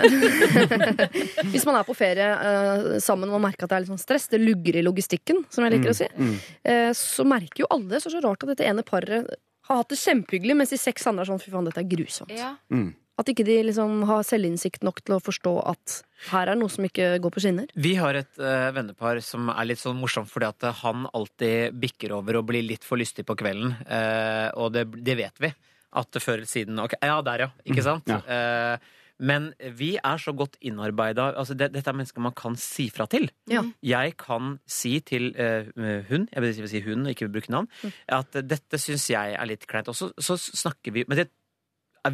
[1.52, 4.00] hvis man er på ferie eh, sammen og man merker at det er litt sånn
[4.00, 6.32] stress, det lugger i logistikken, som jeg liker å si, Mm.
[6.64, 9.28] eh, så merker jo alle Så er det så rart at dette ene paret
[9.68, 12.32] har hatt det kjempehyggelig, mens de seks andre er sånn fy faen, dette er grusomt.
[12.34, 12.54] Ja.
[12.72, 12.94] Mm.
[13.20, 15.98] At ikke de liksom har selvinnsikt nok til å forstå at
[16.30, 17.68] her er noe som ikke går på skinner.
[17.76, 22.14] Vi har et uh, vennepar som er litt sånn morsomt fordi at han alltid bikker
[22.16, 23.76] over og blir litt for lystig på kvelden.
[23.84, 25.52] Uh, og det, det vet vi.
[25.92, 27.50] At det før eller siden ok, Ja, der, ja.
[27.66, 28.06] Ikke sant?
[28.10, 28.20] Ja.
[28.26, 28.78] Eh,
[29.20, 33.04] Men vi er så godt innarbeida altså det, Dette er mennesker man kan si fra
[33.10, 33.26] til.
[33.52, 33.60] Ja.
[33.84, 35.66] Jeg kan si til eh,
[36.08, 37.68] hun, jeg vil si hun, ikke bruke navn,
[38.08, 39.88] at eh, dette syns jeg er litt kleint.
[39.92, 41.28] Og så, så snakker vi Men det,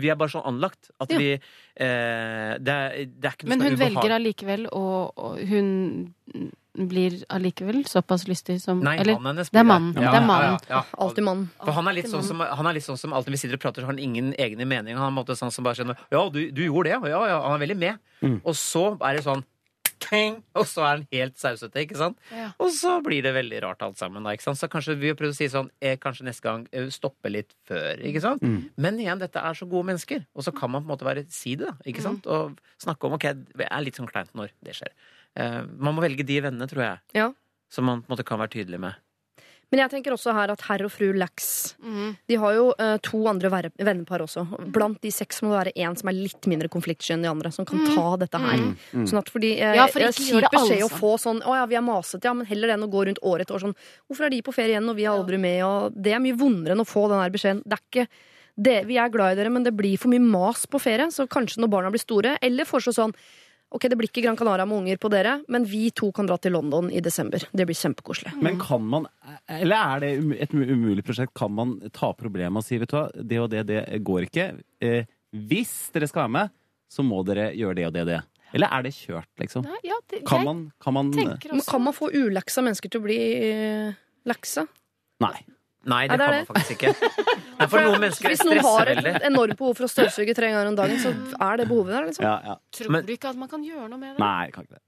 [0.03, 1.19] vi er bare sånn anlagt at Ja.
[1.23, 4.83] vi eh, det, er, det er ikke noe Men hun velger allikevel, å
[5.15, 5.71] og hun
[6.77, 9.95] blir allikevel såpass lystig som Nei, eller, mannen hennes Det er mannen.
[9.97, 10.59] Ja, det er ja, mannen.
[10.69, 10.85] ja, ja.
[11.07, 11.49] Alltid mannen.
[11.65, 13.65] For han er litt sånn som, han er litt sånn som alltid vi sitter og
[13.65, 14.99] prater, så har han ingen egne meninger.
[15.01, 17.13] Han er en måte sånn som bare skjønner Ja, du, du gjorde det.
[17.17, 17.43] Ja, ja.
[17.49, 18.01] Han er veldig med.
[18.21, 18.41] Mm.
[18.45, 19.45] Og så er det sånn
[20.07, 22.19] ting, Og så er han helt sausete, ikke sant?
[22.35, 22.51] Ja.
[22.63, 24.25] Og så blir det veldig rart alt sammen.
[24.27, 24.61] Da, ikke sant?
[24.61, 28.03] Så kanskje vi prøver å si sånn eh, Kanskje neste gang eh, stoppe litt før,
[28.05, 28.45] ikke sant?
[28.45, 28.59] Mm.
[28.83, 30.27] Men igjen, dette er så gode mennesker.
[30.37, 31.77] Og så kan man på en måte være si det, da.
[31.89, 32.21] Ikke Mm.
[32.31, 33.25] Og snakke om ok,
[33.59, 34.93] det er litt sånn kleint når det skjer.
[35.37, 37.33] Eh, man må velge de vennene, tror jeg, Ja.
[37.69, 38.95] som man på en måte kan være tydelig med.
[39.73, 42.11] Men jeg tenker også her at herr og fru Lax mm.
[42.31, 44.45] De har jo uh, to andre vennepar også.
[44.71, 47.51] Blant de seks må det være én som er litt mindre konfliktsky enn de andre,
[47.51, 48.63] som kan ta dette her.
[48.63, 48.77] Mm.
[48.93, 49.09] Mm.
[49.11, 51.67] Sånn at fordi uh, Ja, for ikke gjør det alle å få sånn Å ja,
[51.67, 53.75] vi er masete, ja, men heller det enn å gå rundt år etter år sånn
[54.07, 56.39] Hvorfor er de på ferie igjen, og vi er aldri med, og Det er mye
[56.39, 57.65] vondere enn å få den her beskjeden.
[57.67, 58.07] Det er ikke
[58.57, 61.27] det, Vi er glad i dere, men det blir for mye mas på ferie, så
[61.29, 63.19] kanskje når barna blir store, eller foreslå sånn
[63.75, 66.37] Ok, det blir ikke Gran Canaria med unger på dere, men vi to kan dra
[66.39, 67.43] til London i desember.
[67.51, 68.37] Det blir kjempekoselig.
[68.43, 69.09] Men kan man,
[69.51, 72.97] eller er det um- et umulig prosjekt, kan man ta problemet og si vet du
[72.97, 74.47] hva, det og det, det går ikke.
[74.81, 76.55] Eh, hvis dere skal være med,
[76.89, 78.23] så må dere gjøre det og det og det.
[78.55, 79.67] Eller er det kjørt, liksom?
[79.67, 83.19] Nei, ja, det, Kan man, kan man kan man få uleksa mennesker til å bli
[83.51, 83.99] eh,
[84.31, 84.65] leksa?
[85.27, 85.35] Nei.
[85.87, 86.47] Nei, Ja, det det er kan det.
[86.47, 86.93] man faktisk ikke.
[87.61, 89.15] Nei, for noen mennesker Hvis noen har et veldig.
[89.31, 91.13] enormt behov for å støvsuge tre ganger om dagen, så
[91.51, 92.27] er det behovet der, liksom.
[92.27, 92.57] Ja, ja.
[92.75, 94.19] Tror Men- du ikke at man kan gjøre noe med det?
[94.25, 94.83] Nei, jeg kan ikke det.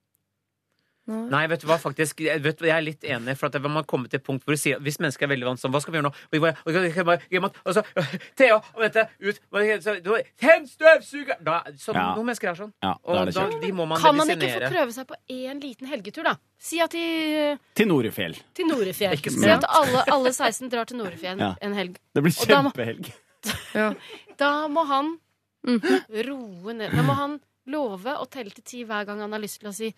[1.09, 3.35] Nei, vet du hva, faktisk, jeg, vet, du, jeg er litt enig.
[3.41, 5.47] For at det, man kommer til et punkt hvor du sier Hvis mennesker er veldig
[5.49, 6.13] vant sånn, hva skal vi gjøre nå?
[6.13, 7.83] Og, jeg- og, jeg- og, jeg- og så
[8.37, 9.41] Thea, og dette, ut
[9.83, 11.41] så- du- støvsuger!
[11.43, 12.15] Da, så, Ja.
[12.15, 12.73] Noen mennesker er sånn.
[12.83, 15.07] Ja, da Og er det da, de må man Kan man ikke få prøve seg
[15.09, 16.37] på én liten helgetur, da?
[16.59, 18.37] Si at de Til Norefjell.
[18.55, 19.17] til Norefjell.
[19.17, 21.55] Ikke Si at alle, alle 16 drar til Norefjell Ja.
[21.63, 21.97] en helg.
[22.15, 23.13] Det blir kjempehelg.
[23.73, 23.97] da må-.
[24.39, 25.19] Da må han
[25.67, 26.05] Mhm.
[26.29, 26.93] roe ned.
[26.93, 29.75] Da må han love å telle til ti hver gang han har lyst til å
[29.75, 29.95] si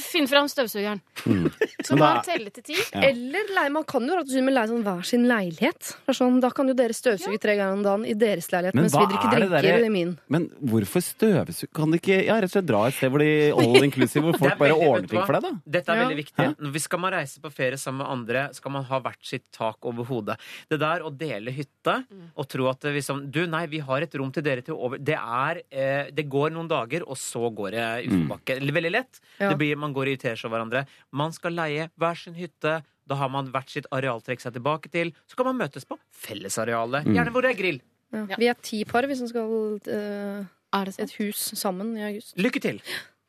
[0.00, 1.00] Finn fram støvsugeren.
[1.26, 1.46] Mm.
[1.86, 2.76] Så må han telle til ti.
[2.94, 3.02] Ja.
[3.10, 5.92] Eller leie, man kan jo slett leie sånn hver sin leilighet.
[6.16, 8.96] Sånn, da kan jo dere støvsuge tre ganger om dagen i deres leilighet, Men mens
[8.96, 10.14] vi drikker er drinker i min.
[10.32, 11.70] Men hvorfor støvsug?
[11.76, 14.38] Kan de ikke ja, rett og slett dra et sted hvor de all inclusive, hvor
[14.40, 15.52] folk bare ordner ting for deg, da?
[15.78, 16.06] Dette er Ja.
[16.06, 16.48] veldig viktig.
[16.60, 19.46] Når vi skal man reise på ferie sammen med andre, skal man ha hvert sitt
[19.54, 20.38] tak over hodet.
[20.70, 21.98] Det der å dele hytte
[22.34, 25.14] og tro at liksom Du, nei, vi har et rom til dere til over Det
[25.16, 28.56] er eh, Det går noen dager, og så går det utforbakke.
[28.60, 28.72] Mm.
[28.80, 29.20] Veldig lett.
[29.38, 29.50] Ja.
[29.52, 30.82] Det blir, man går og irriterer seg over hverandre.
[31.20, 32.80] Man skal leie hver sin hytte.
[33.10, 35.12] Da har man hvert sitt areal å trekke seg tilbake til.
[35.30, 37.08] Så kan man møtes på fellesarealet.
[37.08, 37.16] Mm.
[37.18, 37.80] Gjerne hvor det er grill.
[38.14, 38.26] Ja.
[38.38, 39.50] Vi er ti par, vi som skal
[39.86, 40.40] uh,
[40.74, 42.34] Er det et hus sammen i august.
[42.38, 42.80] Lykke til!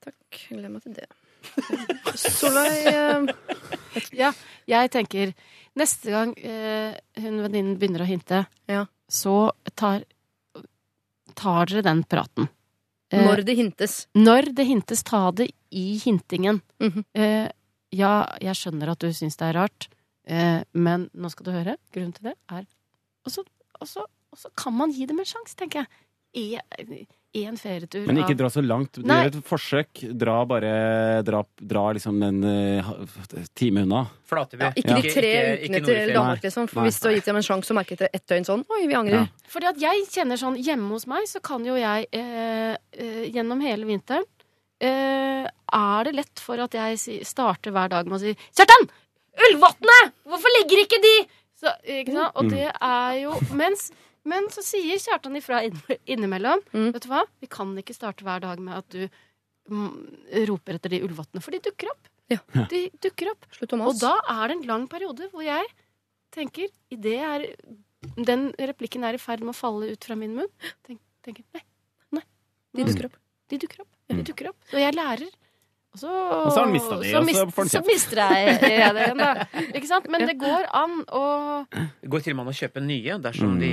[0.02, 0.40] Takk.
[0.50, 1.10] Gleder meg til det.
[2.22, 3.30] Solveig uh,
[4.18, 4.32] Ja,
[4.70, 5.32] jeg tenker
[5.78, 8.86] Neste gang uh, hun venninnen begynner å hinte, Ja.
[9.10, 10.04] så tar,
[11.38, 12.50] tar dere den praten.
[13.12, 14.08] Eh, Når det hintes.
[14.16, 16.62] Når det hintes, ta det i hintingen.
[16.80, 17.04] Mhm.
[17.14, 17.50] eh,
[17.92, 19.90] ja, jeg skjønner at du syns det er rart,
[20.26, 21.76] eh, men nå skal du høre.
[21.92, 22.66] Grunnen til det er
[23.26, 23.44] Og så,
[24.32, 27.08] og så kan man gi dem en sjanse, tenker jeg.
[27.34, 28.98] Én ferietur Men ikke dra så langt.
[29.00, 29.22] Du Nei.
[29.24, 30.02] gjør et forsøk.
[30.20, 30.72] Dra bare
[31.24, 32.90] Dra, dra liksom en uh,
[33.56, 34.02] time unna.
[34.28, 34.66] Flateby.
[34.68, 36.68] Ja, ikke de tre ikke- ikke ukene til Danmark, liksom.
[36.68, 36.90] For Nei.
[36.90, 38.98] hvis du har gitt dem en sjanse, så merket dere ett døgn sånn Oi, vi
[39.00, 39.24] angrer.
[39.24, 39.48] Ja.
[39.48, 43.62] Fordi at jeg kjenner sånn Hjemme hos meg så kan jo jeg eh, eh, gjennom
[43.64, 44.28] hele vinteren
[44.84, 48.90] eh, Er det lett for at jeg si, starter hver dag med å si 'Kjartan!
[49.48, 50.12] Ullvottene!
[50.28, 51.28] Hvorfor ligger ikke de?'
[51.62, 52.36] Så, ikke sant?
[52.42, 53.92] Og det er jo mens,
[54.28, 55.64] Men så sier Kjartan ifra
[56.06, 56.62] innimellom.
[56.74, 56.92] Mm.
[56.94, 57.24] Vet du hva?
[57.42, 59.06] Vi kan ikke starte hver dag med at du
[59.72, 59.94] mm,
[60.50, 62.12] roper etter de ulvottene, for de dukker opp.
[62.32, 62.40] Ja.
[62.72, 63.48] De dukker opp.
[63.56, 65.66] Slutt om Og da er det en lang periode hvor jeg
[66.32, 67.48] tenker i det er,
[68.16, 70.52] Den replikken er i ferd med å falle ut fra min munn.
[70.88, 71.66] Tenk, tenker nei,
[72.18, 72.24] nei.
[72.78, 73.18] De dukker opp.
[73.52, 73.92] De dukker opp.
[74.08, 74.62] Ja, de dukker opp.
[74.72, 75.34] Og jeg lærer.
[75.92, 78.46] Og så, Og så har han mista de, og så får han så mister jeg
[78.48, 79.32] jeg det igjen, da.
[79.76, 80.06] Ikke sant?
[80.10, 81.24] Men det går an å
[81.74, 83.60] Det går til og med an å kjøpe nye dersom Mm.
[83.60, 83.72] de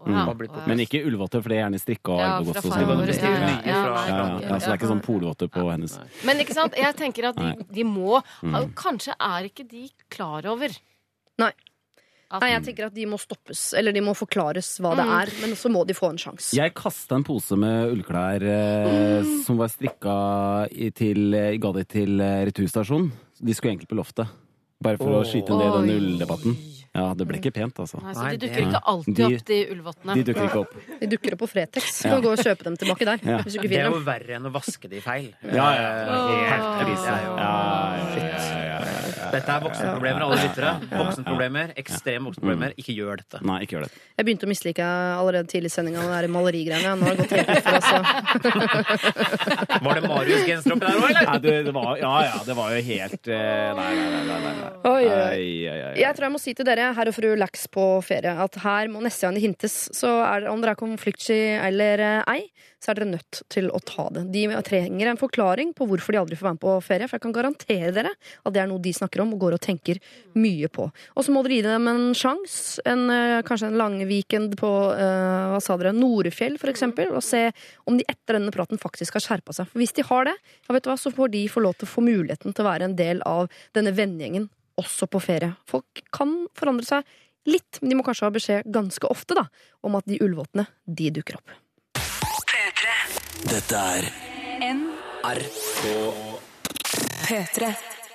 [0.00, 0.16] Mm.
[0.16, 0.64] Ja.
[0.64, 2.80] Men ikke ullvotter, for det er gjerne strikka og Ja, arvegods og sånn.
[2.80, 5.98] Ja, ja, Ja, ja, ja, så det er ikke sånn polvotter på hennes.
[6.24, 6.72] Men ikke sant?
[6.74, 8.72] jeg tenker at de, de må Mm.
[8.74, 10.70] Kanskje er ikke de klar over
[11.38, 11.52] Nei.
[12.30, 13.74] At Nei, jeg tenker at de må stoppes.
[13.74, 15.14] Eller de må forklares hva det Mm.
[15.20, 15.32] er.
[15.40, 16.54] Men så må de få en sjanse.
[16.54, 22.20] Jeg kasta en pose med ullklær eh, som var strikka til, eh, ga de til
[22.20, 23.10] eh, returstasjonen.
[23.42, 24.28] De skulle egentlig på loftet.
[24.82, 26.54] Bare for å skyte ned den ulldebatten.
[26.94, 28.00] Ja, det ble ikke pent, altså.
[28.02, 30.14] Nei, så de dukker ikke alltid opp, de ulvottene.
[30.18, 30.72] De dukker ikke opp.
[30.98, 32.02] De dukker opp på Fretex.
[32.02, 32.16] Du Ja.
[32.20, 33.18] gå og kjøpe dem tilbake der.
[33.22, 33.38] Ja.
[33.44, 35.28] Hvis du ikke Det er jo verre enn å vaske de feil.
[35.44, 35.90] Ja, ja.
[36.50, 37.06] Helt krise.
[37.06, 37.52] Ja,
[37.94, 38.79] ja, ja, ja, ja.
[39.30, 40.72] Dette er voksenproblemer, alle lyttere.
[40.90, 42.74] Voksenproblemer, Ekstreme voksenproblemer.
[42.80, 43.40] Ikke gjør dette.
[43.46, 43.92] Nei, ikke gjør det.
[44.20, 46.96] Jeg begynte å mislike allerede tidlig i sendinga det malerigreiene.
[47.00, 47.88] Nå har det gått helt ut for oss.
[47.90, 47.98] så.
[49.86, 51.28] Var det Marius-genser oppi der òg, eller?
[51.30, 54.22] Nei, det, det var, ja, ja, det var jo helt eh, Nei, nei, nei.
[54.28, 54.70] nei, nei.
[54.80, 55.20] Oi, oi, oi.
[55.20, 55.92] Ai, ai, ai.
[56.00, 58.90] Jeg tror jeg må si til dere, herr og fru Lax på ferie, at her
[58.92, 62.42] må neste gang det hintes, så er det, om dere er konfliktsky eller eh, ei,
[62.80, 64.24] så er dere nødt til å ta det.
[64.32, 67.24] De trenger en forklaring på hvorfor de aldri får være med på ferie, for jeg
[67.26, 70.00] kan garantere dere at det er noe de snakker om og går og tenker
[70.40, 70.86] mye på.
[70.88, 75.52] Og så må dere gi dem en sjanse, eh, kanskje en lang weekend på uh,
[75.52, 77.48] hva sa dere, Norefjell eksempel, og se
[77.90, 79.68] om de etter denne praten faktisk har skjerpa seg.
[79.68, 81.88] For hvis de har det, ja, vet du hva, så får de få lov til
[81.88, 84.48] å få muligheten til å være en del av denne vennegjengen
[84.80, 85.52] også på ferie.
[85.68, 87.16] Folk kan forandre seg
[87.50, 89.48] litt, men de må kanskje ha beskjed ganske ofte da,
[89.86, 91.58] om at de ulvåtene, de dukker opp.
[93.40, 94.06] Dette er
[94.60, 95.28] NRK
[97.24, 97.68] P3.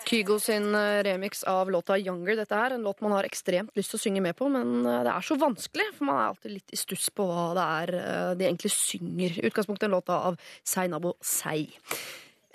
[0.06, 2.36] Kygo sin eh, remix av låta 'Younger'.
[2.38, 5.02] Dette er en låt man har ekstremt lyst til å synge med på, men eh,
[5.08, 7.94] det er så vanskelig, for man er alltid litt i stuss på hva det er
[8.02, 9.40] eh, de egentlig synger.
[9.40, 11.72] I utgangspunktet en låta av Seinabo Sei.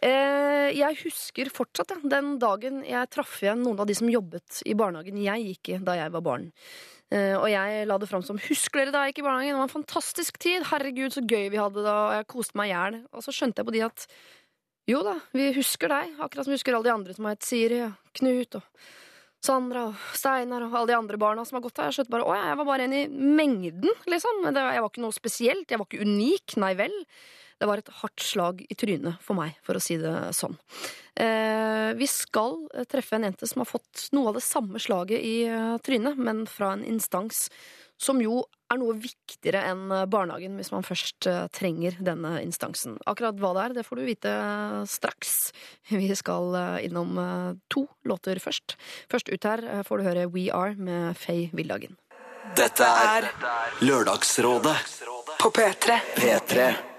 [0.00, 5.18] Jeg husker fortsatt den dagen jeg traff igjen noen av de som jobbet i barnehagen
[5.20, 6.46] jeg gikk i da jeg var barn.
[7.10, 9.62] Eh, Og jeg la det fram som 'Husker dere da jeg gikk i barnehagen?' Det
[9.62, 10.62] var en fantastisk tid.
[10.62, 13.06] Herregud, så gøy vi hadde da, og jeg koste meg i hjel.
[13.12, 14.06] Og så skjønte jeg på de at
[14.88, 17.46] jo da, vi husker deg, akkurat som vi husker alle de andre som har hett
[17.46, 18.62] Siri og Knut og
[19.42, 21.90] Sandra og Steinar og alle de andre barna som har gått her.
[21.90, 24.42] Jeg skjønte bare å ja, jeg var bare en i mengden, liksom.
[24.44, 25.70] Jeg var ikke noe spesielt.
[25.70, 26.96] Jeg var ikke unik, nei vel.
[27.60, 30.56] Det var et hardt slag i trynet for meg, for å si det sånn.
[31.20, 35.20] Eh, vi skal eh, treffe en jente som har fått noe av det samme slaget
[35.20, 37.48] i eh, trynet, men fra en instans
[38.00, 38.40] som jo
[38.72, 42.96] er noe viktigere enn eh, barnehagen hvis man først trenger denne instansen.
[43.10, 44.36] Akkurat hva det er, det får du vite
[44.88, 45.38] straks.
[45.92, 47.18] Vi skal innom
[47.68, 48.78] to låter først.
[49.12, 51.98] Først ut her får du høre We Are med Faye Villagen.
[52.56, 53.28] Dette er
[53.84, 54.78] Lørdagsrådet
[55.38, 56.00] På P3.
[56.16, 56.89] P3.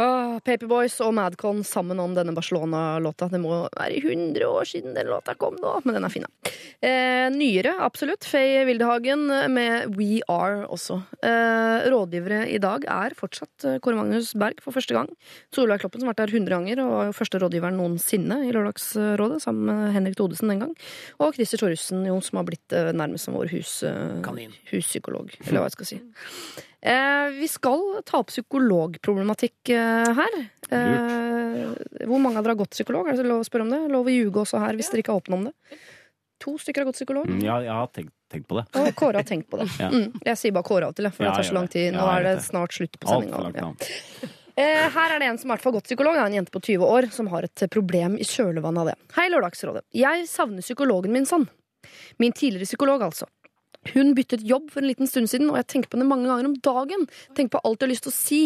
[0.00, 3.26] Ah, Paperboys og Madcon sammen om denne Barcelona-låta.
[3.28, 6.52] Det må være 100 år siden den låta kom nå, men den er fin, da.
[6.80, 8.24] Eh, nyere, absolutt.
[8.24, 11.02] Faye Wildehagen med We Are også.
[11.20, 15.10] Eh, rådgivere i dag er fortsatt eh, Kåre Magnus Berg for første gang.
[15.52, 19.42] Solveig Kloppen som har vært der 100 ganger og var første rådgiveren noensinne i Lørdagsrådet,
[19.44, 20.74] sammen med Henrik Thodesen den gang.
[21.20, 25.60] Og Christer Thoresen, jo, som har blitt eh, nærmest som vår hus, eh, huspsykolog, eller
[25.60, 26.02] hva jeg skal si.
[26.82, 30.36] Eh, vi skal ta opp psykologproblematikk eh, her.
[30.72, 33.10] Eh, hvor mange av dere har gått psykolog?
[33.10, 33.80] Er det lov å spørre om det?
[33.92, 35.54] Lov å ljuge også her hvis dere ikke er åpne om det?
[36.40, 37.28] To stykker har gått psykolog.
[37.28, 38.64] Mm, Ja, jeg har tenkt, tenkt på det.
[38.80, 39.68] Og Kåre har tenkt på det.
[39.82, 39.90] Ja.
[39.92, 41.90] Mm, jeg sier bare Kåre av og til, for det tar så lang tid.
[41.96, 43.52] Nå er det snart slutt på sendinga.
[43.60, 44.88] Ja.
[44.96, 46.16] her er det en som i hvert fall har gått psykolog.
[46.16, 48.96] Er en jente på 20 år som har et problem i kjølvannet av det.
[49.18, 49.84] Hei, Lørdagsrådet.
[50.00, 51.44] Jeg savner psykologen min sånn.
[52.20, 53.28] Min tidligere psykolog, altså.
[53.88, 56.50] Hun byttet jobb for en liten stund siden, og jeg tenker på henne mange ganger
[56.50, 57.06] om dagen.
[57.36, 58.40] Tenker på alt jeg har lyst til å si.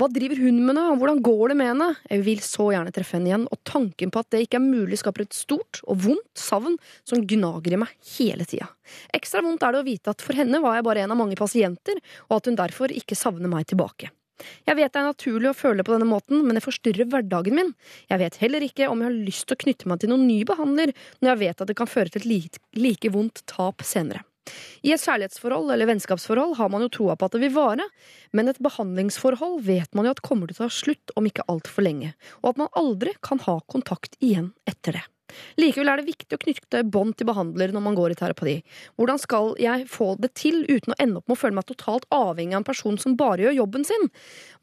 [0.00, 0.86] Hva driver hun med nå?
[0.98, 1.88] Hvordan går det med henne?
[2.10, 4.98] Jeg vil så gjerne treffe henne igjen, og tanken på at det ikke er mulig,
[4.98, 6.74] skaper et stort og vondt savn
[7.06, 8.66] som gnager i meg hele tida.
[9.14, 11.38] Ekstra vondt er det å vite at for henne var jeg bare en av mange
[11.38, 14.10] pasienter, og at hun derfor ikke savner meg tilbake.
[14.66, 17.74] Jeg vet det er naturlig å føle på denne måten, men det forstyrrer hverdagen min.
[18.10, 20.40] Jeg vet heller ikke om jeg har lyst til å knytte meg til noen ny
[20.48, 24.24] behandler, når jeg vet at det kan føre til et like, like vondt tap senere.
[24.86, 27.86] I et kjærlighetsforhold eller vennskapsforhold har man jo troa på at det vil vare,
[28.36, 31.86] men et behandlingsforhold vet man jo at kommer til å ta slutt om ikke altfor
[31.86, 35.06] lenge, og at man aldri kan ha kontakt igjen etter det.
[35.60, 38.54] Likevel er det viktig å knytte bånd til behandler når man går i terapi.
[38.98, 42.06] Hvordan skal jeg få det til uten å ende opp med å føle meg totalt
[42.14, 44.08] avhengig av en person som bare gjør jobben sin?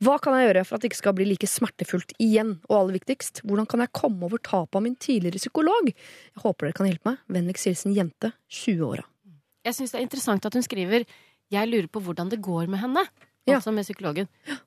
[0.04, 2.58] Hva kan jeg gjøre for at det ikke skal bli like smertefullt igjen?
[2.70, 5.92] Og aller viktigst, hvordan kan jeg komme over tapet av min tidligere psykolog?
[5.94, 7.22] Jeg håper dere kan hjelpe meg.
[7.38, 9.06] Vennligst hilsen jente, 20-åra.
[9.68, 11.04] Jeg syns det er interessant at hun skriver
[11.52, 13.08] 'Jeg lurer på hvordan det går med henne',
[13.48, 14.28] altså med psykologen.
[14.48, 14.58] Ja,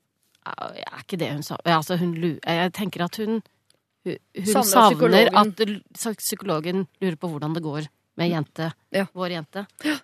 [0.45, 1.55] Er ikke det hun sa?
[1.65, 2.15] Altså, hun
[2.45, 3.41] Jeg tenker at hun
[4.05, 5.93] hun, hun Savner psykologen.
[6.05, 7.87] at psykologen lurer på hvordan det går
[8.17, 8.73] med jente.
[9.13, 9.67] Vår jente.
[9.85, 9.97] Ja,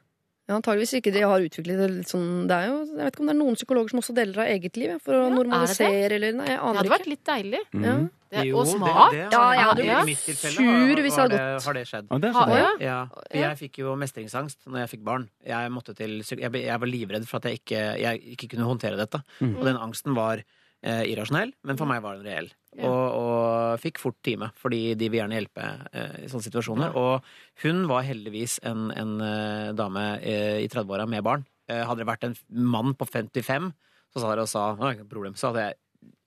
[0.56, 3.28] antageligvis ikke de har utviklet det litt sånn Det er jo, Jeg vet ikke om
[3.28, 6.46] det er noen psykologer som også deler av eget liv for å normalisere eller Nei,
[6.48, 6.94] jeg Det hadde ikke.
[6.98, 7.62] vært litt deilig.
[7.84, 7.96] Ja.
[8.28, 9.12] Det, Jo, og smart.
[9.12, 10.00] det det, Ja, jeg hadde ja.
[10.04, 11.64] sur hvis jeg hadde gått.
[11.68, 12.08] Har det skjedd?
[12.12, 12.82] Ah, det skjedd.
[12.84, 15.30] Ja, for jeg fikk jo mestringsangst når jeg fikk barn.
[15.48, 18.98] Jeg, måtte til, jeg, jeg var livredd for at jeg ikke, jeg ikke kunne håndtere
[19.00, 19.22] dette.
[19.40, 19.56] Mm.
[19.58, 20.44] Og den angsten var
[20.88, 22.48] eh, irrasjonell, men for meg var den reell.
[22.78, 22.88] Ja.
[22.88, 26.96] Og, og fikk fort time, fordi de vil gjerne hjelpe eh, i sånne situasjoner.
[27.00, 27.26] Og
[27.64, 31.44] hun var heldigvis en, en eh, dame eh, i 30-åra med barn.
[31.68, 32.38] Eh, hadde det vært en
[32.76, 33.72] mann på 55,
[34.14, 35.82] så sa det og sa «Å, ikke problem, så hadde jeg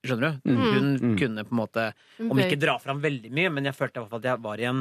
[0.05, 0.49] Skjønner du?
[0.49, 0.61] Mm.
[0.61, 1.11] Hun Mm.
[1.17, 1.83] kunne på en måte,
[2.25, 4.61] om ikke dra fram veldig mye, men jeg følte i hvert fall at jeg var
[4.61, 4.79] i en,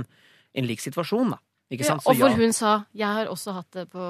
[0.57, 1.39] en lik situasjon, da.
[1.70, 2.36] Ikke Ja, og hvor ja.
[2.36, 4.01] hun sa 'jeg har også hatt det på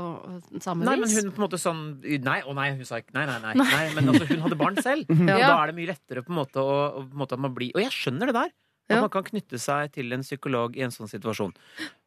[0.63, 3.27] samme Nei, men hun på en måte sånn Nei, å nei, hun sa ikke Nei,
[3.27, 3.55] nei, nei.
[3.55, 3.67] Nei.
[3.69, 5.05] nei men altså, hun hadde barn selv.
[5.29, 5.35] Ja.
[5.37, 7.43] Og da er det mye lettere på en måte å, å- på en måte at
[7.45, 8.51] man blir Og jeg skjønner det der.
[8.91, 9.01] At Ja.
[9.03, 11.53] man kan knytte seg til en psykolog i en sånn situasjon.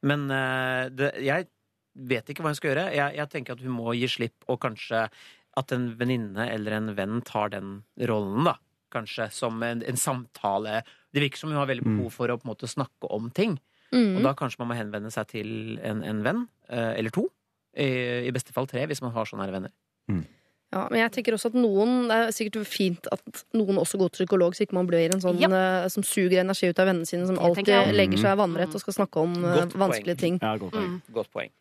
[0.04, 1.48] Men uh, det, jeg
[1.96, 2.92] vet ikke hva hun skal gjøre.
[2.92, 5.08] Jeg, jeg tenker at hun må gi slipp, og kanskje
[5.56, 8.58] at en venninne eller en venn tar den rollen, da.
[8.92, 10.82] Kanskje som en, en samtale.
[11.14, 13.56] Det virker som hun har veldig behov for å på en måte snakke om ting.
[13.94, 14.16] Mm.
[14.18, 15.50] Og da kanskje man må henvende seg til
[15.86, 17.28] en, en venn, eh, eller to.
[17.78, 17.86] I,
[18.28, 19.72] I beste fall tre, hvis man har sånne her venner.
[20.74, 24.10] Ja, men jeg tenker også at noen Det er sikkert fint at noen også går
[24.10, 25.50] til psykolog, så ikke man blir en sånn Ja.
[25.54, 28.94] eh, som suger energi ut av vennene sine, som alltid legger seg vannrett og skal
[28.98, 30.24] snakke om godt vanskelige poeng.
[30.26, 30.40] ting.
[30.42, 30.90] Ja, godt poeng.
[30.90, 31.02] Mm.
[31.14, 31.52] Godt poeng.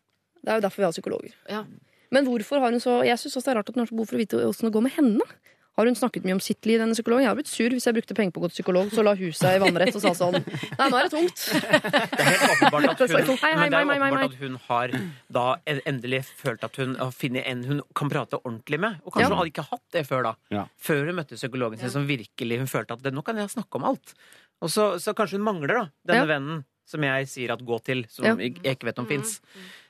[0.43, 1.33] Det er jo derfor vi har psykologer.
[1.49, 1.63] Ja.
[2.11, 3.95] Men hvorfor har hun så Jeg syns også det er rart at hun har så
[3.95, 5.21] behov for å vite åssen det går med henne.
[5.73, 7.23] Har hun snakket mye om sitt liv, denne psykologen?
[7.23, 9.15] Jeg hadde blitt sur hvis jeg brukte penger på å gå til psykolog, så la
[9.17, 11.45] hun seg i vannrett og sa sånn Nei, nå er det tungt.
[11.49, 14.37] Det er helt åpenbart at hun, det er åpenbart at
[14.67, 14.93] har
[15.33, 15.45] da
[15.89, 18.99] endelig følt at hun har funnet en hun kan prate ordentlig med.
[19.03, 19.31] Og kanskje Ja.
[19.33, 20.35] hun hadde ikke hatt det før da.
[20.53, 20.67] Ja.
[20.77, 23.81] Før hun møtte psykologen sin, som virkelig hun følte at det, nå kan jeg snakke
[23.81, 24.13] om alt.
[24.61, 26.29] Og så, så kanskje hun mangler da denne Ja.
[26.37, 28.35] vennen som jeg sier at gå til, som Ja.
[28.35, 29.39] jeg jeg ikke vet om fins.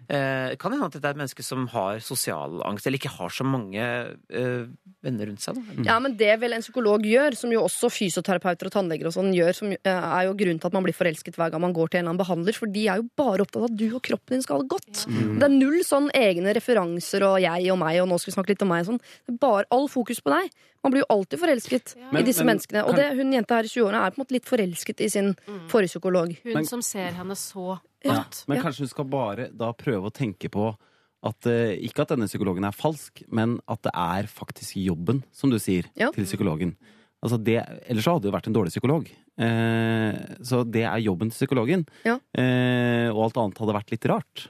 [0.09, 3.29] Eh, kan hende at dette er et menneske som har sosial angst, eller ikke har
[3.29, 4.65] så mange eh,
[5.03, 5.55] venner rundt seg.
[5.55, 5.85] Da.
[5.87, 9.31] Ja, men det vel en psykolog gjør, som jo også fysioterapeuter og tannleger og sånn
[9.35, 11.89] gjør, som eh, er jo grunnen til at man blir forelsket hver gang man går
[11.93, 14.03] til en eller annen behandler, for de er jo bare opptatt av at du og
[14.03, 15.05] kroppen din skal ha det godt.
[15.07, 18.53] Det er null sånn egne referanser og jeg og meg, og nå skal vi snakke
[18.55, 19.01] litt om meg og sånn.
[19.27, 20.51] Det er bare all fokus på deg.
[20.83, 22.81] Man blir jo alltid forelsket i disse men menneskene.
[22.83, 25.07] Og kan- det, hun jenta her i 20-årene er på en måte litt forelsket i
[25.13, 25.29] sin
[25.71, 26.33] forrige psykolog.
[26.43, 28.23] Hun Men- som ser henne så Ja.
[28.47, 30.71] Men kanskje hun skal bare da prøve å tenke på
[31.23, 35.49] at eh, ikke at denne psykologen er falsk, men at det er faktisk jobben, som
[35.53, 36.09] du sier, Ja.
[36.11, 36.75] til psykologen.
[37.23, 39.07] Altså det, ellers så hadde det vært en dårlig psykolog.
[39.39, 41.85] Eh, så det er jobben til psykologen.
[42.03, 42.17] Ja.
[42.35, 44.49] Eh, og alt annet hadde vært litt rart.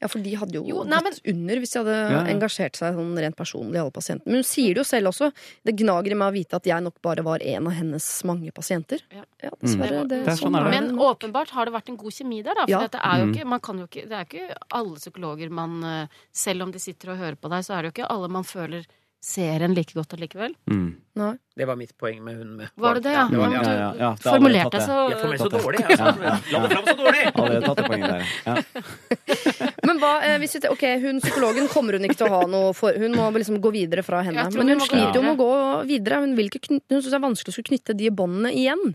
[0.00, 2.32] Ja, for de hadde jo, Jo, nei, men- gått under hvis de hadde Ja, ja.
[2.32, 4.26] engasjert seg sånn rent personlig, alle pasientene.
[4.26, 5.32] Men hun sier det jo selv også.
[5.64, 8.52] Det gnager i meg å vite at jeg nok bare var en av hennes mange
[8.54, 9.00] pasienter.
[9.10, 9.24] Ja.
[9.42, 10.04] Ja, dessverre.
[10.04, 10.08] Mm.
[10.08, 10.80] Det, Det er sånn er det.
[10.80, 12.66] Men åpenbart har det vært en god kjemi der, da.
[12.66, 13.34] For er jo Mm.
[13.34, 16.78] ikke, man kan jo ikke, det er ikke alle psykologer man eh, Selv om de
[16.78, 18.86] sitter og hører på deg, så er det jo ikke alle man føler
[19.24, 20.52] ser en like godt allikevel.
[20.70, 20.88] Mm.
[21.18, 21.32] Nei.
[21.58, 23.24] Det var mitt poeng med hun med Var det det, ja?
[23.30, 23.62] det var, ja.
[23.62, 24.10] ja, ja, ja.
[24.14, 25.80] Det formulerte tatt så Jeg får meg så dårlig.
[25.82, 27.24] Jeg, Ja, ja, La det fram så dårlig!
[27.32, 28.22] Allerede tatt det poenget der.
[28.46, 29.72] Ja.
[29.88, 32.70] Men hva, eh, hvis vi, ok, hun psykologen kommer hun ikke til å ha noe
[32.78, 34.46] for Hun må liksom gå videre fra henne.
[34.54, 35.52] Men hun hun sliter jo med å gå
[35.90, 36.22] videre.
[36.22, 38.94] Hun, vil ikke knytte, hun syns det er vanskelig å skulle knytte de båndene igjen.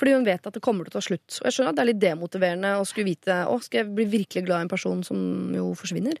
[0.00, 1.28] Fordi hun vet at det kommer til å ta slutt.
[1.42, 4.08] Og jeg skjønner at det er litt demotiverende å skulle vite Å, skal jeg bli
[4.16, 6.16] virkelig glad i en person som jo forsvinner?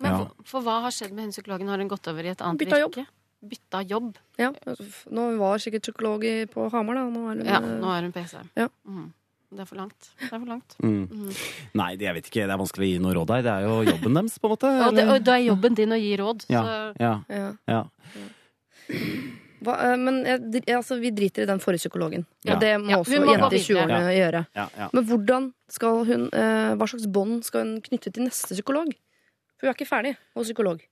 [0.00, 0.18] Men Ja.
[0.18, 1.68] for, for hva har skjedd med hun psykologen?
[1.72, 2.94] Har hun gått over i et annet Bytta jobb.
[2.96, 3.06] virke?
[3.46, 4.16] Bytta jobb?
[4.40, 7.04] Ja, altså, Nå var sikkert psykolog på Hamar, da.
[7.12, 8.36] Nå er hun, Ja, eh, nå er hun PC.
[8.56, 8.68] Ja.
[8.88, 9.12] Mm.
[9.56, 10.08] Det er for langt.
[10.18, 10.74] Det er for langt.
[10.82, 11.08] Mm.
[11.08, 11.30] Mm.
[11.78, 12.46] Nei, det, jeg vet ikke.
[12.48, 13.42] Det er vanskelig å gi noe råd her.
[13.46, 14.72] Det er jo jobben deres, på en måte.
[14.88, 16.46] Og det, og det er jobben din å gi råd.
[16.50, 17.52] Ja, Så ja, ja.
[17.70, 17.82] ja.
[19.66, 22.26] Hva, eh, men jeg, altså, vi driter i den forrige psykologen.
[22.44, 22.54] Ja.
[22.54, 24.42] Og det må Ja, også må jenter i 20-årene gjøre.
[24.58, 24.88] ja, ja.
[24.92, 28.92] Men hvordan skal hun eh, Hva slags bånd skal hun knytte til neste psykolog?
[29.56, 30.82] For hun er ikke ferdig hos psykolog.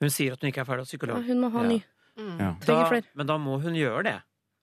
[0.00, 1.24] Hun sier at hun ikke er ferdig hos Ja, psykolog.
[1.26, 1.68] hun må ha Ja.
[1.68, 1.82] ny.
[2.18, 2.38] mm.
[2.40, 2.50] Ja.
[2.60, 3.04] Trenger Da, flere.
[3.14, 4.22] men da må hun gjøre det.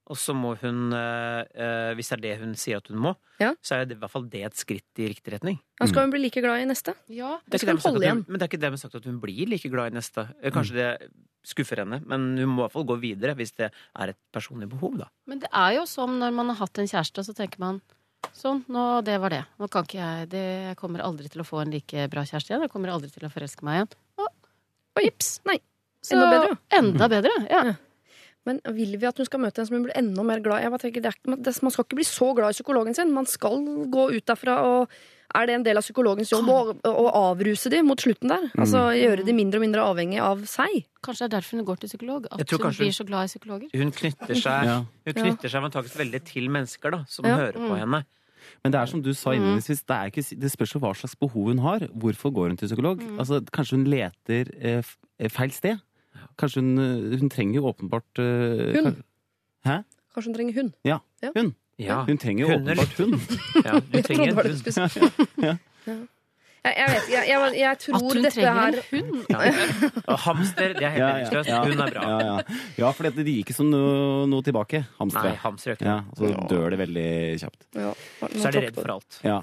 [0.10, 3.16] Og så må hun, eh, eh, hvis det er det hun sier at hun må,
[3.42, 3.54] Ja.
[3.62, 5.60] så er det i hvert fall det et skritt i riktig retning.
[5.80, 6.96] Da skal hun bli like glad i neste.
[7.10, 7.40] Ja.
[7.50, 8.26] Det skal hun holde igjen.
[8.28, 10.34] men det er ikke det med sagt at hun blir like glad i neste.
[10.42, 11.12] Eh, Kanskje det
[11.44, 14.70] skuffer henne, men hun må i hvert fall gå videre hvis det er et personlig
[14.70, 15.08] behov, da.
[15.28, 17.82] Men det er jo som når man har hatt en kjæreste, så tenker man
[18.38, 19.42] Sånn, nå, det var det.
[19.58, 22.54] Nå kan ikke jeg det, Jeg kommer aldri til å få en like bra kjæreste
[22.54, 22.68] igjen.
[22.68, 23.92] Jeg kommer aldri til å forelske meg igjen.
[24.22, 24.54] Og,
[24.98, 25.32] og jips!
[25.50, 25.58] Nei.
[26.06, 26.58] Så, Enda bedre.
[26.78, 27.62] Enda bedre, ja.
[27.72, 27.76] Ja.
[28.48, 30.70] Men vil vi at hun skal møte en som hun blir enda mer glad i?
[30.72, 33.12] Man skal ikke bli så glad i psykologen sin.
[33.12, 33.60] Man skal
[33.92, 34.94] gå ut derfra og
[35.38, 36.58] er det en del av psykologens jobb å,
[36.90, 38.48] å avruse dem mot slutten der?
[38.58, 40.86] Altså Gjøre dem mindre og mindre avhengig av seg?
[41.06, 42.28] Kanskje det er derfor hun går til psykolog.
[42.32, 43.70] At hun blir så glad i psykologer.
[43.78, 44.78] Hun knytter seg, Ja.
[45.06, 47.36] hun knytter seg antakeligvis veldig til mennesker da, som Ja.
[47.38, 47.80] hører på Mm.
[47.84, 48.04] henne.
[48.64, 49.38] Men det er som du sa Mm.
[49.42, 51.80] innledningsvis, det, er ikke, det spørs jo hva slags behov hun har.
[51.92, 53.02] Hvorfor går hun til psykolog?
[53.04, 53.20] Mm.
[53.20, 54.82] Altså, kanskje hun leter eh,
[55.20, 55.80] eh, feil sted?
[56.40, 59.04] Kanskje hun, eh, hun trenger jo åpenbart eh, Hun.
[59.66, 59.84] Hæ?
[60.16, 60.74] Kanskje hun trenger hun.
[60.86, 61.32] Ja, Ja.
[61.36, 61.54] hund.
[61.78, 62.04] Ja.
[62.08, 63.20] Hun trenger jo Hunder åpenbart hund.
[63.68, 64.60] Ja, Jeg trenger trodde det en du hund.
[64.60, 65.00] skulle si.
[65.46, 65.58] Ja.
[66.68, 67.18] Jeg, jeg vet ikke.
[67.18, 70.02] Jeg, jeg, jeg tror At hun dette trenger her en hund?
[70.08, 71.52] Og hamster, det er helt meningsløst.
[71.68, 72.08] Hun er bra.
[72.10, 72.60] Ja, ja.
[72.82, 74.82] ja for det gir ikke som noe, noe tilbake.
[74.98, 75.32] Hamstere.
[75.32, 77.10] Nei, hamster gjør ikke ja, Så dør det veldig
[77.44, 77.62] kjapt.
[77.78, 77.94] Ja,
[78.26, 79.20] Så er de redd for alt.
[79.24, 79.38] Ja.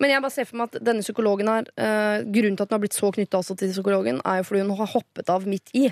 [0.00, 2.76] Men jeg bare ser for meg at denne psykologen her eh, Grunnen til at hun
[2.78, 5.84] har blitt så knytta til psykologen, er jo fordi hun har hoppet av midt i.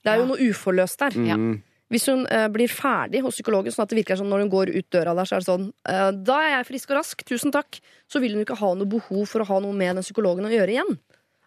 [0.00, 1.18] Det er jo noe uforløst der.
[1.18, 1.58] Mm.
[1.90, 4.70] Hvis hun eh, blir ferdig hos psykologen, sånn at det virker som når hun går
[4.76, 7.50] ut døra der, så er det sånn eh, Da er jeg frisk og rask, tusen
[7.54, 7.80] takk.
[8.06, 10.52] Så vil hun ikke ha noe behov for å ha noe med den psykologen å
[10.54, 10.92] gjøre igjen.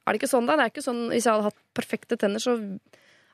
[0.04, 0.58] Er det ikke sånn da?
[0.60, 2.58] Det er ikke sånn, Hvis jeg hadde hatt perfekte tenner, så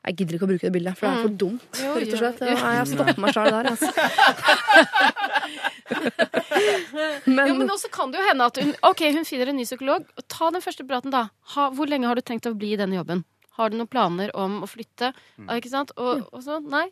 [0.06, 1.66] Jeg gidder ikke å bruke det bildet, for det er for dumt.
[1.74, 1.80] Mm.
[1.82, 2.38] Jo, rett og slett.
[2.40, 2.46] jo.
[2.54, 3.90] Ja, Jeg stopper meg sjøl der, altså.
[7.24, 9.64] Men, jo, men også kan det jo hende at hun Ok, hun finner en ny
[9.66, 10.06] psykolog.
[10.30, 11.26] Ta den første praten, da.
[11.54, 13.24] Ha, hvor lenge har du tenkt å bli i denne jobben?
[13.58, 15.12] Har du noen planer om å flytte?
[15.46, 15.92] Ah, Ikke sant?
[16.00, 16.86] Og, og så nei.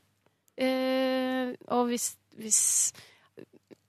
[0.58, 2.10] Eh, og hvis,
[2.40, 2.60] hvis,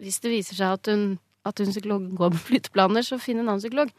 [0.02, 1.08] hvis det viser seg at hun,
[1.50, 3.94] at hun psykolog går med flytteplaner, så finn en annen psykolog.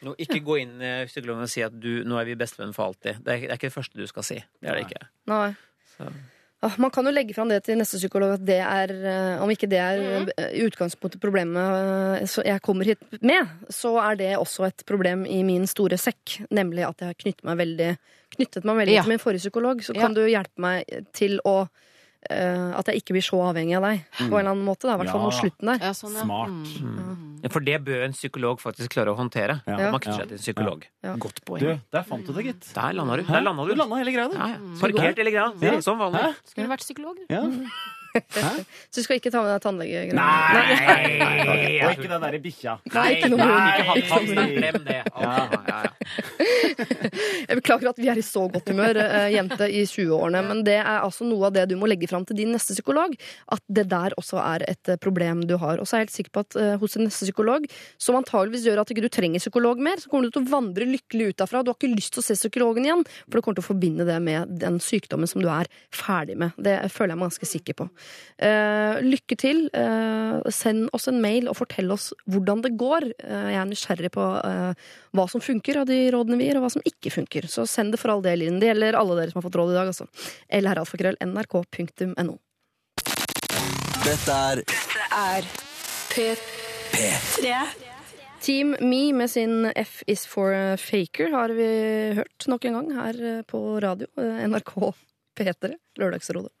[0.00, 2.88] Nå, ikke gå inn i psykologen og si at du, nå er vi bestevenn for
[2.90, 3.20] alltid.
[3.20, 4.38] Det er, det er ikke det første du skal si.
[4.60, 5.08] Det er det ikke.
[5.30, 5.48] Nei.
[5.92, 6.08] Så.
[6.60, 9.48] Ah, Man kan jo legge fram det til neste psykolog at det er, eh, om
[9.52, 10.26] ikke det er mm.
[10.66, 15.64] utgangspunktet problemet eh, jeg kommer hit med, så er det også et problem i min
[15.68, 16.40] store sekk.
[16.52, 17.88] Nemlig at jeg har knyttet meg veldig,
[18.36, 19.04] knyttet meg veldig Ja.
[19.06, 19.80] til min forrige psykolog.
[19.84, 20.02] Så Ja.
[20.04, 20.84] kan du hjelpe meg
[21.16, 21.68] til å
[22.28, 24.88] eh, At jeg ikke blir så avhengig av deg på en eller annen måte.
[24.88, 25.78] Da, I hvert fall mot slutten der.
[25.86, 26.24] Ja, sånn, ja.
[26.26, 26.74] Smart.
[27.40, 29.60] Ja, for det bør en psykolog faktisk klare å håndtere.
[29.64, 29.90] Ja.
[29.94, 30.84] Man knytter seg til en psykolog.
[31.06, 31.14] Ja.
[31.16, 31.80] Godt Du, poeng.
[31.92, 32.68] der fant du det, gitt.
[32.76, 33.24] Der landa du.
[33.30, 33.72] Der landa du.
[33.72, 34.36] Du landa hele greia, du.
[34.36, 34.76] Ja, ja.
[34.82, 35.48] Parkert hele greia.
[35.56, 36.20] Det er Som vanlig.
[36.26, 36.34] Hæ?
[36.52, 37.26] Skulle vært psykolog, du.
[38.90, 40.14] Så du skal ikke ta med deg tannlegegreier?
[40.16, 41.84] Nei!
[41.86, 42.76] Og ikke den derre bikkja.
[42.94, 44.32] Nei, ikke noe hund.
[44.56, 44.98] Glem det.
[45.00, 45.30] Ja.
[45.30, 45.90] Ja, ja, ja.
[47.50, 50.78] Jeg beklager at vi er i så godt humør, eh, jente i 20-årene, men det
[50.80, 53.14] er altså noe av det du må legge fram til din neste psykolog.
[53.52, 55.80] At det der også er et eh, problem du har.
[55.80, 57.66] Og så er jeg helt sikker på at eh, hos din neste psykolog,
[58.00, 60.88] som antageligvis gjør at ikke du trenger psykolog mer, så kommer du til å vandre
[60.88, 61.62] lykkelig ut derfra.
[61.64, 64.08] Du har ikke lyst til å se psykologen igjen, for du kommer til å forbinde
[64.08, 66.56] det med den sykdommen som du er ferdig med.
[66.58, 67.90] Det føler jeg meg ganske sikker på.
[68.40, 69.66] Eh, lykke til.
[69.76, 73.10] Eh, send oss en mail og fortell oss hvordan det går.
[73.20, 74.28] Eh, jeg er nysgjerrig på
[75.16, 77.48] hva som funker av de rådene vi gir, og hva som ikke funker.
[77.52, 78.60] Så send det for all del inn.
[78.62, 80.08] Det gjelder alle dere som har fått råd i dag, altså.
[80.48, 82.38] lralfakrøll.nrk.no.
[84.00, 85.52] Dette er Dette er
[86.14, 87.54] P3.
[88.40, 91.68] Team Me med sin F is for faker har vi
[92.16, 94.08] hørt nok en gang her på radio.
[94.16, 94.48] eh,
[95.40, 96.52] NRK P3, Lørdagsrådet.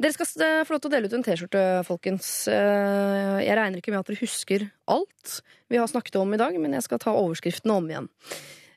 [0.00, 2.28] Dere skal eh, få lov til å dele ut en T-skjorte, folkens.
[2.52, 5.40] Eh, Jeg regner ikke med at dere husker alt
[5.70, 8.08] vi har snakket om i dag, men jeg skal ta overskriftene om igjen.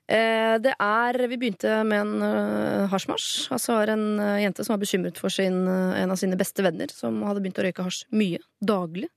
[0.07, 3.49] Eh, Det er, Vi begynte med en hasjmarsj.
[3.51, 7.21] Altså var en jente som var bekymret for sin, en av sine beste venner, som
[7.23, 9.09] hadde begynt å røyke hasj mye, daglig,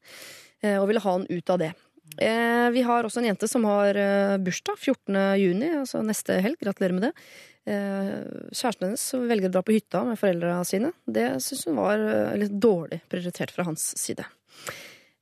[0.64, 1.74] og ville ha han ut av det.
[2.16, 3.92] Vi har også en jente som har
[4.40, 5.18] bursdag 14.
[5.36, 6.56] juni, altså neste helg.
[6.62, 7.12] Gratulerer med det.
[7.66, 8.18] Eh,
[8.54, 10.92] kjæresten hennes velger å dra på hytta med foreldra sine.
[11.02, 14.26] Det syns hun var eh, litt dårlig prioritert fra hans side.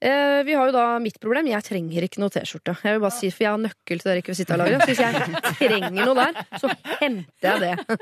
[0.05, 1.49] Eh, vi har jo da mitt problem.
[1.49, 2.75] Jeg trenger ikke noe T-skjorte.
[2.85, 4.85] Jeg vil bare si, For jeg har nøkkel til det rekvisittalageret.
[4.85, 7.99] Så hvis jeg trenger noe der, så henter jeg det.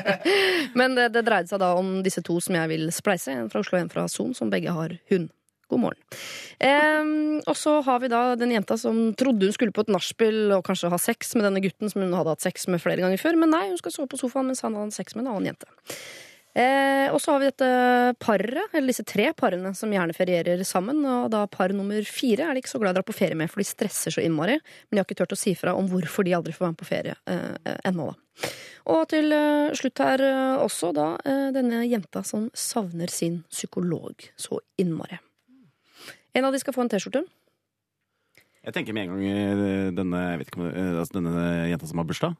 [0.78, 3.32] Men det, det dreide seg da om disse to som jeg vil spleise.
[3.32, 5.30] En fra Oslo og en fra Son, som begge har hund.
[5.72, 6.18] God morgen.
[6.62, 10.54] Eh, og så har vi da den jenta som trodde hun skulle på et nachspiel
[10.56, 13.20] og kanskje ha sex med denne gutten som hun hadde hatt sex med flere ganger
[13.22, 15.52] før, men nei, hun skal sove på sofaen mens han hadde sex med en annen
[15.52, 15.70] jente.
[16.56, 21.02] Eh, og så har vi dette paret, eller disse tre parene som gjerne ferierer sammen.
[21.04, 23.36] Og da par nummer fire er de ikke så glad i å dra på ferie
[23.36, 24.56] med, for de stresser så innmari.
[24.56, 26.80] Men de har ikke turt å si fra om hvorfor de aldri får være med
[26.80, 28.48] på ferie eh, eh, ennå, da.
[28.94, 31.10] Og til eh, slutt her eh, også da
[31.52, 35.20] denne jenta som savner sin psykolog så innmari.
[36.36, 37.24] En av de skal få en T-skjorte.
[38.66, 41.88] Jeg tenker med en gang eh, denne, jeg vet ikke, om eh, altså denne jenta
[41.88, 42.34] som har bursdag.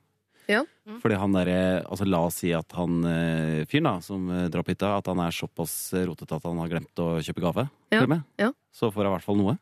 [0.51, 0.63] Ja.
[1.03, 4.67] Fordi han derre altså La oss si at han eh, fyren da, som eh, drar
[4.67, 7.67] på hytta, at han er såpass eh, rotete at han har glemt å kjøpe gave.
[7.95, 8.03] Ja.
[8.11, 8.27] med.
[8.41, 8.53] Ja.
[8.75, 9.57] Så får han i hvert fall noe.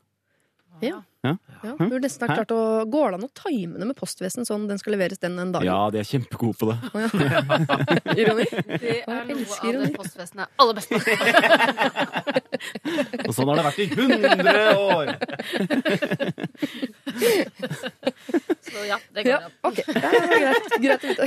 [0.85, 1.01] Ja.
[1.24, 1.32] Ja,
[1.65, 4.66] Ja, burde nesten ha klart å Går det an å time det med postvesenet sånn
[4.69, 5.65] den skal leveres den en dag?
[5.65, 6.77] ja de er kjempegode på det.
[8.20, 8.44] Ironi?
[8.44, 11.01] Det er noe av det postvesenet er aller best på.
[13.24, 15.16] Og sånn har det vært i 100 år!
[18.69, 19.48] Så ja, det går Ja, an.
[19.65, 19.78] ok.
[19.81, 20.11] Det er
[20.44, 20.69] greit.
[20.85, 21.24] greit å vite.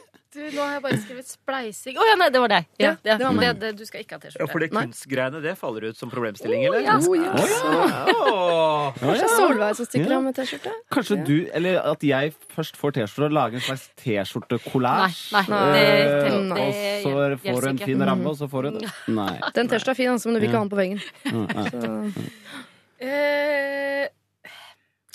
[0.41, 1.97] Du, nå har jeg bare skrevet spleising.
[2.01, 2.65] Å ja, nei, det var deg.
[2.81, 3.59] Ja, Ja, det var meg.
[3.61, 4.47] det, du skal ikke ha T-skjorte.
[4.49, 6.81] for det kunstgreiene, det faller ut som problemstilling, eller?
[6.81, 6.95] ja.
[6.97, 7.31] Oh, ja.
[7.35, 7.43] Oh,
[8.09, 8.93] ja.
[8.97, 10.73] Kanskje Solveig som stikker av med T-skjorte?
[10.95, 15.21] Kanskje du, eller at jeg først får T-skjorte og lager en slags T-skjorte-kollasj.
[15.37, 16.73] Nei, nei, det- Eh, det- og
[17.03, 19.39] så får du en fin ramme, og så får du Nei.
[19.53, 20.99] Den T-skjorta er fin, altså, men du vil ikke ha den på veggen.
[21.29, 21.47] Mm.
[21.71, 22.31] Så.
[23.01, 24.07] Eh,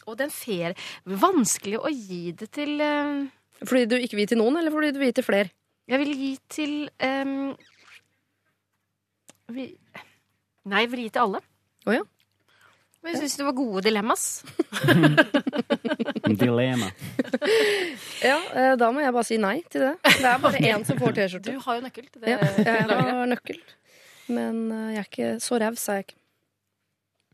[0.06, 0.74] Og den ferie
[1.06, 3.26] Vanskelig å gi det til eh,
[3.64, 5.52] Fordi du ikke vil gi til noen, eller fordi du vil gi til flere?
[5.88, 6.74] Jeg vil gi til
[7.06, 7.54] um,
[9.54, 9.68] vi,
[10.66, 11.40] Nei, jeg vil gi til alle.
[11.86, 12.04] Å ja.
[13.06, 14.22] Men Jeg syns det var gode dilemmas.
[16.42, 16.88] Dilemma.
[18.18, 19.92] Ja, eh, da må jeg bare si nei til det.
[20.02, 21.52] Det er bare én som får T-skjorte.
[21.54, 22.32] Du har jo nøkkel til det.
[22.34, 23.60] Ja, jeg har nøkkel.
[24.26, 26.18] Men eh, jeg er ikke så raus, er jeg ikke.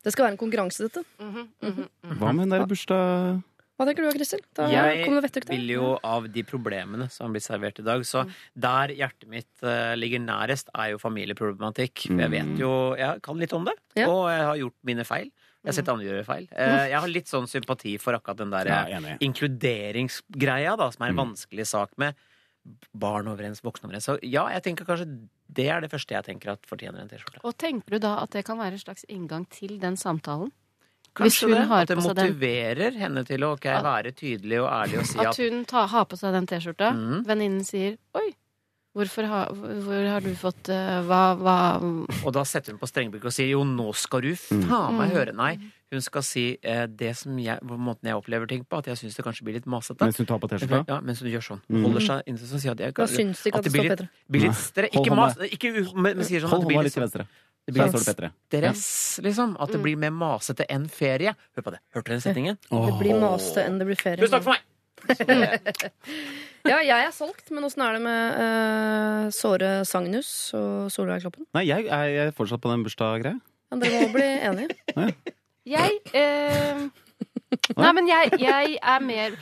[0.02, 1.04] Det skal være en konkurranse, dette.
[1.22, 1.88] Mhm,
[2.20, 3.40] Hva med den der bursdag...
[3.80, 4.42] Hva tenker du, Kristin?
[4.54, 8.04] Da Jeg kommer det vettugt vil jo av de problemene som blir servert i dag,
[8.06, 12.04] så der hjertet mitt eh, ligger nærest, er jo familieproblematikk.
[12.10, 14.08] For jeg vet jo Jeg kan litt om det, Ja.
[14.12, 15.30] og jeg har gjort mine feil.
[15.62, 16.48] Jeg har sett andre gjøre feil.
[16.52, 21.08] Eh, Jeg har litt sånn sympati for akkurat den der Ja, inkluderingsgreia, da, som er
[21.10, 21.24] en Mm.
[21.34, 22.14] vanskelig sak med
[22.94, 24.04] barn overens, voksne overens.
[24.06, 27.40] Så ja, jeg tenker kanskje det er det første jeg tenker at fortjener en T-skjorte.
[27.44, 30.52] Og tenker du da at det kan være en slags inngang til den samtalen?
[31.14, 34.98] Kanskje det, at det seg den- motiverer henne til å okay, være tydelig og ærlig
[35.02, 36.92] og si At at hun tar, har på seg den T-skjorta.
[36.96, 37.24] Mm.
[37.26, 38.32] Venninnen sier 'oi,
[38.96, 39.52] hvorfor har,
[39.86, 41.54] hvor har du fått uh, hva, hva
[42.24, 45.16] Og da setter hun på strengblikk og sier jo, nå skal du faen meg Mm.
[45.16, 45.32] høre.
[45.36, 45.52] Nei,
[45.92, 49.00] hun skal si uh, det som jeg, på måten jeg opplever ting på, at jeg
[49.00, 50.04] syns det kanskje blir litt masete.
[50.04, 50.82] Mens hun tar på T-skjorta?
[50.88, 51.62] Ja, mens hun gjør sånn.
[51.68, 51.82] Mm.
[51.88, 54.02] Holder seg inntil sånn, sier at jeg Da syns ikke at det blir står litt,
[54.02, 54.26] Petre.
[54.36, 55.36] blir litt stre, Ikke mas...
[55.52, 57.26] Ikke, men, men sier sånn Hold hånda litt til sånn- venstre.
[57.62, 58.86] Det blir litt stress,
[59.22, 59.52] liksom.
[59.62, 61.30] At det blir mer masete enn ferie.
[61.54, 61.78] Hør på det.
[61.94, 62.56] Hørte du den setningen?
[62.72, 64.18] Det blir masete enn det blir ferie.
[64.18, 64.60] Tusen takk for meg!
[66.68, 71.46] Ja, jeg er solgt, men åssen er det med eh, såre Sagnus og Solveig Kloppen?
[71.56, 73.38] Nei, jeg er jeg er fortsatt på den bursdaggreia.
[73.72, 74.76] Ja, dere må bli enige.
[75.72, 76.80] Jeg eh,
[77.78, 79.34] Nei, men jeg, jeg er mer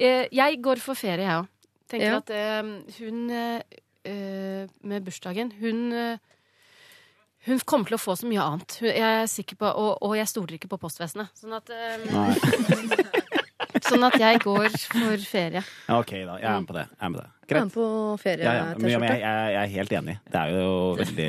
[0.00, 1.50] eh, Jeg går for ferie, jeg òg.
[1.92, 2.20] Tenker Ja.
[2.22, 2.70] at eh,
[3.02, 6.16] hun eh, med bursdagen Hun eh,
[7.48, 8.74] hun kommer til å få så mye annet.
[8.82, 11.30] Hun, jeg er sikker på, og, og jeg stoler ikke på postvesenet.
[11.38, 11.96] Sånn at, eh,
[13.86, 15.62] sånn at jeg går for ferie.
[15.88, 16.38] Ja, ok, da.
[16.42, 16.86] Jeg er med på det.
[16.90, 17.26] Jeg er med det.
[17.48, 17.72] Jeg er med Greit.
[17.72, 17.84] på
[18.28, 18.64] Ja, ja.
[18.76, 19.08] Men ferie-T-skjorte.
[19.08, 20.14] jeg, jeg, jeg er helt enig.
[20.28, 21.28] Det er jo veldig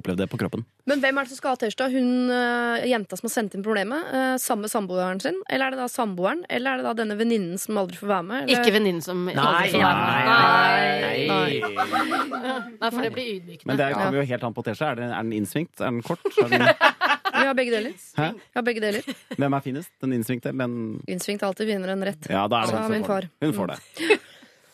[0.00, 0.64] Opplevd det på kroppen.
[0.90, 1.86] Men hvem er det som skal ha T-skjorta?
[1.92, 4.02] Hun eh, jenta som har sendt inn problemet?
[4.42, 5.38] Samme sammen samboeren sin?
[5.48, 6.42] Eller er det da samboeren?
[6.50, 8.42] Eller er det da denne venninnen som aldri får være med?
[8.48, 8.64] Eller?
[8.64, 10.26] Ikke venninnen som Nei, aldri får være med.
[10.26, 11.60] nei, Nei.
[12.80, 13.70] Nei, for det blir ydmykende.
[13.70, 14.90] Men det kommer jo helt an på T-skjorta.
[14.90, 15.78] Er, den- er den innsvingt?
[15.80, 16.26] Er den kort?
[16.42, 16.66] Er den,
[17.40, 17.94] Vi har begge deler.
[18.16, 18.30] Hæ?
[18.36, 19.14] Vi har begge deler.
[19.36, 19.92] hvem er finest?
[20.02, 22.28] Den innsvingte eller den Innsvingt alltid vinner en rett.
[22.30, 23.28] Ja, da er det Sa min far.
[23.40, 24.18] Hun får det.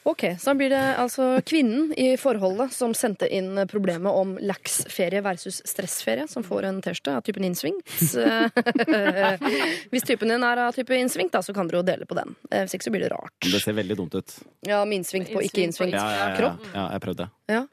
[0.06, 5.18] Ok, så da blir det altså kvinnen i forholdet som sendte inn problemet om lax-ferie
[5.24, 7.82] versus stressferie, som får en T-skjorte av typen innsvingt.
[8.14, 9.48] Eh,
[9.90, 12.36] Hvis typen din er av type innsvingt, da, så kan dere jo dele på den.
[12.52, 13.34] Eh, Hvis ikke så blir det rart.
[13.50, 14.36] Det ser veldig dumt ut.
[14.70, 16.36] Ja, med innsvingt på ikke innsvingt Ja, ja, ja, ja.
[16.38, 16.70] kropp.
[16.70, 17.26] ja jeg prøvde.
[17.50, 17.64] Ja.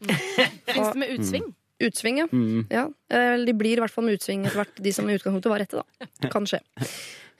[0.73, 1.51] Fins det med utsving?
[1.81, 2.27] Utsving, ja.
[2.31, 2.67] Mm.
[2.69, 2.85] ja.
[3.09, 5.63] Eh, De blir i hvert fall med utsving etter hvert, de som i utgangspunktet var
[5.63, 6.29] rette, da.
[6.29, 6.59] Kan skje.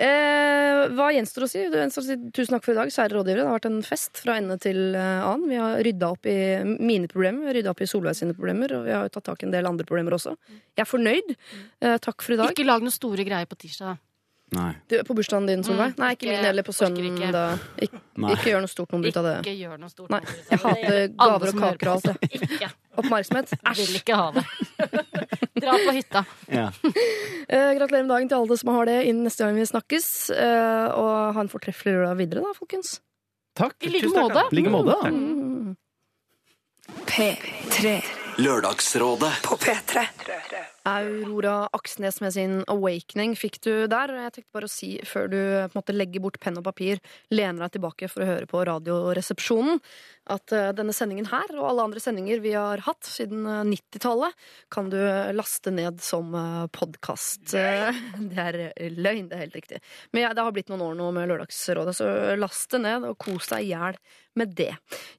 [0.02, 1.62] Eh, hva gjenstår å si?
[1.70, 3.44] Gjenstår å si tusen takk for i dag, kjære rådgivere.
[3.44, 5.46] Det har vært en fest fra ende til eh, annen.
[5.52, 8.74] Vi har rydda opp i mine problemer, vi har rydda opp i Solveig sine problemer,
[8.74, 10.34] og vi har tatt tak i en del andre problemer også.
[10.74, 11.36] Jeg er fornøyd.
[11.86, 12.56] Eh, takk for i dag.
[12.56, 14.02] Ikke lag noen store greier på tirsdag.
[14.54, 14.62] Da.
[14.64, 14.74] Nei.
[14.90, 15.94] Du, på bursdagen din, Solveig?
[15.96, 16.64] Mm, Nei, ikke ikke- min heller.
[16.64, 17.60] På sønnen, søndag.
[17.78, 17.88] ikke.
[17.88, 18.32] Ikke, Nei.
[18.36, 19.34] ikke gjør noe stort nummer ut av det.
[19.44, 20.10] Ikke gjør noe stort.
[20.14, 20.20] Nei,
[20.50, 22.42] jeg hater gaver og kaker og alt det.
[22.42, 22.70] Ikke.
[23.04, 23.54] Oppmerksomhet.
[23.58, 24.46] Jeg vil ikke ha det.
[25.64, 26.26] Dra på hytta.
[26.52, 26.70] Ja.
[27.54, 30.06] Eh, gratulerer med dagen til alle som har det innen neste gang vi snakkes.
[30.32, 32.96] Eh, og ha en fortreffelig lørdag videre, da, folkens.
[33.54, 33.76] Takk.
[33.84, 34.46] I like måte.
[34.50, 34.96] I like måte.
[34.96, 35.12] da.
[35.12, 35.76] Mm.
[37.06, 38.02] P3
[38.38, 39.34] Lørdagsrådet.
[39.44, 40.08] på P3.
[40.84, 44.12] Aurora Aksnes med sin 'Awakening' fikk du der.
[44.12, 46.66] Og jeg tenkte bare å si, før du på en måte legger bort penn og
[46.68, 47.00] papir,
[47.32, 49.80] lener deg tilbake for å høre på Radioresepsjonen,
[50.34, 54.36] at eh, denne sendingen her, og alle andre sendinger vi har hatt siden eh, 90-tallet,
[54.72, 55.00] kan du
[55.36, 57.46] laste ned som uh, podkast.
[58.32, 59.80] det er eh, løgn, det er helt riktig.
[60.12, 63.18] Men ja, det har blitt noen år nå med Lørdagsrådet, så last det ned og
[63.24, 64.00] kos deg i hjel
[64.40, 64.72] med det.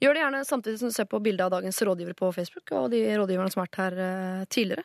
[0.03, 2.91] Gjør det gjerne samtidig som du ser på bildet av dagens rådgivere på Facebook, og
[2.95, 4.85] de rådgiverne som har vært her eh, tidligere.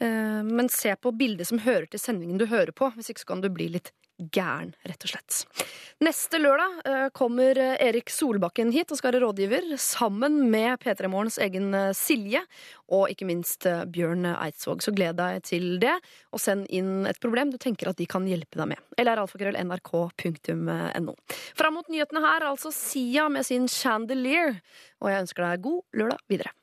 [0.00, 3.32] Eh, Men se på bildet som hører til sendingen du hører på, hvis ikke så
[3.34, 5.62] kan du bli litt gæren, rett og slett.
[6.02, 11.10] Neste lørdag eh, kommer eh, Erik Solbakken hit og skal være rådgiver, sammen med P3
[11.10, 12.42] Morgens egen eh, Silje,
[12.88, 14.82] og ikke minst Bjørn Eidsvåg.
[14.84, 15.94] Så gled deg til det,
[16.32, 18.84] og send inn et problem du tenker at de kan hjelpe deg med.
[18.98, 21.16] Eller nrk.no.
[21.58, 24.56] Fram mot nyhetene her, altså Sia med sin Chandelier,
[25.02, 26.54] og jeg ønsker deg god lørdag videre.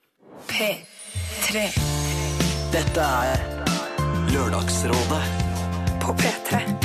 [0.50, 1.70] P3
[2.76, 3.46] Dette er
[4.34, 5.24] Lørdagsrådet
[6.04, 6.85] på P3.